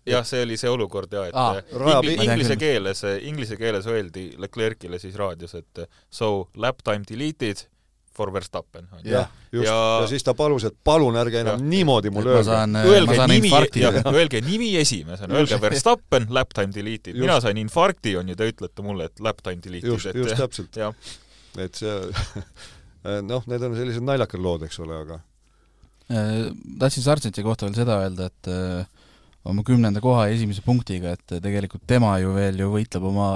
jah, 0.07 0.27
see 0.27 0.43
oli 0.47 0.59
see 0.61 0.71
olukord 0.71 1.13
ja, 1.13 1.27
et 1.31 1.39
ah, 1.39 1.59
ingli, 1.61 2.19
inglise 2.23 2.59
keeles, 2.61 3.03
inglise 3.27 3.59
keeles 3.61 3.89
öeldi 3.91 4.29
Leclerc'ile 4.43 5.01
siis 5.03 5.17
raadios, 5.19 5.57
et 5.59 5.87
so 6.11 6.49
lap 6.57 6.85
time 6.87 7.07
deleted 7.09 7.67
for 8.17 8.33
Verstappen. 8.33 8.89
jah, 9.05 9.29
just, 9.53 9.67
ja... 9.67 9.75
ja 10.01 10.07
siis 10.09 10.25
ta 10.25 10.35
palus, 10.39 10.65
et 10.69 10.77
palun 10.85 11.19
ärge 11.21 11.43
enam 11.43 11.61
ja. 11.61 11.71
niimoodi 11.75 12.11
mulle 12.15 12.39
öelge. 12.39 12.87
öelge 12.95 13.27
nimi, 13.33 13.53
öelge 14.15 14.41
nimi 14.47 14.73
esimesena, 14.81 15.35
öelge 15.35 15.61
Verstappen, 15.61 16.31
lap 16.31 16.55
time 16.55 16.73
deleted. 16.75 17.19
mina 17.19 17.41
sain 17.45 17.59
infarkti, 17.61 18.17
on 18.17 18.33
ju, 18.33 18.39
te 18.39 18.51
ütlete 18.55 18.87
mulle, 18.87 19.11
et 19.11 19.21
lap 19.21 19.43
time 19.43 19.61
deleted. 19.65 19.91
just, 19.93 20.15
just 20.15 20.39
täpselt. 20.39 20.83
Et 21.59 21.79
see 21.81 21.95
noh, 23.31 23.43
need 23.47 23.63
on 23.63 23.77
sellised 23.79 24.05
naljakad 24.05 24.43
lood, 24.43 24.67
eks 24.67 24.79
ole, 24.85 25.01
aga 25.07 25.21
Äh, 26.07 26.53
tahtsin 26.79 27.03
Sargenti 27.03 27.43
kohta 27.43 27.67
veel 27.67 27.75
seda 27.75 27.99
öelda, 28.05 28.29
et 28.31 28.49
äh, 28.51 29.07
oma 29.47 29.65
kümnenda 29.67 29.99
koha 30.03 30.29
esimese 30.31 30.63
punktiga, 30.63 31.17
et 31.17 31.41
tegelikult 31.43 31.83
tema 31.91 32.13
ju 32.23 32.35
veel 32.37 32.61
ju 32.63 32.69
võitleb 32.71 33.09
oma 33.09 33.31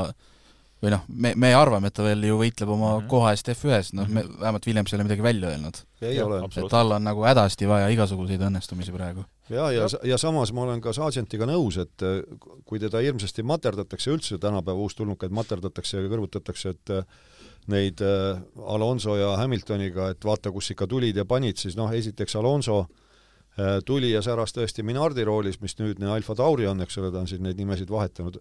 või 0.80 0.92
noh, 0.94 1.02
me, 1.10 1.32
me 1.34 1.50
arvame, 1.52 1.90
et 1.90 1.96
ta 1.98 2.04
veel 2.06 2.22
ju 2.28 2.38
võitleb 2.38 2.70
oma 2.70 2.92
mm 2.92 3.00
-hmm. 3.00 3.08
koha 3.10 3.32
eest 3.34 3.50
F1-s, 3.52 3.90
noh, 3.98 4.06
me 4.06 4.22
vähemalt 4.22 4.68
Williams 4.70 4.92
ei 4.92 4.96
ole 4.96 5.08
midagi 5.08 5.26
välja 5.26 5.50
öelnud. 5.50 5.82
et 6.00 6.70
tal 6.70 6.94
on 6.94 7.04
nagu 7.04 7.26
hädasti 7.26 7.68
vaja 7.68 7.88
igasuguseid 7.90 8.40
õnnestumisi 8.40 8.94
praegu. 8.94 9.24
ja, 9.50 9.72
ja, 9.72 9.88
ja 10.04 10.18
samas 10.18 10.52
ma 10.52 10.62
olen 10.62 10.80
ka 10.80 10.92
Sargentiga 10.92 11.50
nõus, 11.50 11.76
et 11.82 12.06
äh, 12.06 12.22
kui 12.64 12.78
teda 12.78 13.02
hirmsasti 13.02 13.42
materdatakse 13.42 14.14
üldse, 14.14 14.38
tänapäeva 14.38 14.78
uustulnukaid 14.78 15.34
materdatakse 15.34 15.98
ja 15.98 16.08
kõrvutatakse, 16.08 16.68
et 16.70 16.94
neid 17.70 18.02
äh, 18.04 18.40
Alonso 18.66 19.16
ja 19.16 19.34
Hamiltoniga, 19.40 20.10
et 20.14 20.24
vaata, 20.24 20.52
kus 20.54 20.72
ikka 20.74 20.88
tulid 20.90 21.16
ja 21.16 21.24
panid, 21.24 21.60
siis 21.60 21.76
noh, 21.78 21.90
esiteks 21.94 22.36
Alonso 22.36 22.80
äh, 22.80 23.78
tuli 23.86 24.12
ja 24.12 24.22
säras 24.22 24.54
tõesti 24.56 24.84
Minardi 24.86 25.24
roolis, 25.24 25.60
mis 25.60 25.78
nüüdne 25.78 26.10
Alfa 26.14 26.34
Tauri 26.38 26.68
on, 26.70 26.82
eks 26.84 26.98
ole, 26.98 27.12
ta 27.14 27.22
on 27.22 27.30
siin 27.30 27.44
neid 27.46 27.60
nimesid 27.60 27.90
vahetanud, 27.90 28.40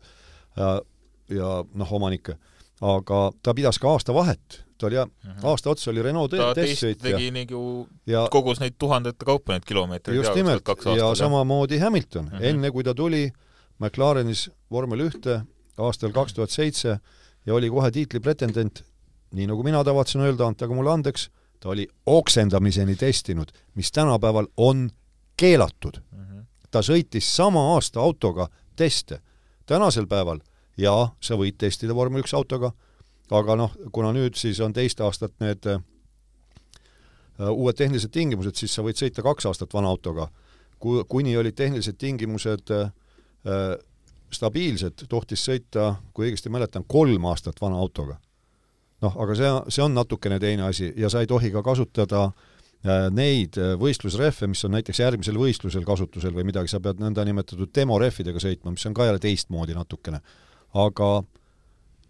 ja 1.29 1.51
noh, 1.63 1.93
omanikke. 1.93 2.37
aga 2.81 3.17
ta 3.43 3.53
pidas 3.53 3.75
ka 3.79 3.89
aasta 3.91 4.13
vahet, 4.15 4.61
ta 4.79 4.87
oli 4.87 4.95
jah 4.95 5.05
mm 5.07 5.31
-hmm., 5.31 5.47
aasta 5.51 5.69
otsa 5.69 5.91
oli 5.91 6.01
Renault 6.01 6.31
ta 6.31 6.53
testsõit 6.55 7.01
tegi 7.01 7.25
ja, 7.25 7.31
nagu 7.31 7.87
ja 8.07 8.27
kogus 8.31 8.59
neid 8.59 8.77
tuhandete 8.79 9.25
kaupa 9.25 9.53
neid 9.53 9.65
kilomeetreid 9.67 10.15
just 10.17 10.29
ja 10.29 10.35
nimelt, 10.35 10.63
ja 10.85 10.95
jah. 10.95 11.17
samamoodi 11.17 11.77
Hamilton 11.77 12.25
mm. 12.25 12.31
-hmm. 12.31 12.43
enne 12.43 12.71
kui 12.71 12.83
ta 12.83 12.93
tuli 12.93 13.31
McLarenis 13.79 14.49
vormel 14.71 14.99
ühte 14.99 15.41
aastal 15.77 16.11
kaks 16.11 16.33
tuhat 16.33 16.49
seitse 16.49 16.99
ja 17.45 17.53
oli 17.53 17.69
kohe 17.69 17.91
tiitlipretendent, 17.91 18.83
nii 19.31 19.47
nagu 19.47 19.63
mina 19.63 19.83
tavatsen 19.83 20.21
öelda, 20.21 20.47
antage 20.47 20.75
mulle 20.75 20.91
andeks, 20.91 21.29
ta 21.59 21.69
oli 21.69 21.87
oksendamiseni 22.05 22.95
testinud, 22.95 23.51
mis 23.75 23.91
tänapäeval 23.91 24.47
on 24.57 24.89
keelatud. 25.37 26.01
Mhm. 26.11 26.39
ta 26.71 26.79
sõitis 26.79 27.25
sama 27.35 27.73
aasta 27.73 27.99
autoga 27.99 28.49
teste. 28.75 29.21
tänasel 29.65 30.07
päeval 30.07 30.39
jaa, 30.77 31.15
sa 31.21 31.37
võid 31.39 31.57
testida 31.57 31.95
vormel 31.95 32.23
üks 32.23 32.33
autoga, 32.33 32.71
aga 33.31 33.55
noh, 33.55 33.73
kuna 33.91 34.13
nüüd 34.15 34.37
siis 34.39 34.59
on 34.59 34.73
teist 34.73 35.01
aastat 35.01 35.35
need 35.43 35.65
äh, 35.67 35.81
uued 37.49 37.77
tehnilised 37.77 38.11
tingimused, 38.11 38.55
siis 38.59 38.73
sa 38.75 38.85
võid 38.85 38.99
sõita 38.99 39.23
kaks 39.25 39.49
aastat 39.49 39.73
vana 39.73 39.91
autoga. 39.91 40.29
Ku-, 40.79 41.03
kuni 41.09 41.35
olid 41.37 41.57
tehnilised 41.59 41.99
tingimused 41.99 42.73
äh, 42.75 42.91
äh, 43.45 43.75
stabiilsed, 44.31 45.05
tohtis 45.09 45.43
sõita, 45.45 45.95
kui 46.13 46.29
õigesti 46.29 46.51
mäletan, 46.53 46.85
kolm 46.87 47.25
aastat 47.29 47.61
vana 47.61 47.79
autoga. 47.81 48.19
Noh, 49.01 49.17
aga 49.23 49.35
see, 49.37 49.51
see 49.75 49.83
on 49.85 49.95
natukene 49.97 50.39
teine 50.39 50.67
asi 50.67 50.91
ja 50.97 51.09
sa 51.11 51.23
ei 51.23 51.29
tohi 51.29 51.51
ka 51.53 51.63
kasutada 51.65 52.25
äh, 52.29 53.07
neid 53.15 53.57
äh, 53.59 53.73
võistlusrehve, 53.79 54.51
mis 54.51 54.63
on 54.67 54.75
näiteks 54.77 54.99
järgmisel 55.03 55.39
võistlusel 55.39 55.85
kasutusel 55.87 56.35
või 56.35 56.47
midagi, 56.51 56.71
sa 56.71 56.81
pead 56.83 57.01
nõndanimetatud 57.03 57.71
demorehvidega 57.75 58.41
sõitma, 58.43 58.75
mis 58.75 58.85
on 58.89 58.97
ka 58.97 59.07
jälle 59.09 59.23
teistmoodi 59.23 59.77
natukene. 59.77 60.21
aga 60.73 61.09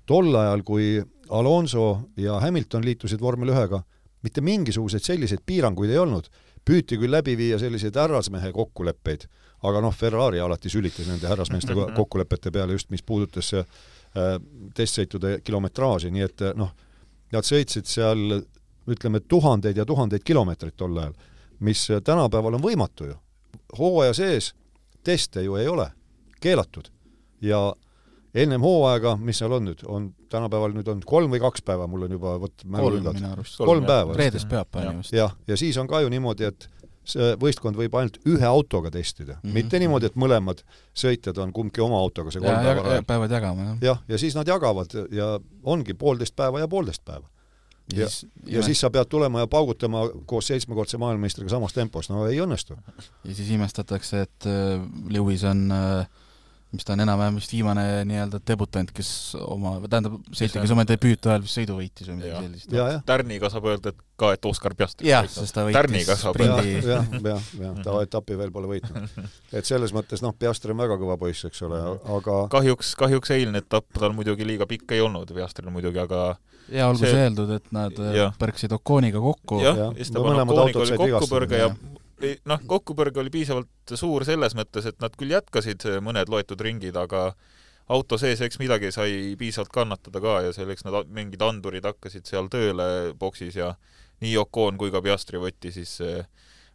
tol 0.10 0.36
ajal, 0.36 0.64
kui 0.66 0.98
Alonso 1.30 2.10
ja 2.18 2.40
Hamilton 2.42 2.86
liitusid 2.86 3.22
vormel 3.22 3.54
ühega, 3.54 3.84
mitte 4.26 4.42
mingisuguseid 4.42 5.06
selliseid 5.06 5.46
piiranguid 5.46 5.92
ei 5.94 6.02
olnud. 6.02 6.30
püüti 6.70 6.98
küll 7.00 7.10
läbi 7.10 7.34
viia 7.38 7.58
selliseid 7.58 7.96
härrasmehe 7.96 8.52
kokkuleppeid, 8.54 9.24
aga 9.64 9.80
noh, 9.82 9.94
Ferrari 9.96 10.42
alati 10.44 10.70
sülitas 10.70 11.08
nende 11.08 11.26
härrasmeeste 11.28 11.74
ko- 11.74 11.88
kokkulepete 12.00 12.52
peale 12.52 12.76
just, 12.76 12.90
mis 12.90 13.02
puudutas 13.02 13.54
testsõitude 14.76 15.40
kilometraaži, 15.46 16.12
nii 16.14 16.26
et 16.26 16.46
äh, 16.46 16.56
noh, 16.58 16.72
nad 17.34 17.46
sõitsid 17.46 17.90
seal 17.90 18.40
ütleme, 18.90 19.20
tuhandeid 19.20 19.78
ja 19.78 19.86
tuhandeid 19.86 20.24
kilomeetreid 20.26 20.78
tol 20.78 20.98
ajal, 20.98 21.14
mis 21.66 21.86
äh, 21.92 22.02
tänapäeval 22.02 22.58
on 22.58 22.64
võimatu 22.64 23.12
ju. 23.12 23.20
hooaja 23.78 24.14
sees 24.14 24.54
teste 25.04 25.44
ju 25.44 25.56
ei 25.56 25.68
ole, 25.68 25.92
keelatud. 26.42 26.90
ja 27.42 27.74
ennem 28.34 28.62
hooaega, 28.62 29.16
mis 29.18 29.38
seal 29.40 29.54
on 29.56 29.70
nüüd, 29.70 29.84
on 29.88 30.10
tänapäeval 30.30 30.74
nüüd 30.76 30.90
on 30.92 31.02
kolm 31.06 31.32
või 31.32 31.40
kaks 31.42 31.64
päeva, 31.66 31.88
mul 31.88 32.08
on 32.08 32.12
juba 32.18 32.36
vot 32.40 32.66
kolm 32.66 33.04
minu 33.14 33.32
arust. 33.32 33.58
kolm 33.58 33.86
päeva. 33.86 34.18
reedest 34.18 34.50
pühapäevani 34.50 35.04
vist. 35.04 35.14
jah, 35.14 35.36
ja 35.48 35.58
siis 35.58 35.78
on 35.78 35.88
ka 35.88 36.02
ju 36.02 36.10
niimoodi, 36.10 36.50
et 36.50 36.70
see 37.10 37.34
võistkond 37.42 37.80
võib 37.80 37.96
ainult 38.00 38.20
ühe 38.30 38.46
autoga 38.46 38.92
testida 38.94 39.36
mm. 39.36 39.40
-hmm. 39.42 39.58
mitte 39.58 39.82
niimoodi, 39.82 40.10
et 40.10 40.20
mõlemad 40.20 40.64
sõitjad 40.98 41.38
on 41.44 41.54
kumbki 41.56 41.82
oma 41.82 41.98
autoga 42.00 42.32
see 42.32 42.44
kolm 42.44 42.54
ja, 42.54 42.76
päeva 42.76 42.96
ja 43.00 43.04
peavad 43.04 43.36
jagama, 43.36 43.68
jah. 43.68 43.82
jah, 43.90 44.06
ja 44.08 44.22
siis 44.22 44.38
nad 44.38 44.48
jagavad 44.48 44.96
ja 45.16 45.34
ongi 45.64 45.94
poolteist 45.94 46.36
päeva 46.36 46.64
ja 46.64 46.68
poolteist 46.68 47.06
päeva. 47.06 47.28
ja, 47.96 48.08
ja 48.46 48.64
siis 48.64 48.80
sa 48.80 48.90
pead 48.94 49.10
tulema 49.10 49.46
ja 49.46 49.48
paugutama 49.48 50.08
koos 50.26 50.48
seitsmekordse 50.48 50.98
maailmameistriga 50.98 51.50
samas 51.50 51.74
tempos, 51.74 52.10
no 52.10 52.28
ei 52.28 52.42
õnnestu. 52.42 52.78
ja 53.24 53.36
siis 53.36 53.50
imestatakse, 53.50 54.22
et 54.22 54.50
äh, 54.50 54.82
Lewis 55.10 55.44
on 55.44 55.72
äh, 55.72 56.08
mis 56.76 56.86
ta 56.86 56.94
on 56.94 57.02
enam-vähem 57.02 57.38
vist 57.40 57.54
viimane 57.54 57.84
nii-öelda 58.06 58.40
debutant, 58.46 58.92
kes 58.94 59.10
oma, 59.42 59.76
tähendab, 59.90 60.20
sõitja, 60.38 60.62
kes 60.62 60.74
oma 60.76 60.86
debüüti 60.90 61.32
ajal 61.32 61.46
vist 61.46 61.58
sõidu 61.58 61.78
võitis 61.80 62.10
või 62.12 62.20
midagi 62.20 62.44
sellist. 62.46 62.76
ja, 62.78 62.88
Tärniga 63.10 63.50
saab 63.50 63.66
öelda, 63.72 63.94
et 63.96 64.04
ka, 64.20 64.34
et 64.36 64.46
Oskar 64.50 64.76
Piastri 64.78 65.10
jah, 65.10 65.26
sest 65.32 65.56
ta 65.56 65.66
võitis 65.66 66.12
sprindi, 66.22 66.76
jah, 66.86 67.10
jah, 67.26 67.48
jah, 67.64 67.80
ta 67.86 67.96
etappi 68.06 68.38
veel 68.38 68.54
pole 68.54 68.70
võitnud. 68.76 69.10
et 69.58 69.66
selles 69.70 69.96
mõttes 69.96 70.22
noh, 70.26 70.36
Piastri 70.38 70.76
on 70.76 70.82
väga 70.84 71.00
kõva 71.02 71.18
poiss, 71.22 71.48
eks 71.50 71.64
ole, 71.66 71.82
aga 72.20 72.38
kahjuks, 72.54 72.94
kahjuks 73.00 73.34
eilne 73.38 73.64
etapp 73.64 73.90
tal 73.98 74.14
muidugi 74.18 74.46
liiga 74.48 74.70
pikk 74.70 74.94
ei 74.98 75.02
olnud, 75.06 75.34
Piastril 75.34 75.74
muidugi, 75.74 76.02
aga 76.06 76.36
ja 76.70 76.90
olgu 76.90 77.02
see- 77.02 77.14
see 77.14 77.24
öeldud, 77.28 77.50
et 77.56 77.72
nad 77.76 77.98
äh, 77.98 78.14
Jah. 78.20 78.36
põrksid 78.40 78.74
Okooniga 78.78 79.22
kokku. 79.24 79.62
jah 79.64 79.78
jah,, 79.88 79.96
Esteban 79.98 80.36
mõlemad 80.36 80.54
Oconiga 80.54 80.80
autod 80.84 81.00
oli 81.02 81.12
kokkupõrge 81.18 81.62
ja 81.64 81.70
ei, 81.72 82.00
noh, 82.50 82.66
kokkupõrge 82.68 83.22
oli 83.22 83.32
piisavalt 83.34 83.96
suur 84.00 84.26
selles 84.28 84.56
mõttes, 84.58 84.88
et 84.90 85.00
nad 85.04 85.16
küll 85.20 85.34
jätkasid 85.34 85.86
mõned 86.06 86.32
loetud 86.32 86.62
ringid, 86.62 86.98
aga 87.00 87.32
auto 87.90 88.20
sees 88.22 88.42
eks 88.46 88.60
midagi 88.62 88.92
sai 88.96 89.36
piisavalt 89.40 89.72
kannatada 89.74 90.22
ka 90.24 90.40
ja 90.48 90.54
selleks 90.56 90.86
nad 90.86 91.10
mingid 91.14 91.42
andurid 91.46 91.88
hakkasid 91.90 92.30
seal 92.30 92.52
tööle 92.52 93.16
boksis 93.20 93.58
ja 93.58 93.74
nii 94.24 94.36
Ocon 94.42 94.78
kui 94.78 94.92
ka 94.94 95.02
Piastri 95.02 95.42
võtti 95.42 95.72
siis 95.74 95.98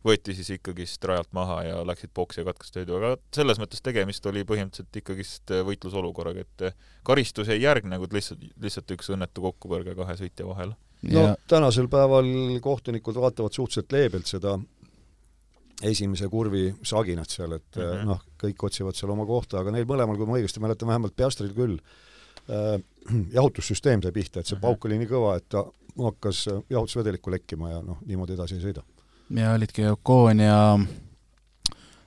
võeti 0.05 0.35
siis 0.37 0.51
ikkagist 0.59 1.05
rajalt 1.09 1.31
maha 1.37 1.61
ja 1.65 1.77
läksid 1.87 2.13
boksi 2.15 2.43
ja 2.43 2.49
katkestasid 2.49 2.83
sõidu, 2.83 2.99
aga 2.99 3.15
selles 3.35 3.61
mõttes 3.61 3.81
tegemist 3.85 4.27
oli 4.29 4.45
põhimõtteliselt 4.49 4.99
ikkagist 5.01 5.53
võitlusolukorraga, 5.69 6.45
et 6.45 6.83
karistus 7.07 7.49
ei 7.53 7.63
järgne, 7.63 7.99
kuid 8.03 8.17
lihtsalt, 8.17 8.43
lihtsalt 8.61 8.93
üks 8.97 9.09
õnnetu 9.15 9.47
kokkupõrge 9.47 9.97
kahe 9.97 10.19
sõitja 10.21 10.49
vahel. 10.49 10.75
no 11.09 11.25
ja 11.25 11.37
tänasel 11.49 11.89
päeval 11.89 12.29
kohtunikud 12.61 13.17
vaatavad 13.17 13.57
suhteliselt 13.57 13.97
leebelt 13.97 14.29
seda 14.29 14.59
esimese 15.85 16.29
kurvi 16.33 16.75
saginat 16.83 17.31
seal, 17.31 17.53
et 17.59 17.77
mm 17.77 17.83
Mhm. 17.83 17.93
-hmm. 18.01 18.07
noh, 18.13 18.21
kõik 18.43 18.65
otsivad 18.69 18.95
seal 18.97 19.11
oma 19.13 19.27
kohta, 19.27 19.59
aga 19.61 19.71
neil 19.71 19.85
mõlemal, 19.87 20.17
kui 20.17 20.27
ma 20.27 20.39
õigesti 20.39 20.61
mäletan, 20.61 20.89
vähemalt 20.89 21.17
Piastril 21.17 21.53
küll 21.55 21.79
äh, 22.49 22.81
jahutussüsteem 23.37 24.03
sai 24.03 24.13
pihta, 24.13 24.41
et 24.41 24.47
see 24.47 24.57
Mhm. 24.57 24.63
pauk 24.63 24.85
oli 24.85 24.99
nii 24.99 25.07
kõva, 25.09 25.37
et 25.37 25.49
ta 25.49 25.65
hakkas 25.99 26.47
äh, 26.49 26.63
jahutusvedelikku 26.71 27.31
lekkima 27.31 27.71
ja 27.71 27.81
noh, 27.83 27.99
niimoodi 28.07 28.33
edasi 28.35 28.55
ei 28.59 28.61
sõida. 28.67 28.83
ja 29.31 29.53
olidki 29.55 29.87
Ocon 29.89 30.39
ja 30.41 30.59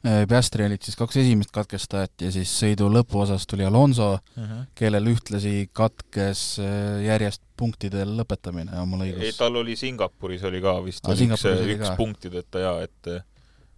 äh, 0.06 0.26
Piastri 0.30 0.66
olid 0.66 0.82
siis 0.86 0.96
kaks 0.96 1.18
esimest 1.18 1.52
katkestajat 1.56 2.12
ja 2.22 2.32
siis 2.32 2.52
sõidu 2.62 2.88
lõpuosas 2.94 3.46
tuli 3.50 3.66
Alonso, 3.66 4.20
kellel 4.78 5.10
ühtlasi 5.12 5.70
katkes 5.74 6.60
järjest 7.06 7.42
punktidel 7.58 8.14
lõpetamine 8.20 8.78
oma 8.82 9.00
ei, 9.06 9.14
lõigus. 9.16 9.38
tal 9.38 9.56
oli 9.56 9.76
Singapuris 9.76 10.44
oli 10.48 10.62
ka 10.62 10.78
vist 10.86 11.06
Aa, 11.08 11.12
oli 11.16 11.28
üks, 11.34 11.44
üks 11.76 11.96
punktideta 11.98 12.60
jaa, 12.60 12.82
et 12.86 13.12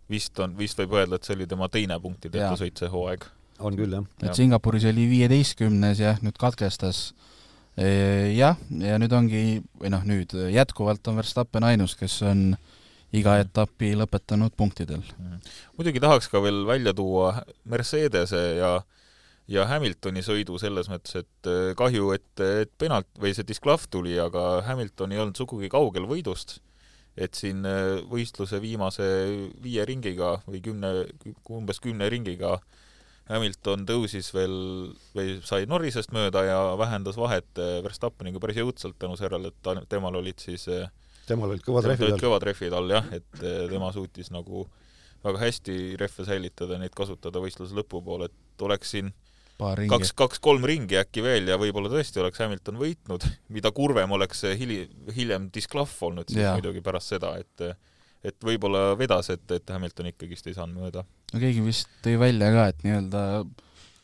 vist 0.10 0.40
on, 0.44 0.56
vist 0.58 0.80
võib 0.82 0.98
öelda, 1.00 1.20
et 1.20 1.28
see 1.28 1.38
oli 1.38 1.48
tema 1.50 1.70
teine 1.72 2.00
punktideta 2.02 2.56
sõit 2.60 2.80
see 2.82 2.90
hooaeg. 2.92 3.28
on 3.60 3.78
küll, 3.78 3.96
jah. 4.00 4.10
et. 4.24 4.34
Singapuris 4.38 4.88
oli 4.90 5.08
viieteistkümnes 5.12 6.02
jah, 6.02 6.22
nüüd 6.26 6.38
katkestas. 6.40 7.14
jah, 7.78 8.60
ja 8.84 9.00
nüüd 9.00 9.14
ongi, 9.16 9.62
või 9.80 9.94
noh, 9.94 10.04
nüüd 10.08 10.36
jätkuvalt 10.52 11.08
on 11.08 11.22
Verstappen 11.22 11.64
ainus, 11.64 11.96
kes 11.96 12.22
on 12.28 12.54
iga 13.16 13.40
etapi 13.42 13.96
lõpetanud 13.98 14.54
punktidel. 14.58 15.04
muidugi 15.78 16.02
tahaks 16.04 16.30
ka 16.30 16.42
veel 16.44 16.66
välja 16.68 16.94
tuua 16.94 17.44
Mercedese 17.66 18.42
ja 18.60 18.80
ja 19.50 19.66
Hamiltoni 19.70 20.24
sõidu 20.26 20.60
selles 20.62 20.90
mõttes, 20.92 21.24
et 21.24 21.50
eh, 21.50 21.72
kahju, 21.78 22.12
et, 22.16 22.44
et 22.64 22.72
penalt- 22.82 23.10
või 23.20 23.34
see 23.36 23.48
disklahv 23.48 23.88
tuli, 23.92 24.16
aga 24.22 24.62
Hamilton 24.68 25.16
ei 25.16 25.22
olnud 25.24 25.40
sugugi 25.40 25.72
kaugel 25.74 26.06
võidust. 26.10 26.60
Et 27.18 27.38
siin 27.38 27.66
eh, 27.68 28.00
võistluse 28.10 28.60
viimase 28.62 29.06
viie 29.64 29.86
ringiga 29.88 30.38
või 30.48 30.62
kümne, 30.66 30.92
umbes 31.50 31.82
kümne 31.84 32.10
ringiga 32.12 32.58
Hamilton 33.30 33.86
tõusis 33.86 34.32
veel 34.34 34.56
või 35.14 35.38
sai 35.46 35.68
Norrisest 35.70 36.14
mööda 36.16 36.44
ja 36.48 36.60
vähendas 36.80 37.20
vahet 37.20 37.62
eh, 37.62 37.80
Verstappeniga 37.86 38.42
päris 38.42 38.62
jõudsalt 38.62 38.98
tänu 39.02 39.18
sellele, 39.20 39.54
et 39.54 39.62
ta, 39.66 39.76
temal 39.90 40.20
olid 40.22 40.42
siis 40.42 40.68
eh, 40.72 40.90
temal 41.30 41.54
olid 41.54 41.66
kõvad 41.66 41.90
rehvid 41.92 42.14
all. 42.14 42.22
kõvad 42.22 42.46
rehvid 42.50 42.76
all 42.78 42.94
jah, 42.98 43.10
et 43.16 43.42
tema 43.70 43.92
suutis 43.94 44.32
nagu 44.34 44.68
väga 45.24 45.42
hästi 45.42 45.98
rehve 46.00 46.26
säilitada, 46.26 46.78
neid 46.80 46.96
kasutada 46.96 47.42
võistluse 47.44 47.76
lõpupoole, 47.76 48.30
et 48.30 48.64
oleks 48.64 48.96
siin 48.96 49.12
ringi. 49.12 49.29
kaks, 49.60 50.14
kaks-kolm 50.18 50.66
ringi 50.68 51.00
äkki 51.00 51.24
veel 51.26 51.52
ja 51.52 51.60
võib-olla 51.62 51.92
tõesti 51.92 52.22
oleks 52.24 52.42
Hamilton 52.44 52.80
võitnud, 52.80 53.28
mida 53.56 53.72
kurvem 53.76 54.12
oleks 54.18 54.46
see 54.46 54.56
hili-, 54.60 54.88
hiljem 55.16 55.50
disklahv 55.54 55.96
olnud 56.10 56.30
siis 56.32 56.44
Jaa. 56.44 56.56
muidugi 56.58 56.84
pärast 56.86 57.16
seda, 57.16 57.36
et 57.42 57.70
et 58.26 58.36
võib-olla 58.44 58.98
vedas, 59.00 59.30
et, 59.32 59.46
et 59.56 59.72
Hamilton 59.72 60.10
ikkagist 60.12 60.50
ei 60.50 60.56
saanud 60.58 60.82
mööda. 60.82 61.06
no 61.34 61.40
keegi 61.40 61.64
vist 61.64 61.92
tõi 62.04 62.18
välja 62.20 62.52
ka, 62.56 62.66
et 62.74 62.84
nii-öelda 62.84 63.24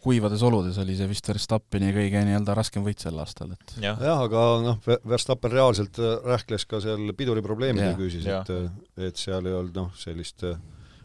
kuivades 0.06 0.43
oludes 0.45 0.78
oli 0.82 0.95
see 0.97 1.10
vist 1.10 1.28
Verstappeni 1.28 1.89
kõige 1.95 2.22
nii-öelda 2.28 2.56
raskem 2.58 2.86
võit 2.86 3.01
sel 3.01 3.18
aastal, 3.22 3.56
et 3.56 3.76
jah, 3.82 3.99
jah, 3.99 4.22
aga 4.28 4.45
noh, 4.64 4.80
Verstappen 5.08 5.53
reaalselt 5.53 5.99
äh, 5.99 6.16
rähkles 6.36 6.68
ka 6.70 6.80
seal 6.84 7.10
piduriprobleemide 7.18 7.95
küüsis, 7.99 8.28
et 8.30 8.53
et 9.10 9.20
seal 9.20 9.49
ei 9.49 9.58
olnud 9.58 9.82
noh, 9.82 9.91
sellist 9.99 10.45
äh, 10.47 10.60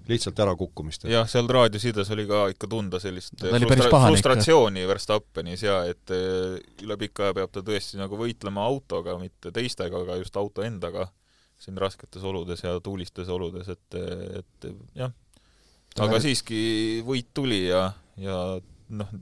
lihtsalt 0.09 0.39
ärakukkumist. 0.43 1.05
jah, 1.11 1.29
seal 1.29 1.49
raadiosides 1.51 2.11
oli 2.15 2.27
ka 2.29 2.47
ikka 2.55 2.69
tunda 2.71 3.01
sellist 3.03 3.37
ikka. 3.37 4.01
frustratsiooni 4.07 4.87
Verstappenis 4.89 5.65
ja 5.67 5.81
et 5.89 6.15
eh, 6.15 6.59
üle 6.85 6.97
pika 7.01 7.29
aja 7.29 7.37
peab 7.41 7.53
ta 7.55 7.65
tõesti 7.67 8.01
nagu 8.01 8.19
võitlema 8.21 8.65
autoga, 8.67 9.17
mitte 9.21 9.53
teistega, 9.55 10.05
aga 10.05 10.19
just 10.21 10.37
auto 10.41 10.65
endaga 10.67 11.09
siin 11.61 11.77
rasketes 11.81 12.23
oludes 12.25 12.65
ja 12.65 12.79
tuulistes 12.81 13.29
oludes, 13.29 13.69
et, 13.69 13.99
et 14.41 14.71
jah, 14.97 15.13
aga 16.01 16.21
siiski 16.23 16.61
võit 17.07 17.29
tuli 17.37 17.67
ja, 17.69 17.91
ja 18.17 18.37
noh, 18.89 19.17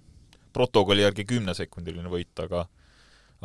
protokolli 0.54 1.02
järgi 1.02 1.26
kümnesekundiline 1.28 2.10
võit, 2.12 2.34
aga 2.44 2.66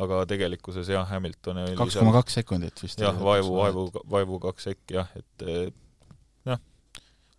aga 0.02 0.24
tegelikkuses 0.26 0.88
jah, 0.90 1.06
Hamilton 1.06 1.60
oli 1.62 1.76
kaks 1.78 1.98
koma 2.00 2.14
kaks 2.16 2.40
sekundit 2.40 2.80
vist. 2.82 2.98
jah, 3.02 3.14
vaevu, 3.14 3.52
vaevu, 3.60 3.84
vaevu 4.10 4.40
kaks 4.42 4.70
sekki 4.70 4.96
jah, 4.98 5.10
et 5.18 5.44
jah, 5.46 5.68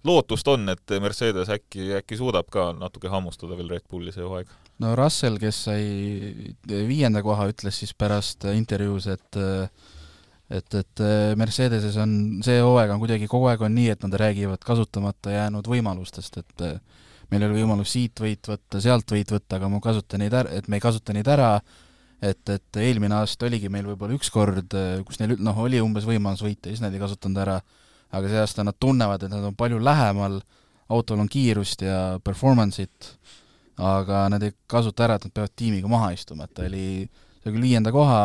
lootust 0.05 0.47
on, 0.51 0.69
et 0.73 0.95
Mercedes 1.01 1.49
äkki, 1.53 1.89
äkki 1.99 2.19
suudab 2.19 2.49
ka 2.53 2.69
natuke 2.77 3.11
hammustada 3.11 3.57
veel 3.57 3.69
Red 3.75 3.85
Bulli 3.89 4.13
see 4.15 4.25
hooaeg. 4.25 4.51
no 4.83 4.95
Russell, 4.99 5.39
kes 5.41 5.63
sai 5.69 5.83
viienda 6.67 7.23
koha, 7.25 7.49
ütles 7.51 7.81
siis 7.81 7.93
pärast 7.97 8.47
intervjuus, 8.53 9.09
et 9.13 9.39
et, 10.55 10.75
et 10.77 11.01
Mercedeses 11.39 11.95
on, 12.01 12.11
see 12.45 12.59
hooaeg 12.61 12.93
on 12.93 13.01
kuidagi 13.01 13.29
kogu 13.31 13.49
aeg 13.49 13.63
on 13.65 13.73
nii, 13.75 13.89
et 13.95 14.03
nad 14.05 14.19
räägivad 14.21 14.61
kasutamata 14.65 15.33
jäänud 15.33 15.65
võimalustest, 15.69 16.37
et 16.43 16.67
meil 17.31 17.47
oli 17.47 17.61
võimalus 17.61 17.95
siit 17.95 18.21
võit 18.21 18.45
võtta, 18.49 18.81
sealt 18.83 19.09
võit 19.11 19.31
võtta, 19.33 19.57
aga 19.57 19.69
ma 19.71 19.81
kasutan 19.83 20.21
neid 20.21 20.35
ära, 20.37 20.53
et 20.53 20.69
me 20.69 20.77
ei 20.77 20.83
kasuta 20.83 21.15
neid 21.15 21.29
ära, 21.31 21.55
et, 22.21 22.43
et 22.49 22.81
eelmine 22.81 23.17
aasta 23.17 23.47
oligi 23.49 23.71
meil 23.73 23.87
võib-olla 23.89 24.17
üks 24.17 24.29
kord, 24.33 24.75
kus 25.07 25.19
neil 25.21 25.35
noh, 25.41 25.63
oli 25.65 25.81
umbes 25.83 26.05
võimalus 26.07 26.45
võita 26.45 26.69
ja 26.69 26.75
siis 26.75 26.85
nad 26.85 26.93
ei 26.93 27.01
kasutanud 27.01 27.41
ära, 27.41 27.57
aga 28.15 28.31
see 28.31 28.41
aasta 28.41 28.65
nad 28.65 28.77
tunnevad, 28.79 29.25
et 29.25 29.33
nad 29.33 29.43
on 29.45 29.57
palju 29.57 29.79
lähemal, 29.83 30.39
autol 30.95 31.21
on 31.23 31.29
kiirust 31.31 31.83
ja 31.85 31.99
performance'it, 32.23 33.11
aga 33.81 34.25
nad 34.31 34.43
ei 34.45 34.53
kasuta 34.71 35.07
ära, 35.07 35.17
et 35.17 35.27
nad 35.27 35.35
peavad 35.35 35.55
tiimiga 35.57 35.89
maha 35.91 36.13
istuma, 36.15 36.47
et 36.47 36.55
ta 36.55 36.67
oli, 36.67 36.87
sai 37.41 37.51
küll 37.51 37.65
viienda 37.65 37.93
koha, 37.95 38.21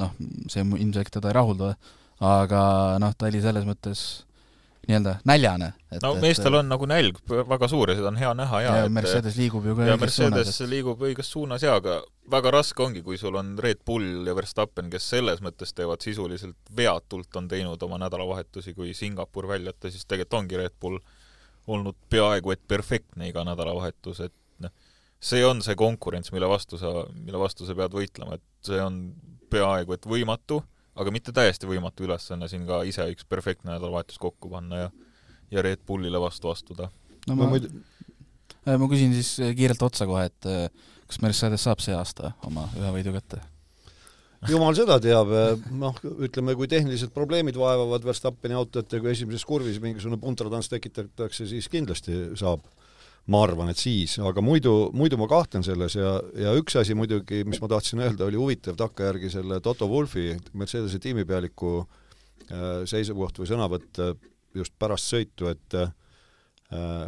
noh, 0.00 0.14
see 0.52 0.62
ilmselt 0.62 1.12
teda 1.16 1.32
ei 1.32 1.38
rahulda, 1.38 1.74
aga 2.24 2.62
noh, 3.02 3.16
ta 3.18 3.30
oli 3.30 3.42
selles 3.42 3.66
mõttes 3.68 4.04
nii-öelda 4.88 5.14
näljane. 5.28 5.70
no 6.02 6.14
meestel 6.22 6.54
on 6.58 6.68
nagu 6.70 6.86
nälg 6.90 7.18
väga 7.28 7.68
suur 7.70 7.92
ja 7.92 7.96
seda 7.98 8.10
on 8.10 8.20
hea 8.20 8.32
näha 8.38 8.60
ja, 8.64 8.76
ja 8.82 8.92
Mercedes 8.92 9.36
liigub 9.38 9.66
ju 9.66 9.76
ka 9.78 9.88
ja 9.88 9.96
Mercedes 10.00 10.16
suunas, 10.32 10.60
et... 10.60 10.70
liigub 10.70 11.04
õiges 11.08 11.30
suunas 11.34 11.64
jaa, 11.66 11.76
aga 11.82 12.00
väga 12.30 12.54
raske 12.54 12.82
ongi, 12.82 13.02
kui 13.06 13.18
sul 13.20 13.36
on 13.40 13.54
Red 13.60 13.84
Bull 13.86 14.26
ja 14.28 14.36
Verstappen, 14.36 14.88
kes 14.92 15.10
selles 15.14 15.42
mõttes 15.44 15.74
teevad 15.76 16.04
sisuliselt 16.04 16.74
veatult, 16.76 17.30
on 17.36 17.48
teinud 17.50 17.82
oma 17.86 18.00
nädalavahetusi, 18.02 18.74
kui 18.74 18.94
Singapur 18.96 19.48
välja 19.50 19.72
jätta, 19.72 19.92
siis 19.92 20.08
tegelikult 20.08 20.40
ongi 20.40 20.60
Red 20.60 20.76
Bull 20.80 21.00
olnud 21.66 21.96
peaaegu 22.12 22.52
et 22.52 22.64
perfektne 22.68 23.28
iga 23.28 23.44
nädalavahetus, 23.46 24.20
et 24.26 24.34
noh, 24.64 24.72
see 25.20 25.44
on 25.46 25.62
see 25.64 25.76
konkurents, 25.78 26.32
mille 26.34 26.48
vastu 26.48 26.80
sa, 26.80 27.06
mille 27.14 27.40
vastu 27.40 27.68
sa 27.68 27.76
pead 27.76 27.96
võitlema, 27.96 28.36
et 28.36 28.68
see 28.68 28.80
on 28.82 29.00
peaaegu 29.52 29.96
et 29.96 30.08
võimatu 30.08 30.62
aga 30.94 31.10
mitte 31.14 31.32
täiesti 31.34 31.68
võimatu 31.68 32.06
ülesanne 32.06 32.48
siin 32.48 32.66
ka 32.68 32.82
ise 32.88 33.06
üks 33.12 33.26
perfektne 33.28 33.74
nädalavahetus 33.74 34.20
kokku 34.22 34.52
panna 34.52 34.86
ja 34.86 34.92
ja 35.54 35.62
Red 35.62 35.84
Bullile 35.86 36.20
vastu 36.20 36.50
astuda. 36.50 36.90
no 37.28 37.36
ma, 37.38 37.48
äh, 37.56 38.76
ma 38.78 38.88
küsin 38.90 39.14
siis 39.16 39.36
äh, 39.40 39.54
kiirelt 39.56 39.82
otsa 39.82 40.06
kohe, 40.08 40.26
et 40.30 40.48
äh, 40.50 40.68
kas 41.08 41.20
Mercedes 41.22 41.66
saab 41.66 41.82
see 41.84 41.96
aasta 41.96 42.34
oma 42.46 42.68
ühe 42.78 42.92
võidu 42.98 43.14
kätte? 43.16 43.42
jumal 44.50 44.76
seda 44.76 44.98
teab, 45.00 45.30
noh, 45.72 45.96
ütleme, 46.26 46.52
kui 46.58 46.68
tehnilised 46.68 47.14
probleemid 47.16 47.56
vaevavad 47.56 48.04
Verstappeni 48.04 48.56
autot 48.58 48.92
ja 48.92 49.00
kui 49.00 49.14
esimeses 49.14 49.46
kurvis 49.48 49.78
mingisugune 49.80 50.20
puntratants 50.20 50.68
tekitatakse, 50.68 51.46
siis 51.48 51.70
kindlasti 51.72 52.18
saab 52.36 52.66
ma 53.32 53.40
arvan, 53.44 53.70
et 53.72 53.80
siis, 53.80 54.18
aga 54.20 54.42
muidu, 54.44 54.90
muidu 54.96 55.16
ma 55.20 55.26
kahtlen 55.30 55.64
selles 55.64 55.96
ja, 55.96 56.12
ja 56.36 56.52
üks 56.58 56.76
asi 56.76 56.96
muidugi, 56.96 57.40
mis 57.48 57.60
ma 57.62 57.70
tahtsin 57.72 58.02
öelda, 58.04 58.26
oli 58.28 58.36
huvitav 58.40 58.76
takkajärgi 58.80 59.30
selle 59.32 59.60
Toto 59.64 59.88
Wolfi, 59.88 60.34
Mercedese 60.52 61.00
tiimipealiku 61.00 61.74
äh, 61.80 62.82
seisukoht 62.90 63.40
või 63.40 63.48
sõnavõtt 63.48 64.00
äh, 64.04 64.12
just 64.54 64.76
pärast 64.78 65.08
sõitu, 65.08 65.48
et 65.48 65.76
äh, 65.80 67.06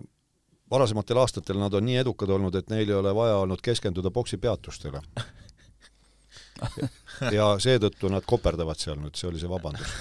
varasematel 0.73 1.21
aastatel 1.21 1.61
nad 1.61 1.77
on 1.77 1.85
nii 1.85 2.01
edukad 2.01 2.33
olnud, 2.33 2.57
et 2.57 2.73
neil 2.73 2.89
ei 2.89 2.97
ole 2.97 3.12
vaja 3.14 3.37
olnud 3.43 3.61
keskenduda 3.64 4.11
boksi 4.11 4.41
peatustele. 4.41 5.03
ja 7.37 7.51
seetõttu 7.61 8.09
nad 8.09 8.25
koperdavad 8.25 8.81
seal 8.81 8.97
nüüd, 9.03 9.21
see 9.21 9.29
oli 9.29 9.43
see 9.43 9.53
vabandus. 9.53 9.93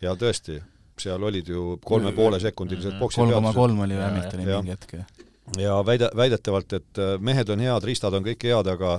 ja 0.00 0.16
tõesti, 0.16 0.56
seal 1.04 1.20
olid 1.28 1.52
ju 1.52 1.76
kolme 1.84 2.14
poole 2.16 2.40
sekundilised 2.40 2.96
boksi 2.96 3.20
kolm 3.20 3.36
koma 3.36 3.52
kolm 3.52 3.84
oli 3.84 4.00
Hamiltoni 4.00 4.48
mingi 4.48 4.72
hetk, 4.72 4.96
jah 5.02 5.24
ja 5.60 5.78
väide, 5.86 6.10
väidetavalt, 6.16 6.72
et 6.72 7.00
äh, 7.02 7.14
mehed 7.20 7.50
on 7.52 7.62
head, 7.64 7.86
riistad 7.86 8.16
on 8.16 8.26
kõik 8.26 8.46
head, 8.48 8.70
aga 8.74 8.96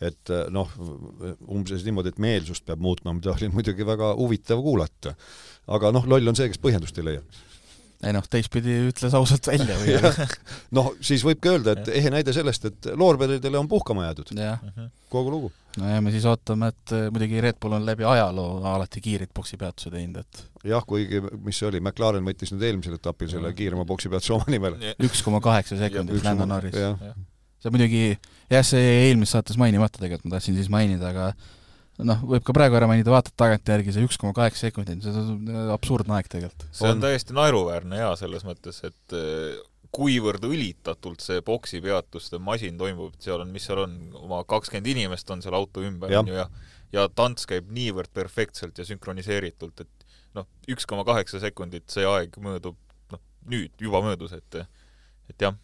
et 0.00 0.32
äh, 0.32 0.46
noh, 0.52 0.70
umbes 1.48 1.84
niimoodi, 1.86 2.12
et 2.12 2.22
meelsust 2.22 2.66
peab 2.68 2.82
muutma, 2.84 3.14
mida 3.16 3.32
oli 3.32 3.48
muidugi 3.52 3.86
väga 3.86 4.12
huvitav 4.18 4.62
kuulata. 4.64 5.16
aga 5.66 5.92
noh, 5.92 6.04
loll 6.06 6.28
on 6.28 6.36
see, 6.36 6.48
kes 6.52 6.62
põhjendust 6.62 6.98
ei 7.00 7.10
leia 7.10 7.22
ei 8.04 8.12
noh, 8.12 8.24
teistpidi 8.28 8.74
ütles 8.90 9.14
ausalt 9.16 9.48
välja 9.48 9.76
või 9.80 9.94
noh, 10.76 10.90
siis 11.04 11.24
võibki 11.24 11.52
öelda, 11.52 11.76
et 11.76 11.88
ehe 11.96 12.12
näide 12.12 12.34
sellest, 12.36 12.68
et 12.68 12.88
loorberidele 12.98 13.58
on 13.58 13.68
puhkama 13.70 14.08
jäädud. 14.08 14.32
kogu 15.12 15.32
lugu. 15.32 15.52
no 15.80 15.88
ja 15.88 16.02
me 16.04 16.12
siis 16.12 16.26
ootame, 16.28 16.68
et 16.74 16.94
eh, 16.96 17.06
muidugi 17.14 17.40
Red 17.40 17.60
Bull 17.62 17.78
on 17.78 17.86
läbi 17.88 18.04
ajaloo 18.04 18.60
alati 18.74 19.00
kiireid 19.00 19.32
poksipeatuse 19.34 19.92
teinud, 19.94 20.20
et 20.20 20.44
jah, 20.72 20.84
kuigi 20.86 21.22
mis 21.44 21.56
see 21.56 21.70
oli, 21.70 21.80
McLaren 21.80 22.26
võttis 22.26 22.52
nüüd 22.52 22.66
eelmisel 22.68 22.98
etapil 22.98 23.32
selle 23.32 23.52
kiirema 23.56 23.86
poksipeatuse 23.88 24.36
oma 24.36 24.48
nimele. 24.52 24.96
üks 25.06 25.24
koma 25.24 25.40
kaheksa 25.44 25.80
sekundit 25.80 26.24
Lando 26.26 26.48
Norris. 26.48 26.76
see 26.76 27.72
muidugi, 27.72 28.08
jah, 28.52 28.66
see 28.66 28.82
jäi 28.82 29.06
eelmises 29.10 29.38
saates 29.38 29.60
mainimata 29.60 30.02
tegelikult, 30.02 30.28
ma 30.28 30.36
tahtsin 30.36 30.58
siis 30.58 30.68
mainida, 30.72 31.14
aga 31.14 31.32
noh, 32.04 32.26
võib 32.34 32.44
ka 32.44 32.54
praegu 32.56 32.76
ära 32.78 32.88
mainida, 32.90 33.14
vaatad 33.14 33.36
tagantjärgi 33.38 33.94
see 33.94 34.04
üks 34.08 34.18
koma 34.20 34.34
kaheksa 34.36 34.68
sekundit, 34.68 35.04
see 35.04 35.22
on 35.22 35.72
absurdne 35.74 36.18
aeg 36.18 36.28
tegelikult. 36.32 36.68
see 36.70 36.90
on, 36.90 36.98
on 36.98 37.06
täiesti 37.06 37.36
naeruväärne 37.36 38.02
jaa, 38.02 38.12
selles 38.20 38.44
mõttes, 38.48 38.82
et 38.86 39.16
eh, 39.16 39.56
kuivõrd 39.96 40.44
õlitatult 40.44 41.24
see 41.24 41.40
boksi 41.46 41.80
peatuste 41.84 42.40
masin 42.42 42.76
toimub, 42.80 43.14
et 43.16 43.28
seal 43.28 43.40
on, 43.44 43.52
mis 43.52 43.64
seal 43.64 43.84
on, 43.86 43.96
oma 44.20 44.42
kakskümmend 44.48 44.90
inimest 44.92 45.30
on 45.32 45.44
seal 45.44 45.56
auto 45.56 45.84
ümber, 45.86 46.12
on 46.20 46.32
ju, 46.32 46.40
ja 46.42 46.48
ja 46.94 47.06
tants 47.12 47.46
käib 47.48 47.70
niivõrd 47.74 48.12
perfektselt 48.14 48.78
ja 48.78 48.86
sünkroniseeritult, 48.86 49.82
et 49.82 50.06
noh, 50.36 50.46
üks 50.70 50.86
koma 50.88 51.04
kaheksa 51.06 51.40
sekundit, 51.42 51.88
see 51.92 52.06
aeg 52.08 52.36
möödub 52.42 52.78
noh, 53.12 53.22
nüüd 53.50 53.74
juba 53.82 54.02
möödus, 54.04 54.36
et 54.36 54.60
et 55.26 55.42
jah. 55.42 55.56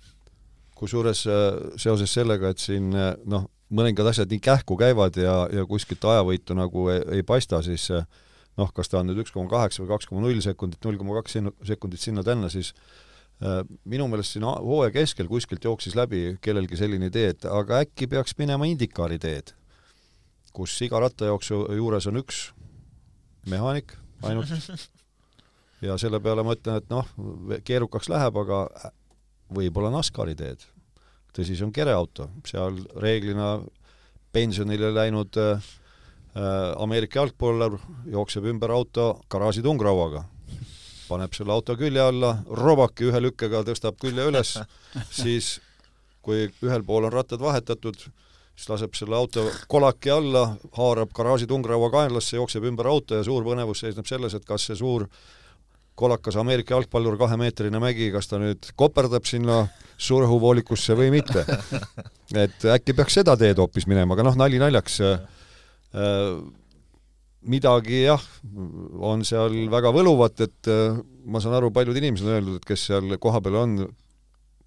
kusjuures 0.78 1.26
äh, 1.30 1.58
seoses 1.78 2.12
sellega, 2.12 2.50
et 2.50 2.62
siin 2.62 2.90
äh, 2.96 3.14
noh, 3.24 3.46
mõningad 3.72 4.10
asjad 4.10 4.30
nii 4.32 4.42
kähku 4.42 4.76
käivad 4.80 5.16
ja, 5.20 5.46
ja 5.52 5.64
kuskilt 5.68 6.04
ajavõitu 6.04 6.56
nagu 6.58 6.88
ei, 6.92 7.00
ei 7.18 7.24
paista, 7.26 7.62
siis 7.64 7.88
noh, 8.58 8.72
kas 8.74 8.90
ta 8.92 9.00
on 9.00 9.08
nüüd 9.10 9.22
üks 9.22 9.32
koma 9.34 9.50
kaheksa 9.50 9.82
või 9.82 9.92
kaks 9.94 10.08
koma 10.10 10.24
null 10.24 10.42
sekundit, 10.44 10.82
null 10.84 11.00
koma 11.00 11.16
kaks 11.20 11.38
sekundit 11.68 12.02
sinna-tänna, 12.02 12.50
siis 12.52 12.72
äh, 13.42 13.62
minu 13.88 14.08
meelest 14.12 14.36
siin 14.36 14.46
hooaja 14.46 14.92
keskel 14.94 15.30
kuskilt 15.30 15.64
jooksis 15.64 15.96
läbi 15.98 16.36
kellelgi 16.44 16.78
selline 16.80 17.08
idee, 17.12 17.32
et 17.34 17.48
aga 17.48 17.82
äkki 17.86 18.10
peaks 18.12 18.36
minema 18.40 18.68
Indikaari 18.68 19.20
teed, 19.22 19.54
kus 20.52 20.76
iga 20.84 21.00
rattajooksu 21.02 21.64
juures 21.78 22.08
on 22.10 22.20
üks 22.22 22.48
mehaanik 23.48 23.96
ainult. 24.22 24.52
Ja 25.82 25.96
selle 25.98 26.20
peale 26.22 26.44
ma 26.46 26.52
ütlen, 26.54 26.76
et 26.78 26.92
noh, 26.92 27.08
keerukaks 27.66 28.06
läheb, 28.06 28.36
aga 28.38 28.92
võib-olla 29.50 29.88
NASCARi 29.90 30.36
teed 30.38 30.62
tõsi, 31.36 31.56
see 31.56 31.66
on 31.66 31.72
kereauto, 31.74 32.28
seal 32.48 32.78
reeglina 33.00 33.56
pensionile 34.32 34.92
läinud 34.94 35.38
äh, 35.40 35.72
Ameerika 36.80 37.20
jalgpallur 37.20 37.76
jookseb 38.08 38.46
ümber 38.48 38.72
auto 38.72 39.08
garaaži 39.32 39.64
tungrauaga, 39.64 40.24
paneb 41.08 41.34
selle 41.36 41.52
auto 41.52 41.76
külje 41.76 42.00
alla, 42.00 42.38
robaki 42.56 43.10
ühe 43.10 43.20
lükkega 43.20 43.60
tõstab 43.68 43.98
külje 44.00 44.28
üles, 44.30 44.54
siis 45.22 45.58
kui 46.24 46.46
ühel 46.62 46.84
pool 46.86 47.08
on 47.08 47.12
rattad 47.12 47.42
vahetatud, 47.42 47.98
siis 48.56 48.70
laseb 48.70 48.96
selle 48.96 49.18
auto 49.18 49.44
kolaki 49.68 50.12
alla, 50.14 50.46
haarab 50.78 51.12
garaaži 51.16 51.48
tungraua 51.50 51.90
kaenlasse, 51.92 52.38
jookseb 52.38 52.64
ümber 52.70 52.88
auto 52.88 53.18
ja 53.18 53.26
suur 53.26 53.44
põnevus 53.44 53.82
seisneb 53.84 54.08
selles, 54.08 54.36
et 54.38 54.48
kas 54.48 54.70
see 54.70 54.78
suur 54.78 55.08
kolakas 55.98 56.36
Ameerika 56.40 56.76
jalgpallur, 56.76 57.18
kahemeetrine 57.20 57.80
mägi, 57.82 58.10
kas 58.14 58.30
ta 58.30 58.40
nüüd 58.40 58.72
koperdab 58.78 59.26
sinna 59.28 59.66
suurõhuvoolikusse 60.02 60.96
või 60.98 61.12
mitte. 61.14 61.44
et 62.44 62.66
äkki 62.74 62.96
peaks 62.96 63.20
seda 63.20 63.36
teed 63.38 63.60
hoopis 63.60 63.86
minema, 63.90 64.16
aga 64.16 64.26
noh, 64.26 64.38
nali 64.40 64.60
naljaks 64.62 65.00
äh,, 65.04 65.22
midagi 67.42 68.04
jah, 68.06 68.22
on 69.02 69.24
seal 69.26 69.66
väga 69.72 69.92
võluvat, 69.94 70.44
et 70.46 70.70
äh, 70.72 71.00
ma 71.26 71.42
saan 71.42 71.58
aru, 71.58 71.72
paljud 71.74 71.98
inimesed 71.98 72.28
on 72.28 72.38
öeldud, 72.38 72.60
et 72.60 72.68
kes 72.68 72.88
seal 72.90 73.18
kohapeal 73.22 73.58
on, 73.64 73.80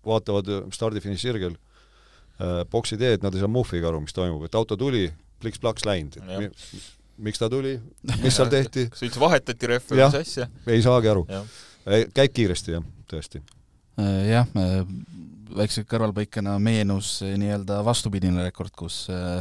vaatavad 0.06 0.52
stardi-finiširgel 0.76 1.56
äh, 1.56 2.62
boksi 2.72 3.00
teed, 3.02 3.24
nad 3.26 3.36
ei 3.36 3.44
saa 3.44 3.52
muhviga 3.52 3.90
aru, 3.90 4.04
mis 4.06 4.16
toimub, 4.16 4.46
et 4.46 4.60
auto 4.60 4.78
tuli, 4.80 5.08
pliks-plaks 5.42 5.88
läinud 5.88 6.20
miks 7.18 7.42
ta 7.42 7.50
tuli, 7.52 7.76
mis 8.24 8.36
seal 8.36 8.52
tehti. 8.52 8.88
kas 8.94 9.06
üldse 9.08 9.22
vahetati 9.22 9.72
rehve 9.72 9.96
või 9.96 10.02
mis 10.04 10.18
asja? 10.22 10.50
ei 10.68 10.82
saagi 10.86 11.12
aru. 11.12 11.26
käib 11.86 12.34
kiiresti, 12.36 12.78
jah, 12.78 12.88
tõesti. 13.12 13.44
Äh, 14.02 14.26
jah, 14.34 14.50
väikse 15.56 15.86
kõrvalpõikena 15.88 16.58
meenus 16.60 17.20
nii-öelda 17.24 17.80
vastupidine 17.86 18.44
rekord, 18.50 18.74
kus 18.76 19.06
äh, 19.14 19.40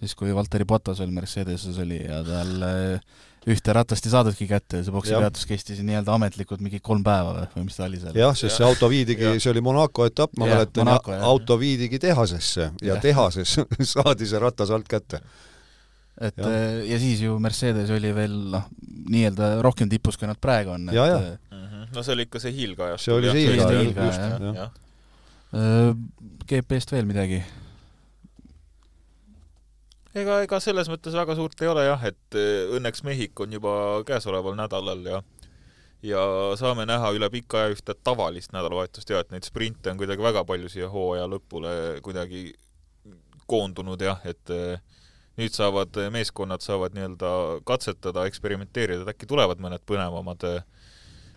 siis, 0.00 0.16
kui 0.18 0.34
Valteri 0.34 0.66
Bottas 0.68 1.02
veel 1.02 1.12
Mercedeses 1.14 1.78
oli 1.82 2.00
ja 2.00 2.22
tal 2.26 2.66
äh, 2.68 3.14
ühte 3.50 3.74
ratast 3.76 4.06
ei 4.06 4.12
saadudki 4.12 4.46
kätte 4.48 4.80
ja 4.80 4.86
see 4.86 4.94
poksipeatus 4.94 5.44
kestis 5.48 5.80
nii-öelda 5.84 6.14
ametlikult 6.16 6.62
mingi 6.64 6.80
kolm 6.84 7.04
päeva 7.04 7.34
või, 7.36 7.48
või 7.56 7.66
mis 7.68 7.76
ta 7.76 7.84
oli 7.84 8.00
seal? 8.00 8.16
jah, 8.16 8.36
sest 8.38 8.56
see 8.56 8.66
auto 8.66 8.88
viidigi, 8.88 9.34
see 9.36 9.50
oli 9.52 9.62
Monaco 9.64 10.06
etapp, 10.08 10.32
ma 10.40 10.48
mäletan, 10.48 10.90
auto 11.20 11.58
viidigi 11.60 12.00
tehasesse 12.00 12.70
ja, 12.70 12.94
ja. 12.94 13.00
tehases 13.02 13.58
saadi 13.94 14.28
see 14.30 14.40
ratas 14.40 14.72
alt 14.74 14.88
kätte 14.88 15.20
et 16.20 16.38
ja. 16.38 16.52
ja 16.86 16.98
siis 17.02 17.24
ju 17.24 17.38
Mercedes 17.42 17.90
oli 17.90 18.12
veel 18.14 18.36
noh, 18.54 18.68
nii-öelda 19.10 19.56
rohkem 19.64 19.90
tipus, 19.90 20.18
kui 20.20 20.30
nad 20.30 20.38
praegu 20.40 20.76
on, 20.76 20.88
et 20.92 20.98
ja. 20.98 21.18
Mhm. 21.50 21.90
no 21.94 22.06
see 22.06 22.14
oli 22.14 22.28
ikka 22.28 22.42
see 22.42 22.54
hiilgaja. 22.54 22.98
see 23.02 23.14
oli 23.14 23.32
see 23.32 23.48
hiilgaja, 23.48 24.08
just, 24.08 24.80
äh, 25.58 25.92
GP-st 26.48 26.94
veel 26.94 27.10
midagi? 27.10 27.42
ega, 30.14 30.40
ega 30.46 30.60
selles 30.62 30.88
mõttes 30.90 31.14
väga 31.16 31.36
suurt 31.38 31.62
ei 31.62 31.70
ole 31.70 31.86
jah, 31.88 32.02
et 32.10 32.38
eh, 32.38 32.70
õnneks 32.76 33.04
Mehhiko 33.06 33.46
on 33.46 33.56
juba 33.58 33.74
käesoleval 34.06 34.56
nädalal 34.58 35.02
ja 35.08 35.22
ja 36.04 36.20
saame 36.60 36.84
näha 36.84 37.14
üle 37.16 37.30
pika 37.32 37.62
aja 37.62 37.72
ühte 37.72 37.94
tavalist 38.04 38.52
nädalavahetust 38.52 39.08
ja 39.10 39.22
et 39.24 39.30
neid 39.32 39.46
sprinte 39.48 39.90
on 39.90 40.00
kuidagi 40.00 40.22
väga 40.22 40.44
palju 40.44 40.68
siia 40.68 40.90
hooaja 40.92 41.24
lõpule 41.32 41.72
kuidagi 42.04 42.50
koondunud 43.50 44.00
jah, 44.04 44.20
et 44.28 44.52
eh, 44.52 44.78
nüüd 45.38 45.54
saavad 45.54 45.98
meeskonnad 46.14 46.62
saavad 46.62 46.94
nii-öelda 46.94 47.30
katsetada, 47.66 48.26
eksperimenteerida, 48.30 49.02
et 49.02 49.14
äkki 49.14 49.26
tulevad 49.30 49.62
mõned 49.62 49.82
põnevamad, 49.86 50.46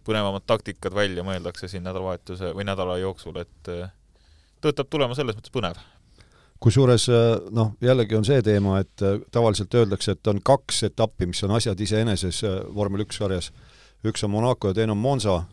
põnevamad 0.05 0.45
taktikad 0.45 0.95
välja, 0.95 1.25
mõeldakse 1.25 1.69
siin 1.71 1.85
nädalavahetuse 1.87 2.53
või 2.57 2.67
nädala 2.67 2.97
jooksul, 3.01 3.39
et 3.41 3.71
eh, 3.73 3.89
tõotab 4.61 4.89
tulema 4.89 5.17
selles 5.17 5.37
mõttes 5.37 5.53
põnev. 5.53 5.81
kusjuures 6.59 7.09
noh, 7.53 7.73
jällegi 7.81 8.15
on 8.17 8.25
see 8.25 8.41
teema, 8.41 8.79
et 8.81 9.03
tavaliselt 9.31 9.73
öeldakse, 9.73 10.11
et 10.11 10.27
on 10.27 10.41
kaks 10.41 10.83
etappi, 10.83 11.25
mis 11.29 11.43
on 11.43 11.51
asjad 11.57 11.79
iseeneses 11.79 12.41
vormel 12.73 13.05
üks 13.05 13.17
sarjas. 13.17 13.51
üks 14.05 14.23
on 14.23 14.31
Monaco 14.31 14.67
ja 14.67 14.73
teine 14.73 14.91
on 14.91 14.97
Monza 14.97 15.43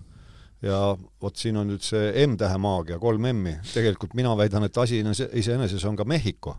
ja 0.65 0.97
vot 1.23 1.37
siin 1.37 1.57
on 1.61 1.69
nüüd 1.69 1.85
see 1.85 2.13
M-tähe 2.27 2.59
maagia, 2.61 2.99
kolm 2.99 3.27
M-i. 3.33 3.57
tegelikult 3.73 4.15
mina 4.15 4.35
väidan, 4.37 4.65
et 4.65 4.79
asi 4.79 5.03
ise- 5.03 5.31
iseenesest 5.33 5.85
on 5.85 5.97
ka 5.97 6.05
Mehhiko. 6.05 6.57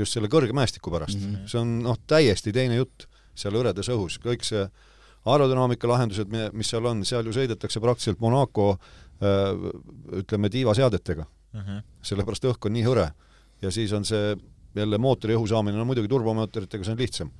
Just 0.00 0.16
selle 0.16 0.30
kõrgemäestiku 0.32 0.92
pärast 0.92 1.18
mm. 1.18 1.34
-hmm. 1.34 1.50
see 1.50 1.60
on 1.60 1.74
noh, 1.84 1.98
täiesti 2.06 2.52
teine 2.52 2.80
jutt 2.80 3.06
seal 3.34 3.54
hõredas 3.56 3.88
õhus, 3.92 4.18
kõik 4.20 4.44
see 4.44 4.64
aerodünaamika 5.30 5.88
lahendused, 5.88 6.32
mis 6.52 6.68
seal 6.68 6.86
on, 6.88 7.04
seal 7.04 7.26
ju 7.26 7.32
sõidetakse 7.36 7.80
praktiliselt 7.80 8.20
Monaco 8.20 8.72
äh, 8.72 9.68
ütleme, 10.22 10.50
tiivaseadetega 10.50 11.26
Mm 11.52 11.60
-hmm. 11.60 11.82
sellepärast 12.02 12.44
õhk 12.46 12.66
on 12.66 12.72
nii 12.72 12.84
hõre. 12.86 13.10
ja 13.62 13.70
siis 13.70 13.92
on 13.92 14.04
see 14.04 14.36
jälle 14.74 14.98
mootori 14.98 15.34
õhu 15.34 15.48
saamine, 15.48 15.76
no 15.76 15.84
muidugi 15.84 16.08
turbomootoritega 16.08 16.84
see 16.84 16.92
on 16.92 16.98
lihtsam. 16.98 17.30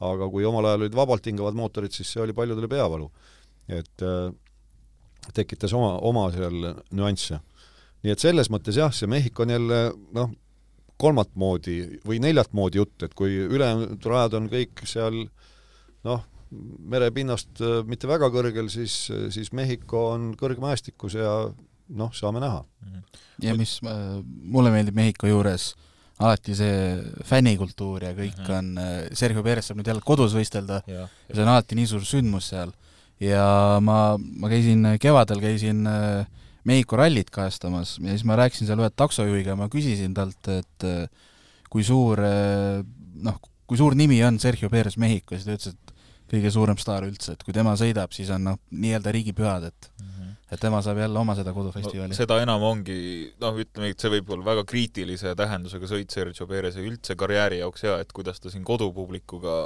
aga 0.00 0.28
kui 0.30 0.44
omal 0.44 0.64
ajal 0.64 0.80
olid 0.80 0.94
vabalt 0.94 1.26
hingavad 1.26 1.54
mootorid, 1.54 1.90
siis 1.92 2.12
see 2.12 2.22
oli 2.22 2.32
paljudele 2.32 2.68
peavalu. 2.68 3.10
et 3.68 4.02
äh, 4.02 4.32
tekitas 5.34 5.72
oma, 5.72 5.98
oma 5.98 6.30
seal 6.32 6.74
nüansse. 6.90 7.40
nii 8.02 8.12
et 8.12 8.18
selles 8.18 8.50
mõttes 8.50 8.76
jah, 8.76 8.92
see 8.92 9.06
Mehhiko 9.06 9.42
on 9.42 9.50
jälle 9.50 9.92
noh, 10.12 10.30
kolmat 10.98 11.30
moodi 11.38 11.78
või 12.06 12.18
neljat 12.22 12.52
moodi 12.52 12.80
jutt, 12.80 13.02
et 13.06 13.14
kui 13.14 13.36
ülejäänud 13.46 14.04
rajad 14.10 14.34
on 14.38 14.48
kõik 14.52 14.82
seal 14.88 15.24
noh, 16.04 16.24
merepinnast 16.88 17.60
äh, 17.62 17.80
mitte 17.88 18.08
väga 18.10 18.30
kõrgel, 18.34 18.70
siis, 18.72 19.08
siis 19.34 19.52
Mehhiko 19.56 20.08
on 20.14 20.30
kõrgmäestikus 20.40 21.18
ja 21.18 21.32
noh, 21.88 22.10
saame 22.16 22.40
näha 22.44 22.64
ja 23.44 23.54
mis 23.56 23.78
äh, 23.84 24.18
mulle 24.24 24.72
meeldib 24.74 24.96
Mehhiko 24.98 25.28
juures, 25.30 25.70
alati 26.18 26.56
see 26.58 26.78
fännikultuur 27.28 28.02
ja 28.08 28.14
kõik 28.16 28.40
Mhm. 28.42 28.50
on, 28.58 29.14
Sergio 29.14 29.42
Perez 29.46 29.68
saab 29.68 29.78
nüüd 29.78 29.86
jälle 29.92 30.02
kodus 30.04 30.34
võistelda 30.34 30.80
jah, 30.90 31.06
ja 31.28 31.34
see 31.36 31.44
on 31.44 31.52
alati 31.52 31.78
nii 31.78 31.86
suur 31.86 32.02
sündmus 32.08 32.48
seal. 32.50 32.72
ja 33.20 33.78
ma, 33.82 34.16
ma 34.18 34.48
käisin 34.50 34.84
kevadel, 35.02 35.40
käisin 35.42 35.86
äh, 35.86 36.26
Mehhiko 36.66 36.98
rallit 36.98 37.30
kajastamas 37.30 37.96
ja 38.02 38.14
siis 38.14 38.24
ma 38.28 38.36
rääkisin 38.40 38.66
seal 38.68 38.82
ühe 38.82 38.90
taksojuhiga, 38.90 39.54
ma 39.56 39.68
küsisin 39.72 40.14
talt, 40.16 40.50
et 40.50 40.88
äh, 40.88 41.06
kui 41.70 41.84
suur 41.86 42.20
äh, 42.24 42.82
noh, 43.22 43.38
kui 43.68 43.78
suur 43.80 43.96
nimi 43.98 44.18
on 44.26 44.40
Sergio 44.42 44.70
Perez 44.72 44.98
Mehhikos 45.00 45.44
ja 45.44 45.52
ta 45.52 45.58
ütles, 45.58 45.76
et 45.76 45.94
kõige 46.28 46.50
suurem 46.52 46.76
staar 46.80 47.06
üldse, 47.06 47.34
et 47.36 47.44
kui 47.46 47.54
tema 47.56 47.72
sõidab, 47.78 48.12
siis 48.16 48.28
on 48.34 48.44
noh, 48.50 48.60
nii-öelda 48.74 49.14
riigipühad, 49.14 49.70
et 49.70 49.92
et 50.48 50.60
tema 50.60 50.78
saab 50.80 50.96
jälle 50.96 51.18
oma 51.20 51.34
seda 51.36 51.52
kodufestivali. 51.52 52.08
No, 52.08 52.16
seda 52.16 52.38
enam 52.40 52.62
ongi, 52.64 52.94
noh, 53.40 53.56
ütleme, 53.60 53.90
et 53.92 54.00
see 54.00 54.12
võib 54.14 54.30
olla 54.32 54.46
väga 54.46 54.62
kriitilise 54.68 55.34
tähendusega 55.36 55.90
sõit 55.90 56.14
Sergio 56.14 56.46
Perez'i 56.48 56.86
üldse 56.88 57.16
karjääri 57.20 57.58
jaoks 57.60 57.84
ja 57.84 57.98
et 58.00 58.14
kuidas 58.16 58.40
ta 58.40 58.48
siin 58.48 58.64
kodupublikuga 58.64 59.58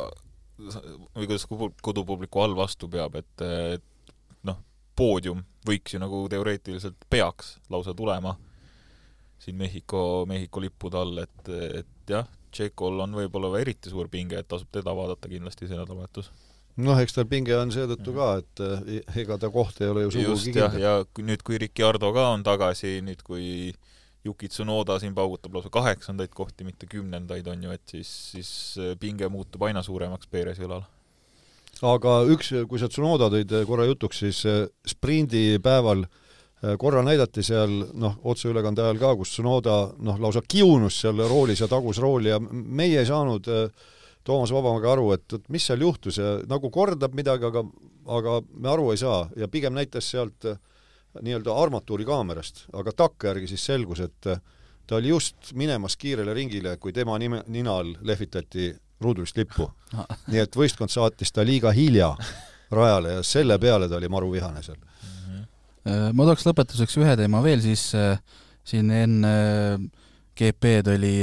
või 0.59 1.29
kuidas 1.29 1.47
pu- 1.51 1.71
kodupubliku 1.87 2.43
all 2.43 2.57
vastu 2.59 2.91
peab, 2.91 3.15
et, 3.21 3.45
et 3.79 4.15
noh, 4.49 4.59
poodium 4.99 5.45
võiks 5.67 5.95
ju 5.95 6.01
nagu 6.03 6.25
teoreetiliselt 6.31 7.07
peaks 7.11 7.57
lausa 7.71 7.95
tulema 7.95 8.37
siin 9.43 9.59
Mehhiko, 9.59 10.25
Mehhiko 10.29 10.63
lippude 10.63 10.99
all, 10.99 11.19
et, 11.25 11.53
et 11.83 12.15
jah, 12.15 12.29
Tšekol 12.53 13.01
on 13.03 13.15
võib-olla 13.17 13.51
eriti 13.63 13.91
suur 13.91 14.11
pinge, 14.13 14.39
et 14.39 14.49
tasub 14.49 14.71
teda 14.73 14.95
vaadata 14.95 15.31
kindlasti 15.31 15.69
see 15.69 15.79
nädalavahetus. 15.79 16.31
noh, 16.83 16.99
eks 17.01 17.17
tal 17.17 17.27
pinge 17.29 17.57
on 17.57 17.73
seetõttu 17.75 18.15
ka, 18.17 18.29
et 18.43 18.63
eh, 18.65 19.01
ega 19.25 19.39
ta 19.41 19.51
koht 19.53 19.81
ei 19.83 19.91
ole 19.93 20.07
ju 20.07 20.13
sugugi 20.15 20.53
kindel. 20.53 20.79
ja 20.81 20.95
nüüd, 21.19 21.43
kui 21.47 21.59
Ricciardo 21.61 22.13
ka 22.15 22.29
on 22.37 22.45
tagasi, 22.47 23.01
nüüd 23.05 23.25
kui 23.27 23.73
Yuki 24.25 24.49
Tsunoda 24.49 25.01
siin 25.03 25.17
paugutab 25.17 25.57
lausa 25.57 25.73
kaheksandaid 25.75 26.31
kohti, 26.31 26.65
mitte 26.69 26.87
kümnendaid, 26.87 27.49
on 27.51 27.67
ju, 27.67 27.75
et 27.75 27.97
siis, 27.97 28.11
siis 28.37 28.53
pinge 29.03 29.27
muutub 29.33 29.65
aina 29.67 29.83
suuremaks 29.83 30.31
Perezi 30.31 30.69
õlal. 30.69 30.85
Aga 31.83 32.17
üks, 32.31 32.53
kui 32.71 32.81
sa 32.81 32.89
Tsunoda 32.91 33.29
tõid 33.33 33.53
eh, 33.53 33.65
korra 33.69 33.87
jutuks, 33.89 34.23
siis 34.23 34.43
eh, 34.49 34.61
sprindipäeval 34.89 36.05
eh, 36.05 36.77
korra 36.81 37.03
näidati 37.07 37.45
seal 37.47 37.73
noh, 37.99 38.19
otseülekande 38.31 38.85
ajal 38.85 39.01
ka, 39.03 39.15
kus 39.19 39.35
Tsunoda 39.35 39.79
noh, 39.99 40.21
lausa 40.23 40.45
kiunus 40.47 41.01
seal 41.03 41.25
roolis 41.27 41.65
ja 41.65 41.71
tagus 41.71 42.01
rooli 42.03 42.31
ja 42.33 42.39
meie 42.41 43.03
ei 43.03 43.09
saanud 43.09 43.51
Toomas 44.23 44.53
Vabamäega 44.55 44.93
aru, 44.93 45.09
et, 45.17 45.27
et 45.35 45.49
mis 45.51 45.65
seal 45.67 45.83
juhtus 45.83 46.21
ja 46.21 46.37
nagu 46.47 46.71
kordab 46.71 47.17
midagi, 47.19 47.49
aga 47.49 47.65
aga 48.03 48.41
me 48.59 48.67
aru 48.67 48.89
ei 48.91 48.99
saa. 48.99 49.29
Ja 49.39 49.47
pigem 49.47 49.77
näitas 49.77 50.09
sealt 50.11 50.43
nii-öelda 51.23 51.55
armatuurikaamerast, 51.55 52.65
aga 52.75 52.95
takkajärgi 52.99 53.51
siis 53.53 53.67
selgus, 53.69 54.01
et 54.03 54.27
ta 54.27 54.97
oli 54.97 55.13
just 55.13 55.53
minemas 55.55 55.95
kiirele 55.97 56.35
ringile, 56.35 56.77
kui 56.83 56.93
tema 56.93 57.19
nime, 57.19 57.45
nina 57.47 57.77
all 57.79 57.93
lehvitati 58.03 58.73
ruudulist 59.05 59.37
lippu. 59.37 59.69
nii 60.33 60.43
et 60.43 60.57
võistkond 60.57 60.93
saatis 60.93 61.33
ta 61.33 61.45
liiga 61.47 61.73
hilja 61.77 62.15
rajale 62.73 63.19
ja 63.19 63.27
selle 63.27 63.59
peale 63.61 63.89
ta 63.89 63.99
oli 63.99 64.09
maru 64.13 64.33
vihane 64.33 64.63
seal. 64.65 64.81
Äh, 65.83 66.09
ma 66.15 66.27
tooks 66.29 66.47
lõpetuseks 66.47 66.97
ühe 67.03 67.17
teema 67.19 67.43
veel, 67.45 67.63
siis 67.65 67.89
äh, 67.99 68.17
siin 68.67 68.91
enne 68.95 69.35
äh, 69.75 69.85
GP-d 70.39 70.95
oli, 70.95 71.17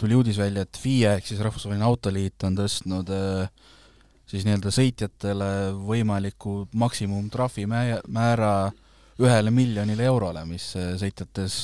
tuli 0.00 0.16
uudis 0.18 0.40
välja, 0.40 0.64
et 0.66 0.78
FIE 0.80 1.12
ehk 1.14 1.28
siis 1.28 1.38
Rahvusvaheline 1.44 1.86
Autoliit 1.86 2.42
on 2.48 2.56
tõstnud 2.58 3.12
siis 4.26 4.42
nii-öelda 4.42 4.72
sõitjatele 4.74 5.50
võimaliku 5.86 6.64
maksimumtrahvi 6.74 7.62
mä- 7.70 8.00
määra 8.10 8.72
ühele 9.22 9.52
miljonile 9.54 10.08
eurole, 10.10 10.42
mis 10.50 10.66
sõitjates 10.74 11.60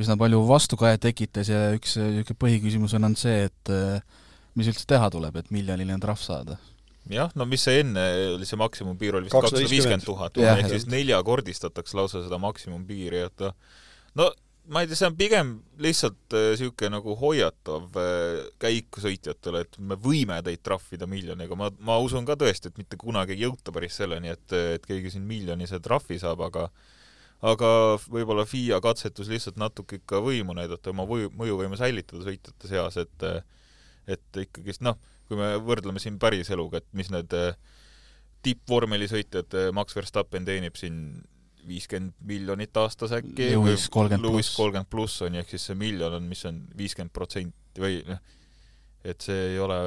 üsna 0.00 0.16
palju 0.16 0.40
vastukaja 0.48 0.96
tekitas 1.04 1.52
ja 1.52 1.66
üks 1.76 1.98
niisugune 2.00 2.40
põhiküsimus 2.46 2.96
on 2.96 3.10
olnud 3.10 3.20
see, 3.20 3.44
et 3.50 3.74
mis 4.58 4.68
üldse 4.72 4.86
teha 4.88 5.08
tuleb, 5.12 5.36
et 5.40 5.50
miljoniline 5.54 5.98
trahv 6.02 6.22
saada? 6.22 6.58
Jah, 7.10 7.32
no 7.34 7.46
mis 7.50 7.64
see 7.66 7.80
enne 7.82 8.02
oli, 8.36 8.46
see 8.46 8.58
maksimumpiir 8.60 9.18
oli 9.18 9.26
vist 9.26 9.34
Kakssada 9.34 9.66
viiskümmend. 9.66 10.04
tuhat, 10.06 10.38
ehk 10.38 10.70
siis 10.70 10.86
neljakordistatakse 10.90 11.98
lausa 11.98 12.22
seda 12.22 12.38
maksimumpiiri, 12.38 13.24
et 13.26 13.46
no 14.18 14.28
ma 14.70 14.82
ei 14.82 14.86
tea, 14.86 14.98
see 15.00 15.08
on 15.10 15.16
pigem 15.18 15.50
lihtsalt 15.82 16.36
niisugune 16.36 16.92
nagu 16.94 17.16
hoiatav 17.18 17.98
äh, 17.98 18.44
käik 18.62 19.00
sõitjatele, 19.02 19.64
et 19.66 19.78
me 19.82 19.98
võime 19.98 20.38
teid 20.46 20.62
trahvida 20.62 21.08
miljoniga, 21.10 21.58
ma, 21.58 21.72
ma 21.82 21.98
usun 22.02 22.28
ka 22.28 22.36
tõesti, 22.38 22.70
et 22.70 22.78
mitte 22.78 22.98
kunagi 23.00 23.34
ei 23.34 23.48
jõuta 23.48 23.74
päris 23.74 23.98
selleni, 23.98 24.30
et, 24.36 24.58
et 24.76 24.86
keegi 24.86 25.16
siin 25.16 25.26
miljonise 25.26 25.82
trahvi 25.82 26.20
saab, 26.22 26.44
aga 26.46 26.68
aga 27.42 27.68
võib-olla 28.06 28.46
FIA 28.46 28.78
katsetus 28.82 29.26
lihtsalt 29.32 29.58
natuke 29.58 29.98
ikka 29.98 30.20
võimu 30.22 30.54
näidata, 30.54 30.92
oma 30.92 31.08
mõju, 31.10 31.32
mõjuvõime 31.34 31.74
säilitada 31.80 32.22
sõitjate 32.22 32.70
seas, 32.70 33.00
et 33.02 33.26
et 34.10 34.42
ikkagist 34.44 34.82
noh, 34.84 34.98
kui 35.28 35.38
me 35.38 35.54
võrdleme 35.62 36.02
siin 36.02 36.18
päriseluga, 36.22 36.82
et 36.82 36.88
mis 36.98 37.10
need 37.12 37.34
eh, 37.38 37.52
tippvormelisõitjad, 38.42 39.54
Max 39.76 39.96
Verstappen 39.96 40.46
teenib 40.48 40.78
siin 40.78 41.22
viiskümmend 41.66 42.16
miljonit 42.26 42.76
aastas 42.82 43.14
äkki, 43.14 43.52
Lewis 43.52 43.86
30 43.92 44.22
Lewis 44.24 44.48
pluss. 44.48 44.56
kolmkümmend 44.58 44.90
pluss 44.90 45.22
on 45.22 45.36
ju, 45.36 45.42
ehk 45.42 45.52
siis 45.54 45.68
see 45.70 45.78
miljon 45.78 46.16
on, 46.18 46.24
mis 46.26 46.42
on 46.48 46.58
viiskümmend 46.78 47.14
protsenti 47.14 47.84
või 47.84 48.00
noh, 48.08 48.18
et 49.06 49.22
see 49.22 49.52
ei 49.52 49.60
ole 49.62 49.78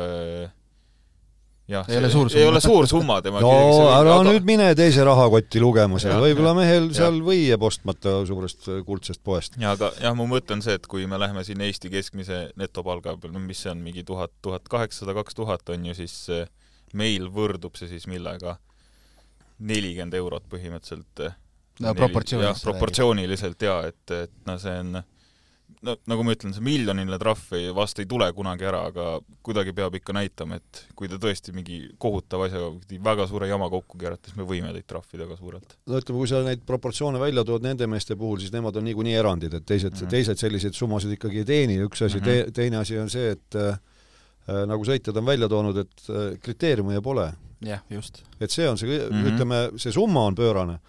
jah, 1.72 1.88
Ei 1.89 1.97
ole 1.97 2.09
suur 2.13 2.30
ei 2.30 2.34
summa. 2.36 2.49
ole 2.51 2.61
suur 2.61 2.88
summa 2.89 3.18
tema 3.26 3.41
no 3.43 3.53
ära 3.89 4.18
aga... 4.20 4.26
nüüd 4.28 4.45
mine 4.47 4.68
teise 4.78 5.05
rahakotti 5.07 5.61
lugema 5.63 5.99
seal, 6.01 6.20
võib-olla 6.22 6.53
mehel 6.57 6.89
jah. 6.89 6.97
seal 6.99 7.22
või 7.26 7.39
jääb 7.47 7.66
ostmata 7.66 8.18
suurest 8.30 8.70
äh, 8.70 8.84
kuldsest 8.86 9.24
poest. 9.26 9.57
ja 9.61 9.74
aga 9.78 9.89
jah, 10.01 10.13
mu 10.18 10.28
mõte 10.30 10.53
on 10.55 10.61
see, 10.66 10.78
et 10.78 10.86
kui 10.91 11.07
me 11.09 11.20
läheme 11.22 11.45
siin 11.47 11.63
Eesti 11.66 11.89
keskmise 11.93 12.41
netopalga 12.59 13.16
peal, 13.22 13.34
no 13.34 13.41
mis 13.41 13.63
see 13.66 13.74
on, 13.74 13.82
mingi 13.86 14.05
tuhat, 14.07 14.34
tuhat 14.45 14.70
kaheksasada, 14.72 15.18
kaks 15.18 15.38
tuhat 15.38 15.74
on 15.74 15.89
ju, 15.89 15.97
siis 15.97 16.16
eh, 16.34 16.45
meil 16.93 17.32
võrdub 17.34 17.78
see 17.80 17.89
siis 17.91 18.07
millega? 18.11 18.59
nelikümmend 19.55 20.11
eurot 20.18 20.43
põhimõtteliselt. 20.51 21.22
No 21.80 21.93
proportsiooniliselt 21.95 22.66
proportsiooniliselt 22.68 23.61
jaa, 23.63 23.86
et, 23.88 24.11
et 24.11 24.34
noh, 24.47 24.57
see 24.59 24.74
on 24.82 24.97
no 25.86 25.96
nagu 26.10 26.26
ma 26.26 26.34
ütlen, 26.36 26.54
see 26.56 26.64
miljoniline 26.66 27.18
trahv 27.22 27.54
ei, 27.58 27.70
vast 27.76 28.00
ei 28.02 28.08
tule 28.10 28.28
kunagi 28.36 28.68
ära, 28.68 28.82
aga 28.90 29.06
kuidagi 29.46 29.74
peab 29.78 29.96
ikka 30.00 30.16
näitama, 30.18 30.60
et 30.60 30.82
kui 30.98 31.10
te 31.12 31.20
tõesti 31.22 31.54
mingi 31.56 31.80
kohutava 32.02 32.48
asjaga 32.50 33.00
väga 33.06 33.28
suure 33.30 33.50
jama 33.50 33.70
kokku 33.74 34.00
keerate, 34.02 34.32
siis 34.32 34.40
me 34.40 34.48
võime 34.50 34.74
teid 34.76 34.88
trahvida 34.90 35.30
ka 35.30 35.38
suurelt. 35.40 35.78
no 35.86 36.02
ütleme, 36.02 36.22
kui 36.22 36.32
sa 36.32 36.42
neid 36.46 36.66
proportsioone 36.68 37.22
välja 37.22 37.46
tood 37.48 37.66
nende 37.66 37.88
meeste 37.92 38.18
puhul, 38.20 38.42
siis 38.44 38.54
nemad 38.56 38.78
on 38.80 38.88
niikuinii 38.90 39.16
erandid, 39.20 39.54
et 39.54 39.66
teised 39.66 39.94
mm, 39.94 40.02
-hmm. 40.02 40.14
teised 40.16 40.42
selliseid 40.42 40.78
summasid 40.78 41.16
ikkagi 41.18 41.44
ei 41.44 41.50
teeni, 41.52 41.80
üks 41.86 42.06
asi 42.06 42.20
mm, 42.20 42.26
-hmm. 42.26 42.46
te, 42.52 42.52
teine 42.62 42.82
asi 42.82 43.00
on 43.00 43.10
see, 43.10 43.32
et 43.38 43.60
äh, 43.62 43.80
nagu 44.66 44.86
sõitjad 44.86 45.18
on 45.18 45.26
välja 45.26 45.50
toonud, 45.50 45.78
et 45.86 46.10
äh, 46.10 46.38
kriteeriume 46.42 47.02
pole. 47.02 47.32
jah, 47.66 47.82
just. 47.90 48.24
et 48.40 48.52
see 48.52 48.70
on 48.70 48.78
see 48.78 48.90
mm, 48.90 49.16
-hmm. 49.16 49.34
ütleme, 49.34 49.66
see 49.78 49.92
summa 49.92 50.26
on 50.26 50.36
pöörane 50.36 50.80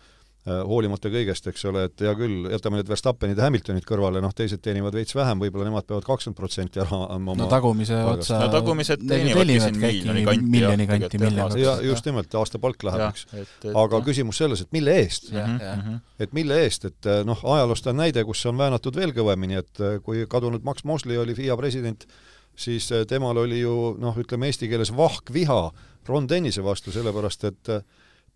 hoolimata 0.46 1.10
kõigest, 1.10 1.48
eks 1.50 1.64
ole, 1.66 1.86
et 1.88 2.02
hea 2.04 2.12
küll, 2.14 2.46
jätame 2.52 2.78
need 2.78 2.90
Verstappenid 2.90 3.38
ja 3.40 3.48
Hamiltonid 3.48 3.86
kõrvale, 3.86 4.20
noh, 4.22 4.30
teised 4.36 4.60
teenivad 4.62 4.94
veits 4.94 5.16
vähem, 5.16 5.40
võib-olla 5.42 5.66
nemad 5.66 5.86
peavad 5.88 6.06
kakskümmend 6.06 6.38
protsenti 6.38 6.82
ära 6.82 7.00
andma 7.16 7.34
oma 7.34 7.42
no 7.42 7.48
tagumise 7.50 7.98
otsa 8.12 8.38
no 8.44 8.46
tagumised 8.52 9.02
teenivadki 9.02 9.56
siin 9.64 9.80
miljoni 9.82 10.22
kanti. 10.28 10.50
miljoni 10.52 10.86
kanti, 10.90 11.20
miljoni 11.22 11.64
ja 11.64 11.74
just 11.82 12.06
nimelt, 12.06 12.38
aasta 12.38 12.60
palk 12.62 12.86
läheb, 12.86 13.08
eks. 13.10 13.26
aga 13.72 13.98
et, 13.98 14.06
küsimus 14.06 14.38
selles, 14.38 14.62
et 14.62 14.70
mille 14.76 14.94
eest? 15.00 15.32
et 15.34 16.38
mille 16.38 16.60
eest, 16.62 16.86
et 16.92 17.10
äh, 17.10 17.24
noh, 17.26 17.42
ajaloost 17.56 17.90
on 17.90 17.98
näide, 18.04 18.22
kus 18.28 18.44
on 18.46 18.62
väänatud 18.62 19.02
veel 19.02 19.16
kõvemini, 19.16 19.58
et 19.64 19.82
äh, 19.82 19.98
kui 20.06 20.28
kadunud 20.30 20.62
Max 20.68 20.86
Mosley 20.86 21.18
oli 21.18 21.34
FIA 21.34 21.58
president, 21.58 22.06
siis 22.54 22.86
temal 23.10 23.42
oli 23.42 23.64
ju 23.64 23.96
noh, 23.98 24.14
ütleme 24.22 24.46
eesti 24.46 24.70
keeles 24.70 24.94
vahkviha 24.94 25.60
Ron 26.06 26.30
Dennise 26.30 26.62
vastu, 26.62 26.94
sellepärast 26.94 27.50
et 27.50 27.74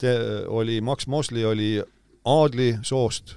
te, 0.00 0.14
oli, 0.48 0.80
Max 0.80 1.06
Mosley 1.06 1.46
oli 1.46 1.70
Aadli 2.24 2.78
soost 2.82 3.36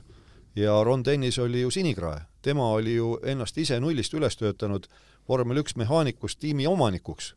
ja 0.55 0.83
Ron 0.83 1.05
Dennis 1.05 1.39
oli 1.39 1.61
ju 1.61 1.71
sinikrae, 1.71 2.21
tema 2.41 2.67
oli 2.75 2.95
ju 2.95 3.17
ennast 3.23 3.57
ise 3.57 3.79
nullist 3.79 4.13
üles 4.13 4.37
töötanud 4.37 4.87
vormel 5.29 5.63
üks 5.63 5.77
mehaanikust 5.79 6.39
tiimi 6.39 6.67
omanikuks 6.67 7.33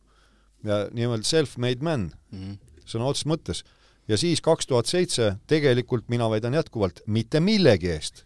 ja 0.67 0.85
nii-öelda 0.91 1.27
self-made 1.27 1.81
man 1.81 2.11
mm 2.31 2.39
-hmm. 2.43 2.57
sõna 2.85 3.09
otseses 3.09 3.25
mõttes. 3.31 3.63
ja 4.07 4.17
siis 4.17 4.41
kaks 4.41 4.67
tuhat 4.67 4.85
seitse 4.85 5.35
tegelikult 5.47 6.09
mina 6.09 6.29
väidan 6.29 6.53
jätkuvalt 6.53 7.01
mitte 7.05 7.39
millegi 7.39 7.91
eest 7.91 8.25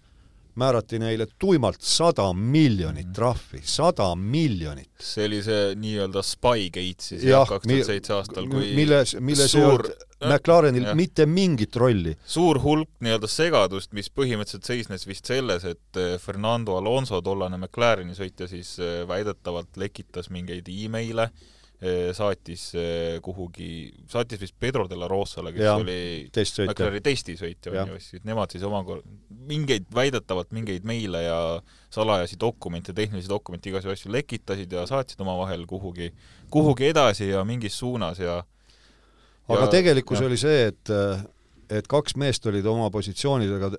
määrati 0.55 0.99
neile 0.99 1.27
tuimalt 1.39 1.81
sada 1.81 2.33
miljonit 2.33 3.05
mhm. 3.05 3.13
trahvi, 3.13 3.61
sada 3.63 4.15
miljonit. 4.15 4.89
see 4.99 5.25
oli 5.25 5.43
see 5.43 5.75
nii-öelda 5.75 6.23
Spygate 6.23 7.03
siis 7.03 7.23
jah, 7.23 7.47
kaks 7.47 7.67
tuhat 7.67 7.85
seitse 7.85 8.13
aastal, 8.13 8.47
kui 8.47 8.73
milles, 8.75 9.15
milles 9.19 9.51
suur 9.51 9.87
McLarenil 10.27 10.89
ja. 10.89 10.95
mitte 10.97 11.25
mingit 11.25 11.75
rolli. 11.79 12.15
suur 12.25 12.59
hulk 12.63 12.89
nii-öelda 13.03 13.29
segadust, 13.31 13.93
mis 13.97 14.11
põhimõtteliselt 14.13 14.67
seisnes 14.67 15.07
vist 15.09 15.29
selles, 15.29 15.65
et 15.67 16.01
eh, 16.01 16.17
Fernando 16.21 16.77
Alonso, 16.79 17.21
tollane 17.25 17.57
McLareni 17.57 18.17
sõitja, 18.17 18.49
siis 18.51 18.75
eh, 18.81 19.01
väidetavalt 19.09 19.81
lekitas 19.81 20.31
mingeid 20.33 20.69
emaile, 20.71 21.31
saatis 22.13 22.67
kuhugi, 23.25 23.71
saatis 24.05 24.37
vist 24.37 24.53
Pedro 24.61 24.83
de 24.85 24.99
la 25.01 25.07
Rosale, 25.09 25.49
kes 25.55 25.63
ja, 25.65 25.71
oli 25.81 26.27
McLareni 26.29 27.01
testisõitja, 27.01 27.71
on 27.73 27.95
ju, 27.95 28.01
siis 28.05 28.21
nemad 28.21 28.53
siis 28.53 28.61
omakorda 28.67 29.01
mingeid, 29.49 29.87
väidetavalt 29.95 30.51
mingeid 30.53 30.85
meile 30.85 31.23
ja 31.23 31.39
salajasi 31.89 32.37
dokumente, 32.39 32.93
tehnilisi 32.93 33.29
dokumente, 33.29 33.71
igasugu 33.71 33.95
asju 33.95 34.13
lekitasid 34.13 34.77
ja 34.77 34.85
saatsid 34.89 35.21
omavahel 35.25 35.65
kuhugi, 35.69 36.11
kuhugi 36.53 36.91
edasi 36.91 37.31
ja 37.31 37.41
mingis 37.47 37.79
suunas 37.81 38.21
ja 38.21 38.43
aga 39.47 39.65
ja, 39.65 39.67
tegelikkus 39.67 40.21
ja. 40.21 40.27
oli 40.27 40.37
see, 40.37 40.67
et 40.71 40.93
et 41.71 41.87
kaks 41.87 42.17
meest 42.19 42.45
olid 42.51 42.65
oma 42.67 42.89
positsioonidega 42.91 43.71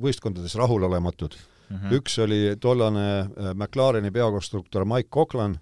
võistkondades 0.00 0.54
rahulolematud 0.56 1.34
mm. 1.36 1.76
-hmm. 1.76 1.96
üks 1.98 2.18
oli 2.24 2.56
tollane 2.60 3.08
äh, 3.20 3.54
McLareni 3.54 4.10
peakonstruktor 4.10 4.84
Mike 4.84 5.08
Coughlin 5.12 5.58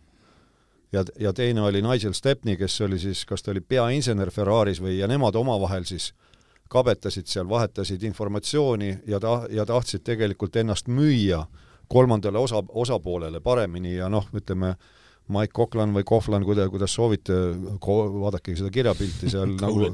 ja, 0.92 1.04
ja 1.18 1.32
teine 1.32 1.62
oli 1.62 1.82
Nigel 1.82 2.12
Stepney, 2.12 2.56
kes 2.56 2.80
oli 2.80 2.98
siis, 2.98 3.24
kas 3.24 3.42
ta 3.42 3.50
oli 3.50 3.60
peainsener 3.60 4.30
Ferraris 4.30 4.82
või, 4.82 4.98
ja 4.98 5.08
nemad 5.08 5.34
omavahel 5.34 5.84
siis 5.84 6.12
kabetasid 6.68 7.26
seal, 7.26 7.48
vahetasid 7.48 8.02
informatsiooni 8.02 8.98
ja 9.06 9.20
ta-, 9.20 9.46
ja 9.50 9.66
tahtsid 9.66 10.04
tegelikult 10.04 10.56
ennast 10.56 10.88
müüa 10.88 11.46
kolmandale 11.88 12.38
osa, 12.38 12.62
osapoolele 12.68 13.40
paremini 13.40 13.94
ja 13.96 14.08
noh, 14.08 14.26
ütleme, 14.36 14.74
Mike 15.34 15.54
Coughlin 15.56 15.94
või 15.96 16.06
Coughlin, 16.08 16.44
kuida-, 16.46 16.68
kuidas 16.72 16.94
soovite, 16.96 17.36
vaadake 17.84 18.56
seda 18.58 18.72
kirjapilti 18.72 19.30
seal 19.32 19.54
nagu 19.62 19.90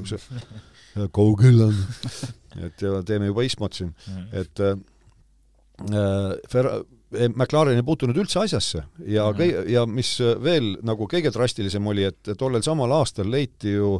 Coughlin, 1.15 1.79
et 2.65 2.83
ja 2.85 2.99
teeme 3.07 3.31
juba 3.31 3.45
istmot 3.45 3.77
siin, 3.77 3.91
mm. 3.91 4.27
et 4.41 4.63
äh, 4.63 4.75
Fer-, 6.51 6.71
eh, 7.17 7.29
McLaren 7.33 7.75
ei 7.75 7.83
puutunud 7.83 8.17
üldse 8.23 8.39
asjasse 8.45 8.85
ja 9.03 9.27
mm. 9.27 9.39
kõi-, 9.41 9.71
ja 9.75 9.85
mis 9.89 10.15
veel 10.43 10.75
nagu 10.87 11.09
kõige 11.11 11.33
drastilisem 11.35 11.91
oli, 11.91 12.07
et 12.07 12.35
tollel 12.39 12.63
samal 12.63 12.95
aastal 12.95 13.27
leiti 13.31 13.75
ju 13.75 13.97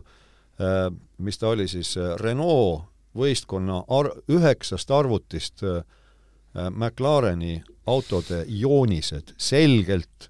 äh, 0.61 0.87
mis 1.17 1.39
ta 1.39 1.51
oli 1.51 1.67
siis, 1.71 1.95
Renault 2.21 2.91
võistkonna 3.15 3.81
ar-, 3.95 4.13
üheksast 4.31 4.91
arvutist 4.91 5.63
äh, 5.63 5.81
McLareni 6.69 7.59
autode 7.91 8.43
joonised 8.47 9.35
selgelt 9.37 10.29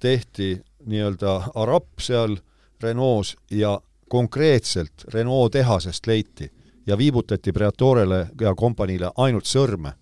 tehti 0.00 0.62
nii-öelda 0.86 1.52
arapp 1.54 2.00
seal 2.00 2.36
Renault's 2.82 3.36
ja 3.50 3.80
konkreetselt 4.08 5.04
Renault 5.14 5.52
tehasest 5.52 6.06
leiti 6.06 6.52
ja 6.86 6.98
viibutati 6.98 7.52
Preatorele 7.52 8.26
ja 8.40 8.54
kompaniile 8.54 9.10
ainult 9.16 9.46
sõrme. 9.46 9.92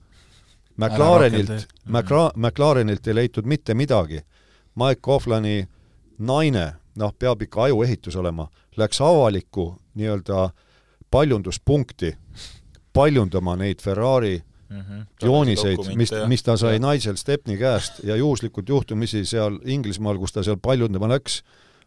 McLarenilt, 0.77 1.67
McLa-, 1.89 2.33
McLarenilt 2.37 3.07
ei 3.07 3.15
leitud 3.15 3.45
mitte 3.45 3.75
midagi. 3.75 4.21
Mike 4.79 5.01
Coughlani 5.03 5.67
naine, 6.19 6.73
noh, 6.97 7.13
peab 7.19 7.43
ikka 7.43 7.63
ajuehitus 7.63 8.17
olema, 8.17 8.47
läks 8.77 9.01
avalikku 9.01 9.75
nii-öelda 9.95 10.51
paljunduspunkti 11.11 12.15
paljundama 12.93 13.57
neid 13.57 13.83
Ferrari 13.83 14.43
mm 14.69 14.81
-hmm. 14.81 15.07
jooniseid, 15.23 15.79
mis, 15.97 16.11
mis 16.27 16.43
ta 16.43 16.57
sai 16.57 16.79
Nigel 16.79 17.16
Stepney 17.16 17.57
käest 17.57 18.05
ja 18.05 18.16
juhuslikult 18.16 18.69
juhtumisi 18.69 19.25
seal 19.25 19.59
Inglismaal, 19.64 20.19
kus 20.19 20.33
ta 20.33 20.43
seal 20.43 20.57
paljundama 20.62 21.09
läks, 21.09 21.43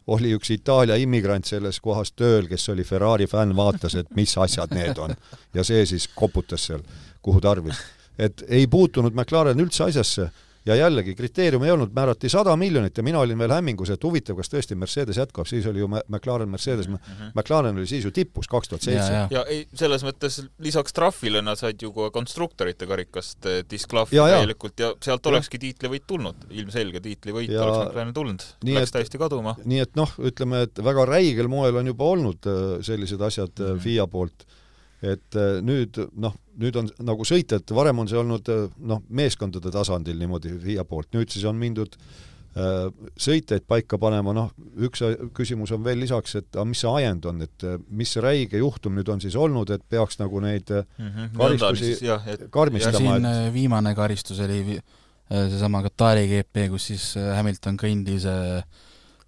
oli 0.06 0.34
üks 0.34 0.50
Itaalia 0.50 0.96
immigrant 0.96 1.44
selles 1.44 1.80
kohas 1.80 2.12
tööl, 2.12 2.48
kes 2.48 2.68
oli 2.68 2.84
Ferrari 2.84 3.26
fänn, 3.26 3.56
vaatas, 3.56 3.94
et 3.94 4.10
mis 4.14 4.38
asjad 4.38 4.74
need 4.74 4.98
on. 4.98 5.14
ja 5.54 5.64
see 5.64 5.86
siis 5.86 6.08
koputas 6.08 6.66
seal, 6.66 6.82
kuhu 7.22 7.40
tarvis. 7.40 7.78
et 8.18 8.44
ei 8.48 8.66
puutunud 8.66 9.14
McLaren 9.14 9.60
üldse 9.60 9.84
asjasse 9.84 10.30
ja 10.66 10.76
jällegi, 10.76 11.14
kriteerium 11.14 11.64
ei 11.66 11.70
olnud, 11.70 11.90
määrati 11.94 12.28
sada 12.30 12.54
miljonit 12.56 12.96
ja 12.96 13.02
mina 13.02 13.20
olin 13.20 13.38
veel 13.38 13.50
hämmingus, 13.50 13.90
et 13.90 14.04
huvitav, 14.04 14.36
kas 14.38 14.50
tõesti 14.52 14.76
Mercedes 14.78 15.18
jätkab, 15.18 15.46
siis 15.50 15.66
oli 15.66 15.82
ju 15.82 15.88
McLaren 15.90 16.50
Mercedes 16.50 16.88
mm, 16.88 16.94
-hmm. 16.96 17.32
McLaren 17.34 17.78
oli 17.78 17.86
siis 17.86 18.04
ju 18.04 18.10
tipus, 18.10 18.48
kaks 18.48 18.68
tuhat 18.68 18.82
seitse. 18.82 19.26
ja 19.30 19.44
ei, 19.48 19.66
selles 19.74 20.04
mõttes 20.06 20.42
lisaks 20.58 20.92
trahvile 20.92 21.42
nad 21.42 21.58
said 21.58 21.82
ju 21.82 21.92
ka 21.92 22.10
konstruktorite 22.10 22.86
karikast 22.86 23.46
eh, 23.46 23.64
disklahvi 23.70 24.16
täielikult 24.16 24.80
ja 24.80 24.94
sealt 25.02 25.26
olekski 25.26 25.58
tiitlivõit 25.58 26.06
tulnud, 26.06 26.46
ilmselge 26.50 27.00
tiitlivõit 27.00 27.50
ja... 27.50 27.64
oleks 27.64 27.78
McLarenil 27.88 28.14
tulnud, 28.14 28.42
läks 28.64 28.90
et, 28.90 28.96
täiesti 28.98 29.18
kaduma. 29.18 29.56
nii 29.64 29.82
et 29.82 29.96
noh, 29.96 30.14
ütleme, 30.18 30.62
et 30.68 30.84
väga 30.84 31.06
räigel 31.06 31.48
moel 31.48 31.76
on 31.76 31.86
juba 31.86 32.04
olnud 32.04 32.46
eh, 32.46 32.82
sellised 32.82 33.20
asjad 33.20 33.52
mm 33.58 33.66
-hmm. 33.66 33.82
FIA 33.82 34.06
poolt 34.06 34.46
et 35.02 35.34
nüüd 35.66 35.98
noh, 36.14 36.34
nüüd 36.60 36.76
on 36.80 36.90
nagu 37.06 37.24
sõitjad, 37.28 37.64
varem 37.76 38.02
on 38.02 38.10
see 38.10 38.18
olnud 38.20 38.50
äh, 38.52 38.66
noh, 38.88 39.00
meeskondade 39.08 39.72
tasandil 39.72 40.18
niimoodi 40.20 40.52
FIA 40.62 40.84
poolt, 40.88 41.12
nüüd 41.16 41.32
siis 41.32 41.46
on 41.48 41.58
mindud 41.60 41.96
äh, 41.96 42.88
sõitjaid 43.16 43.66
paika 43.68 43.98
panema, 44.02 44.34
noh, 44.36 44.50
üks 44.88 45.04
küsimus 45.36 45.72
on 45.76 45.84
veel 45.86 46.02
lisaks, 46.04 46.36
et 46.42 46.50
aga 46.56 46.66
mis 46.68 46.84
see 46.84 46.94
ajend 47.00 47.30
on, 47.32 47.44
et 47.46 47.68
mis 47.88 48.12
see 48.12 48.24
räige 48.24 48.60
juhtum 48.60 48.98
nüüd 48.98 49.12
on 49.12 49.22
siis 49.24 49.38
olnud, 49.38 49.72
et 49.74 49.84
peaks 49.88 50.20
nagu 50.22 50.42
neid 50.44 50.70
mm 50.72 51.08
-hmm. 51.08 51.36
karistusi 51.38 52.06
jah, 52.06 52.28
et, 52.28 52.48
karmistama. 52.50 52.98
siin 52.98 53.30
et... 53.32 53.52
viimane 53.54 53.94
karistus 53.94 54.40
oli 54.40 54.80
seesama 55.32 55.82
Katari 55.82 56.26
GP, 56.28 56.68
kus 56.70 56.86
siis 56.92 57.14
Hamilton 57.16 57.78
kõndis 57.80 58.26
äh, 58.28 58.64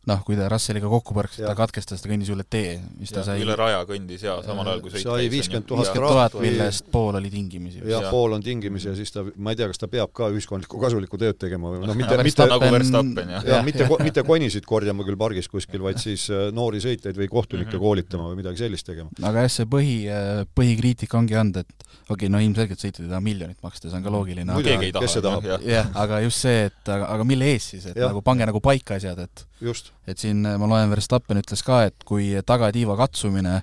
noh, 0.08 0.20
kui 0.26 0.36
ta 0.36 0.48
Russelliga 0.52 0.88
kokku 0.90 1.14
põrkas, 1.16 1.40
ta 1.40 1.54
katkestas, 1.56 2.02
ta 2.02 2.10
kõndis 2.10 2.30
üle 2.34 2.44
tee, 2.48 2.76
mis 2.98 3.12
ta 3.14 3.22
ja, 3.22 3.28
sai 3.30 3.44
üle 3.44 3.56
raja 3.58 3.82
kõndis 3.88 4.24
jaa, 4.26 4.36
samal 4.44 4.68
ajal 4.68 4.82
kui 4.84 4.92
sõit 4.92 5.06
sai 5.06 5.30
viiskümmend 5.32 5.68
tuhat 5.70 5.90
trahvi. 5.96 6.42
millest 6.44 6.90
pool 6.92 7.18
oli 7.20 7.30
tingimisi. 7.32 7.80
jah, 7.88 8.08
pool 8.12 8.36
on 8.36 8.44
tingimisi 8.44 8.90
ja 8.90 8.94
siis 8.98 9.14
ta, 9.14 9.24
ma 9.36 9.54
ei 9.54 9.60
tea, 9.60 9.68
kas 9.72 9.80
ta 9.80 9.88
peab 9.90 10.12
ka 10.16 10.28
ühiskondlikku 10.34 10.80
kasulikku 10.82 11.20
tööd 11.20 11.38
tegema 11.40 11.72
või 11.72 11.82
noh, 11.84 11.96
mitte 11.98 12.18
mitte 12.24 12.48
nagu 12.50 12.70
Verstappen, 12.74 13.32
jah. 13.36 13.48
jah, 13.48 13.64
mitte, 13.66 13.88
mitte 14.04 14.24
konisid 14.26 14.68
korjama 14.68 15.06
küll 15.06 15.18
pargis 15.20 15.48
kuskil, 15.50 15.82
vaid 15.84 16.00
siis 16.02 16.26
äh, 16.32 16.48
noori 16.54 16.82
sõitjaid 16.84 17.18
või 17.18 17.30
kohtunikke 17.32 17.72
mm 17.72 17.78
-hmm. 17.78 17.84
koolitama 17.86 18.28
või 18.32 18.40
midagi 18.42 18.64
sellist 18.64 18.88
tegema. 18.88 19.10
aga 19.22 19.46
jah, 19.46 19.52
see 19.56 19.70
põhi, 19.70 19.96
äh, 20.10 20.44
põhikriitika 20.58 21.18
ongi 21.20 21.38
olnud, 21.40 21.62
et 21.64 21.88
okei 22.04 22.26
okay,, 22.26 22.32
no 22.32 22.42
ilmselgelt 22.44 22.80
sõitjad 22.80 23.06
ei 23.06 23.12
taha 23.12 23.24
miljonit 23.24 23.60
maksta, 23.64 23.88
see 23.88 23.98
on 23.98 24.04
ka 24.04 24.12
loogiline. 24.12 24.60
keegi 24.68 24.90
ei 24.90 24.96
taha. 24.96 25.24
tahab? 25.28 25.50
jah, 25.64 25.90
aga 26.04 26.20
just 26.26 26.44
see, 26.44 26.68
et 26.68 26.94
aga, 26.96 27.10
aga 27.16 27.28
mille 27.28 27.52
eest 27.54 27.74
siis, 27.76 27.88
et 27.90 27.96
ja. 27.96 28.10
nagu 28.12 28.22
pange 28.24 28.46
nagu 28.48 28.60
paika 28.64 28.98
asjad, 29.00 29.24
et 29.24 29.46
just. 29.64 29.93
Et 30.06 30.18
siin 30.20 30.42
ma 30.44 30.66
loen, 30.70 30.90
Verstappen 30.92 31.40
ütles 31.40 31.62
ka, 31.64 31.84
et 31.88 32.04
kui 32.04 32.32
tagatiiva 32.46 32.96
katsumine 33.00 33.62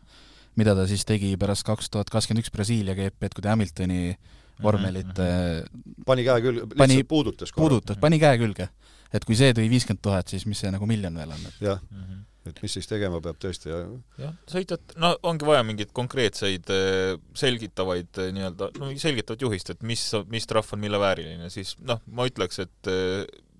mida 0.59 0.73
ta 0.75 0.83
siis 0.89 1.05
tegi 1.07 1.35
pärast 1.39 1.63
kaks 1.67 1.87
tuhat 1.93 2.09
kakskümmend 2.11 2.43
üks 2.43 2.51
Brasiilia 2.51 2.95
GP-d, 2.97 3.33
kui 3.37 3.43
ta 3.45 3.53
Hamiltoni 3.53 4.15
vormelit 4.61 5.17
äh, 5.23 5.61
pani 6.05 6.25
käe 6.27 6.41
külge, 6.43 6.65
Pani- 6.75 6.97
lihtsalt 6.99 7.07
puudutas 7.09 7.51
korra. 7.53 7.61
puudutas, 7.63 7.97
pani 8.01 8.19
käe 8.21 8.37
külge. 8.41 8.67
et 9.13 9.25
kui 9.27 9.35
see 9.35 9.53
tõi 9.55 9.69
viiskümmend 9.71 10.01
tuhat, 10.03 10.27
siis 10.31 10.45
mis 10.47 10.59
see 10.61 10.71
nagu 10.71 10.85
miljon 10.87 11.15
veel 11.17 11.31
on, 11.33 11.47
jah, 11.63 11.79
Mhm. 11.91 12.19
et 12.51 12.59
mis 12.63 12.73
siis 12.73 12.87
tegema 12.87 13.19
peab 13.21 13.39
tõesti 13.41 13.69
ja 13.71 13.79
jah, 14.25 14.33
sõitjad, 14.47 14.93
no 15.01 15.15
ongi 15.23 15.45
vaja 15.45 15.63
mingeid 15.67 15.91
konkreetseid 15.93 16.69
eh, 16.69 17.17
selgitavaid 17.33 18.21
nii-öelda, 18.35 18.69
no 18.79 18.91
selgitavat 18.97 19.41
juhist, 19.41 19.69
et 19.73 19.81
mis, 19.83 20.03
mis 20.27 20.45
trahv 20.47 20.73
on 20.73 20.79
mille 20.83 20.99
vääriline, 20.99 21.49
siis 21.49 21.75
noh, 21.79 21.99
ma 22.07 22.27
ütleks, 22.29 22.59
et 22.67 22.91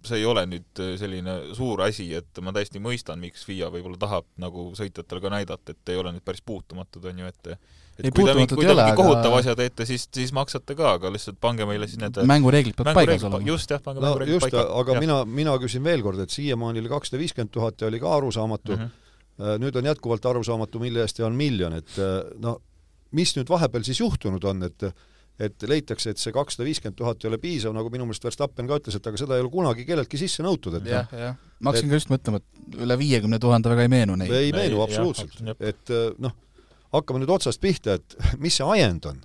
see 0.05 0.21
ei 0.21 0.25
ole 0.25 0.45
nüüd 0.49 0.81
eh, 0.81 0.95
selline 0.99 1.35
suur 1.57 1.83
asi, 1.85 2.07
et 2.17 2.41
ma 2.43 2.53
täiesti 2.55 2.81
mõistan, 2.83 3.21
miks 3.21 3.45
FIA 3.47 3.69
võib-olla 3.73 3.99
tahab 4.01 4.27
nagu 4.41 4.71
sõitjatele 4.77 5.21
ka 5.23 5.31
näidata, 5.33 5.75
et 5.75 5.93
ei 5.93 5.99
ole 6.01 6.15
nüüd 6.15 6.25
päris 6.25 6.43
puutumatud, 6.45 7.05
on 7.11 7.23
ju, 7.23 7.31
et 7.31 7.53
et 8.01 8.07
Ei, 8.07 8.13
kui 8.15 8.25
te 8.25 8.33
mingi, 8.33 8.55
kui 8.55 8.63
ei 8.63 8.69
te 8.69 8.73
ole, 8.73 8.85
mingi 8.85 8.95
aga- 8.95 9.03
kohutava 9.03 9.41
asja 9.41 9.53
teete, 9.59 9.85
siis, 9.85 10.07
siis 10.15 10.31
maksate 10.33 10.75
ka, 10.79 10.95
aga 10.97 11.11
lihtsalt 11.13 11.37
pange 11.43 11.67
meile 11.69 11.85
siis 11.89 11.99
need 12.01 12.17
mängureeglid 12.25 12.77
peavad 12.79 12.97
paigas 12.97 13.25
olema. 13.27 13.45
just 13.45 13.73
jah, 13.73 13.83
pange 13.83 14.01
no 14.01 14.07
mängureeglid 14.07 14.37
just, 14.39 14.47
paika. 14.47 14.63
aga 14.79 14.95
mina, 15.03 15.19
mina 15.27 15.53
küsin 15.61 15.83
veel 15.85 16.01
kord, 16.05 16.21
et 16.23 16.33
siiamaani 16.33 16.81
oli 16.81 16.91
kakssada 16.91 17.19
viiskümmend 17.21 17.53
tuhat 17.53 17.83
ja 17.83 17.91
oli 17.91 17.99
ka 18.01 18.15
arusaamatu 18.15 18.77
mm, 18.77 18.89
-hmm. 18.89 19.61
nüüd 19.61 19.77
on 19.77 19.91
jätkuvalt 19.91 20.25
arusaamatu, 20.25 20.81
mille 20.81 21.03
eest 21.05 21.19
on 21.27 21.35
miljon, 21.35 21.77
et 21.77 21.93
äh, 21.99 22.23
no 22.39 22.57
mis 23.11 23.35
nüüd 23.37 23.49
vahepeal 23.51 23.83
siis 23.83 23.99
juhtunud 23.99 24.43
on, 24.49 24.63
et 24.63 24.87
et 25.41 25.65
leitakse, 25.69 26.13
et 26.13 26.21
see 26.21 26.33
kakssada 26.35 26.65
viiskümmend 26.67 26.97
tuhat 26.99 27.23
ei 27.23 27.29
ole 27.31 27.39
piisav, 27.41 27.73
nagu 27.75 27.89
minu 27.93 28.05
meelest 28.07 28.25
Verstappen 28.27 28.67
ka 28.69 28.77
ütles, 28.81 28.97
et 28.97 29.07
aga 29.09 29.19
seda 29.19 29.37
ei 29.37 29.43
ole 29.43 29.49
kunagi 29.53 29.85
kelleltki 29.87 30.19
sisse 30.21 30.45
nõutud, 30.45 30.77
et 30.77 30.89
jah, 30.91 31.09
jah. 31.17 31.39
ma 31.59 31.71
hakkasin 31.71 31.89
ka 31.89 31.97
just 31.97 32.11
mõtlema, 32.11 32.41
et 32.41 32.77
üle 32.85 32.97
viiekümne 33.01 33.39
tuhande 33.41 33.71
väga 33.71 33.87
ei 33.87 33.91
meenu 33.91 34.17
neid. 34.19 34.33
ei 34.37 34.51
meenu 34.55 34.83
absoluutselt 34.85 35.41
et 35.57 35.93
äh, 35.93 36.11
noh, 36.21 36.35
hakkame 36.93 37.23
nüüd 37.23 37.33
otsast 37.33 37.61
pihta, 37.63 37.97
et 37.97 38.17
mis 38.43 38.59
see 38.59 38.67
ajend 38.75 39.07
on, 39.09 39.23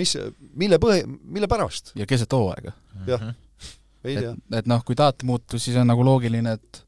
mis, 0.00 0.16
mille 0.62 0.80
põhi, 0.82 1.04
mille 1.06 1.50
pärast, 1.50 1.92
ja 1.98 2.08
keset 2.08 2.32
hooaega. 2.36 2.74
jah. 3.10 3.20
Mhm. 3.20 3.68
ei 4.04 4.16
tea 4.16 4.32
et, 4.32 4.56
et 4.62 4.70
noh, 4.70 4.80
kui 4.86 4.96
tahate 4.96 5.28
muutus, 5.28 5.66
siis 5.66 5.76
on 5.76 5.90
nagu 5.90 6.06
loogiline, 6.06 6.56
et 6.56 6.82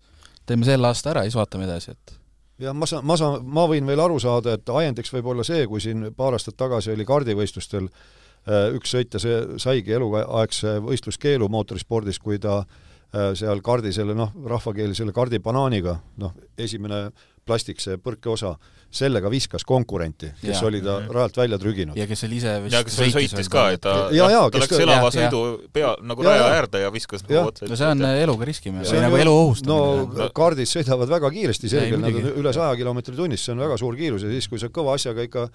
teeme 0.48 0.66
selle 0.68 0.88
aasta 0.88 1.12
ära 1.12 1.26
ja 1.26 1.30
siis 1.30 1.40
vaatame 1.42 1.68
edasi, 1.68 1.92
et 1.92 2.16
jah, 2.62 2.72
ma 2.72 2.88
saan, 2.88 3.04
ma 3.04 3.18
saan, 3.20 3.44
ma 3.44 3.68
võin 3.68 3.84
veel 3.84 4.00
aru 4.00 4.16
saada, 4.22 4.56
et 4.56 4.74
ajendiks 4.80 5.12
võib 5.12 5.34
olla 5.34 5.44
see, 5.44 5.66
kui 5.68 5.84
siin 5.84 6.08
paar 6.16 6.38
aastat 6.38 6.56
tagasi 6.56 6.94
oli 6.94 7.04
kardivõistlustel 7.04 7.90
äh, 7.90 8.10
üks 8.46 8.90
sõitja, 8.96 9.20
see 9.22 9.36
saigi 9.62 9.92
eluaegse 9.94 10.78
võistluskeelu 10.82 11.48
mootorispordis, 11.48 12.18
kui 12.18 12.38
ta 12.42 12.62
äh, 12.64 13.32
seal 13.38 13.60
kardi 13.62 13.92
selle 13.92 14.14
noh, 14.18 14.32
rahvakeeli 14.46 14.94
selle 14.98 15.12
kardibanaaniga, 15.12 15.98
noh, 16.18 16.32
esimene 16.58 17.10
plastik, 17.46 17.80
see 17.82 17.96
põrkeosa, 17.98 18.52
sellega 18.92 19.30
viskas 19.32 19.64
konkurenti, 19.66 20.28
kes 20.42 20.58
Jaa. 20.60 20.66
oli 20.68 20.78
ta 20.84 20.98
rajalt 21.10 21.36
välja 21.40 21.56
trüginud. 21.58 21.96
ja 21.96 22.04
kes 22.06 22.22
oli 22.28 22.36
ise 22.36 22.52
vist 22.62 22.74
ja 22.76 22.82
kas 22.84 22.94
see 23.00 23.08
sõitis 23.10 23.48
ka, 23.50 23.64
et 23.72 23.80
ta, 23.82 23.94
Ja- 24.12 24.28
ja, 24.30 24.42
ta 24.50 24.58
kes 24.60 24.66
läks 24.68 24.82
elava 24.84 25.08
jah, 25.08 25.16
sõidu 25.16 25.40
pea 25.72 25.94
nagu 26.02 26.22
Ja, 26.22 26.28
raja 26.28 26.42
ja. 26.44 26.50
äärde 26.60 26.82
ja 26.84 26.90
viskas 26.92 27.24
nagu 27.24 27.48
otse 27.48 27.66
no 27.66 27.76
see 27.80 27.88
on 27.88 28.04
eluga 28.04 28.44
riskimine 28.46 28.84
See 28.84 28.94
või 28.94 29.00
on 29.00 29.06
nagu 29.08 29.16
elu 29.24 29.32
no 29.32 29.38
ohustamine. 29.46 30.28
kardid 30.36 30.68
sõidavad 30.70 31.08
väga 31.08 31.30
kiiresti 31.34 31.68
selgelt, 31.72 32.04
nad 32.04 32.14
on 32.20 32.28
üle 32.44 32.52
saja 32.52 32.76
kilomeetri 32.76 33.16
tunnis, 33.16 33.42
see 33.46 33.56
on 33.56 33.64
väga 33.64 33.78
suur 33.80 33.96
kiirus 33.96 34.22
ja 34.22 34.30
siis, 34.36 34.46
kui 34.52 34.60
sa 34.60 34.68
kõva 34.68 34.94
asjaga 35.00 35.24
ikka 35.26 35.48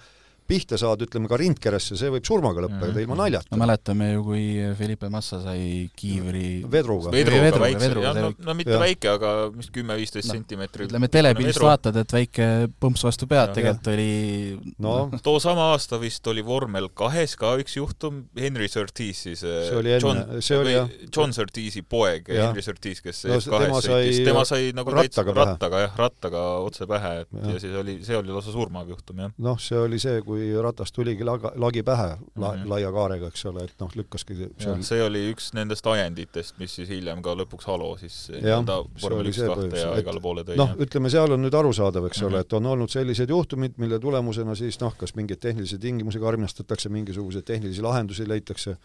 pihta 0.48 0.78
saad, 0.80 1.02
ütleme 1.04 1.28
ka 1.28 1.36
rindkeresse, 1.36 1.96
see 2.00 2.08
võib 2.10 2.24
surmaga 2.24 2.62
lõppeda 2.64 2.88
Mhm. 2.94 3.00
ilma 3.04 3.16
naljata 3.20 3.52
no. 3.52 3.58
mäletame 3.60 4.06
ju, 4.14 4.22
kui 4.24 4.44
Felipe 4.78 5.08
Massa 5.12 5.42
sai 5.44 5.90
kiivri 5.96 6.64
vedruga. 6.64 7.10
vedruga 7.12 7.42
Vedruga, 7.42 7.64
väikse, 7.66 7.84
vedruga, 7.88 8.12
no, 8.16 8.30
see- 8.32 8.46
no 8.46 8.54
mitte 8.54 8.70
jah. 8.72 8.80
väike, 8.80 9.08
aga 9.12 9.32
mis 9.54 9.68
kümme-viisteist 9.70 10.28
No, 10.28 10.34
sentimeetrit. 10.38 10.88
ütleme, 10.90 11.08
telepildist 11.12 11.60
vaatad, 11.60 11.96
et 12.00 12.08
väike 12.16 12.48
põmps 12.80 13.04
vastu 13.04 13.28
pead, 13.28 13.52
tegelikult 13.54 13.88
oli 13.92 14.58
no 14.78 15.10
too 15.22 15.38
sama 15.38 15.68
aasta 15.74 15.98
vist 16.00 16.26
oli 16.32 16.42
vormel 16.42 16.88
kahes 16.96 17.36
ka 17.36 17.56
üks 17.60 17.76
juhtum, 17.76 18.24
Henry 18.36 18.68
Surtees 18.68 19.22
siis 19.28 19.40
See 19.40 19.76
oli 19.76 19.90
enne- 19.90 20.00
John, 20.00 20.40
see 20.40 20.56
oli 20.58 20.70
või 20.72 20.76
jah. 20.78 20.88
John 21.14 21.32
Surteesi 21.32 21.82
poeg. 21.82 22.26
Henry 22.28 22.62
Surtees, 22.62 23.00
kes 23.02 23.24
No 23.28 23.34
no, 23.34 23.40
see- 23.40 23.50
kahes 23.50 23.66
tema 23.68 23.80
sõitis 23.84 24.16
sai, 24.16 24.24
tema 24.24 24.44
sai 24.44 24.72
nagu 24.72 24.90
rattaga 24.90 25.32
täitsa 25.34 25.44
rattaga 25.44 25.80
jah, 25.84 25.96
rattaga 25.98 26.42
otse 26.64 26.86
pähe, 26.86 27.20
et 27.20 27.28
ja. 27.32 27.50
ja 27.52 27.58
siis 27.60 27.74
oli, 27.76 27.98
see 28.04 28.16
oli 28.16 28.28
lausa 28.32 28.50
surmav 28.52 28.88
juhtum 28.88 29.16
jah. 29.18 29.30
noh, 29.38 29.56
see 29.58 29.76
oli 29.76 29.98
see, 29.98 30.22
kui 30.22 30.37
ratas 30.62 30.92
tuligi 30.92 31.24
laga, 31.24 31.52
lagi 31.56 31.82
pähe 31.82 32.08
la, 32.36 32.52
Mhm. 32.52 32.68
laia 32.70 32.90
kaarega, 32.92 33.26
eks 33.32 33.44
ole, 33.50 33.64
et 33.64 33.74
noh, 33.80 33.90
lükkaski 33.96 34.36
seal 34.58 34.82
see 34.82 35.02
oli 35.02 35.22
üks 35.32 35.50
nendest 35.54 35.86
ajenditest, 35.86 36.58
mis 36.58 36.74
siis 36.78 36.88
hiljem 36.88 37.22
ka 37.22 37.34
lõpuks 37.34 37.66
Halo 37.66 37.96
siis 37.98 38.16
Jah, 38.28 38.40
nii-öelda 38.62 38.76
vormel 39.02 39.20
oli 39.20 39.30
üks 39.34 39.42
kahte 39.46 39.78
ja 39.82 39.94
igale 40.02 40.20
poole 40.20 40.44
tõi 40.44 40.56
noh, 40.56 40.74
ütleme 40.78 41.10
seal 41.10 41.32
on 41.32 41.42
nüüd 41.42 41.54
arusaadav, 41.54 42.06
eks 42.06 42.22
ole, 42.22 42.36
Mhm. 42.38 42.40
et 42.40 42.52
on 42.52 42.66
olnud 42.66 42.90
sellised 42.90 43.28
juhtumid, 43.28 43.74
mille 43.78 43.98
tulemusena 43.98 44.54
siis 44.54 44.80
noh, 44.80 44.94
kas 44.96 45.14
mingeid 45.14 45.40
tehnilisi 45.40 45.78
tingimusi 45.78 46.18
karmistatakse, 46.18 46.88
mingisuguseid 46.88 47.44
tehnilisi 47.44 47.82
lahendusi 47.82 48.26
leitakse 48.28 48.76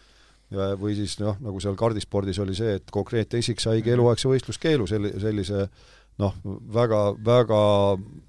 või 0.52 0.94
siis 0.94 1.18
noh, 1.20 1.36
nagu 1.40 1.58
seal 1.60 1.74
kardispordis 1.74 2.38
oli 2.38 2.54
see, 2.54 2.74
et 2.76 2.90
konkreetne 2.92 3.38
isik 3.38 3.60
saigi 3.60 3.90
Mhm. 3.90 3.94
eluaegse 3.98 4.28
võistluskeelu 4.28 4.86
selli-, 4.86 5.14
sellise 5.20 5.68
noh, 6.22 6.34
väga, 6.74 7.00
väga 7.26 7.60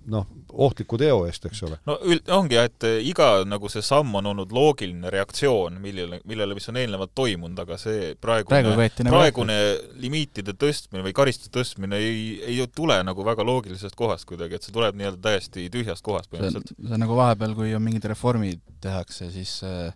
noh, 0.09 0.25
ohtliku 0.65 0.97
teo 0.97 1.19
eest, 1.27 1.45
eks 1.49 1.61
ole. 1.67 1.77
no 1.85 1.97
üld-, 2.07 2.25
ongi 2.33 2.57
jah, 2.57 2.67
et 2.69 2.85
iga 3.05 3.27
nagu 3.47 3.69
see 3.69 3.83
samm 3.85 4.15
on 4.19 4.29
olnud 4.31 4.53
loogiline 4.55 5.11
reaktsioon, 5.13 5.77
millele, 5.83 6.19
millele, 6.29 6.57
mis 6.57 6.69
on 6.71 6.79
eelnevalt 6.81 7.13
toimunud, 7.17 7.59
aga 7.61 7.77
see 7.81 8.13
praegu 8.21 8.49
praegune 8.49 8.77
võeti 8.79 9.05
nagu 9.05 9.17
praegune 9.17 9.57
limiitide 10.01 10.55
tõstmine 10.61 11.05
või 11.05 11.13
karistuste 11.17 11.53
tõstmine 11.59 11.99
ei, 12.01 12.23
ei 12.45 12.57
tule 12.73 12.97
nagu 13.05 13.27
väga 13.27 13.45
loogilisest 13.45 13.97
kohast 13.99 14.29
kuidagi, 14.29 14.57
et 14.57 14.65
see 14.65 14.73
tuleb 14.75 14.97
nii-öelda 14.97 15.21
täiesti 15.29 15.67
tühjast 15.73 16.05
kohast 16.05 16.31
põhimõtteliselt. 16.33 16.73
see 16.79 16.97
on 16.97 17.05
nagu 17.05 17.19
vahepeal, 17.19 17.53
kui 17.57 17.75
on 17.77 17.85
mingid 17.85 18.09
reformid 18.09 18.63
tehakse, 18.85 19.29
siis 19.33 19.59
äh, 19.67 19.93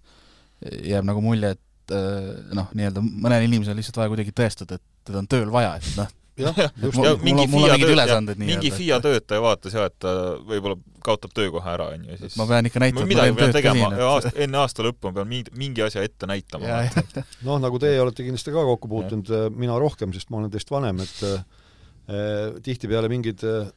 jääb 0.93 1.09
nagu 1.09 1.23
mulje, 1.25 1.55
et 1.57 1.95
äh, 1.95 2.53
noh, 2.53 2.69
nii-öelda 2.77 3.01
mõnel 3.01 3.49
inimesel 3.49 3.77
lihtsalt 3.79 4.01
vaja 4.01 4.13
kuidagi 4.13 4.35
tõestada, 4.35 4.77
et 4.77 5.09
teda 5.09 5.23
on 5.23 5.29
tööl 5.31 5.49
vaja, 5.53 5.77
et 5.79 5.93
noh, 5.97 6.09
jah, 6.39 6.59
just. 6.83 6.99
ja 7.03 7.15
mingi 7.23 7.45
FIA 7.51 7.77
töötaja- 7.81 8.37
mingi 8.39 8.71
FIA 8.75 8.99
töötaja 9.03 9.43
vaatas 9.43 9.75
jah, 9.77 9.89
et 9.89 9.97
ta 10.01 10.13
võib-olla 10.47 10.77
kaotab 11.05 11.33
töökoha 11.35 11.73
ära, 11.77 11.89
on 11.95 12.05
ju, 12.05 12.11
ja 12.13 12.19
siis 12.21 12.37
ma 12.39 12.47
pean 12.49 12.69
ikka 12.69 12.83
näitama, 12.83 13.05
et 13.05 13.15
ma 13.15 13.25
teen 13.27 13.39
tööd 13.39 13.55
tegema, 13.55 13.89
aasta, 14.09 14.33
enne 14.45 14.61
aasta 14.61 14.85
lõppu 14.85 15.09
ma 15.09 15.17
pean 15.19 15.29
mingi, 15.31 15.55
mingi 15.59 15.85
asja 15.85 16.03
ette 16.05 16.29
näitama. 16.29 16.81
noh, 17.47 17.59
nagu 17.63 17.81
teie 17.81 17.99
olete 18.03 18.25
kindlasti 18.27 18.53
ka 18.55 18.65
kokku 18.73 18.91
puutunud, 18.91 19.33
mina 19.55 19.77
rohkem, 19.81 20.13
sest 20.15 20.31
ma 20.33 20.41
olen 20.41 20.53
teist 20.53 20.71
vanem, 20.73 21.01
et 21.05 21.23
eh, 21.27 22.59
tihtipeale 22.65 23.11
mingid 23.11 23.45
eh, 23.47 23.71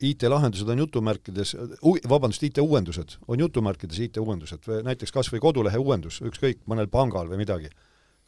IT-lahendused 0.00 0.68
on 0.72 0.80
jutumärkides, 0.80 1.54
vabandust, 2.08 2.44
IT-uuendused 2.48 3.18
on 3.28 3.42
jutumärkides 3.44 3.98
IT-uuendused, 4.06 4.70
näiteks 4.86 5.12
kas 5.12 5.28
või 5.32 5.42
kodulehe 5.44 5.80
uuendus, 5.80 6.22
ükskõik, 6.24 6.62
mõnel 6.70 6.88
pangal 6.92 7.28
või 7.28 7.42
midagi. 7.42 7.68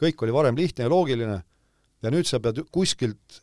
kõik 0.03 0.23
oli 0.25 0.33
varem 0.35 0.57
lihtne 0.59 0.85
ja 0.85 0.91
loogiline 0.91 1.39
ja 2.03 2.11
nüüd 2.11 2.27
sa 2.29 2.41
pead 2.43 2.61
kuskilt 2.75 3.41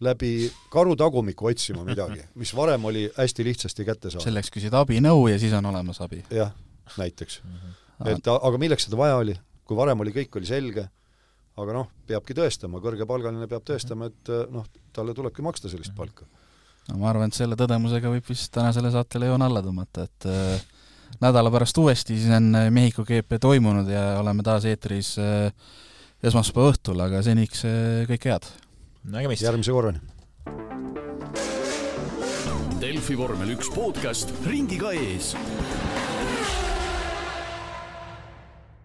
läbi 0.00 0.50
karutagumiku 0.72 1.46
otsima 1.50 1.84
midagi, 1.84 2.22
mis 2.40 2.54
varem 2.56 2.84
oli 2.84 3.04
hästi 3.16 3.44
lihtsasti 3.44 3.84
kättesaadav. 3.84 4.24
selleks 4.24 4.50
küsid 4.54 4.74
abinõu 4.74 5.28
ja 5.30 5.38
siis 5.38 5.52
on 5.58 5.66
olemas 5.70 6.00
abi. 6.00 6.24
jah, 6.30 6.52
näiteks. 6.98 7.40
Mhm. 7.44 7.76
et 8.16 8.26
a- 8.26 8.40
aga 8.42 8.58
milleks 8.58 8.88
seda 8.88 8.96
vaja 8.96 9.16
oli, 9.16 9.36
kui 9.64 9.76
varem 9.76 10.00
oli, 10.00 10.10
kõik 10.16 10.36
oli 10.40 10.46
selge, 10.46 10.88
aga 11.56 11.72
noh, 11.76 11.88
peabki 12.06 12.34
tõestama, 12.34 12.80
kõrgepalgaline 12.82 13.46
peab 13.48 13.64
tõestama, 13.68 14.08
et 14.08 14.32
eh, 14.32 14.46
noh, 14.50 14.66
talle 14.92 15.14
tulebki 15.14 15.42
maksta 15.44 15.68
sellist 15.68 15.94
palka. 15.96 16.24
no 16.88 16.98
ma 16.98 17.10
arvan, 17.10 17.28
et 17.28 17.34
selle 17.38 17.56
tõdemusega 17.56 18.10
võib 18.10 18.26
vist 18.28 18.50
tänasele 18.52 18.90
saatele 18.90 19.28
joon 19.30 19.42
alla 19.42 19.62
tõmmata, 19.62 20.08
et 20.08 20.26
äh, 20.26 20.64
nädala 21.20 21.50
pärast 21.52 21.78
uuesti 21.78 22.16
siis 22.18 22.32
on 22.34 22.54
äh, 22.58 22.70
Mehhiko 22.70 23.04
GP 23.04 23.38
toimunud 23.40 23.88
ja 23.90 24.18
oleme 24.20 24.42
taas 24.42 24.64
eetris 24.64 25.14
äh, 25.20 25.52
esmaspäeva 26.22 26.72
õhtul, 26.72 27.00
aga 27.04 27.22
seniks 27.22 27.64
äh, 27.68 28.02
kõike 28.10 28.32
head! 28.32 28.48
Nägemist! 29.04 29.42
järgmise 29.42 29.72
korrani! 29.72 30.00
Delfi 32.82 33.14
vormel 33.18 33.54
üks 33.54 33.70
podcast 33.70 34.32
ringiga 34.46 34.90
ees 34.98 35.32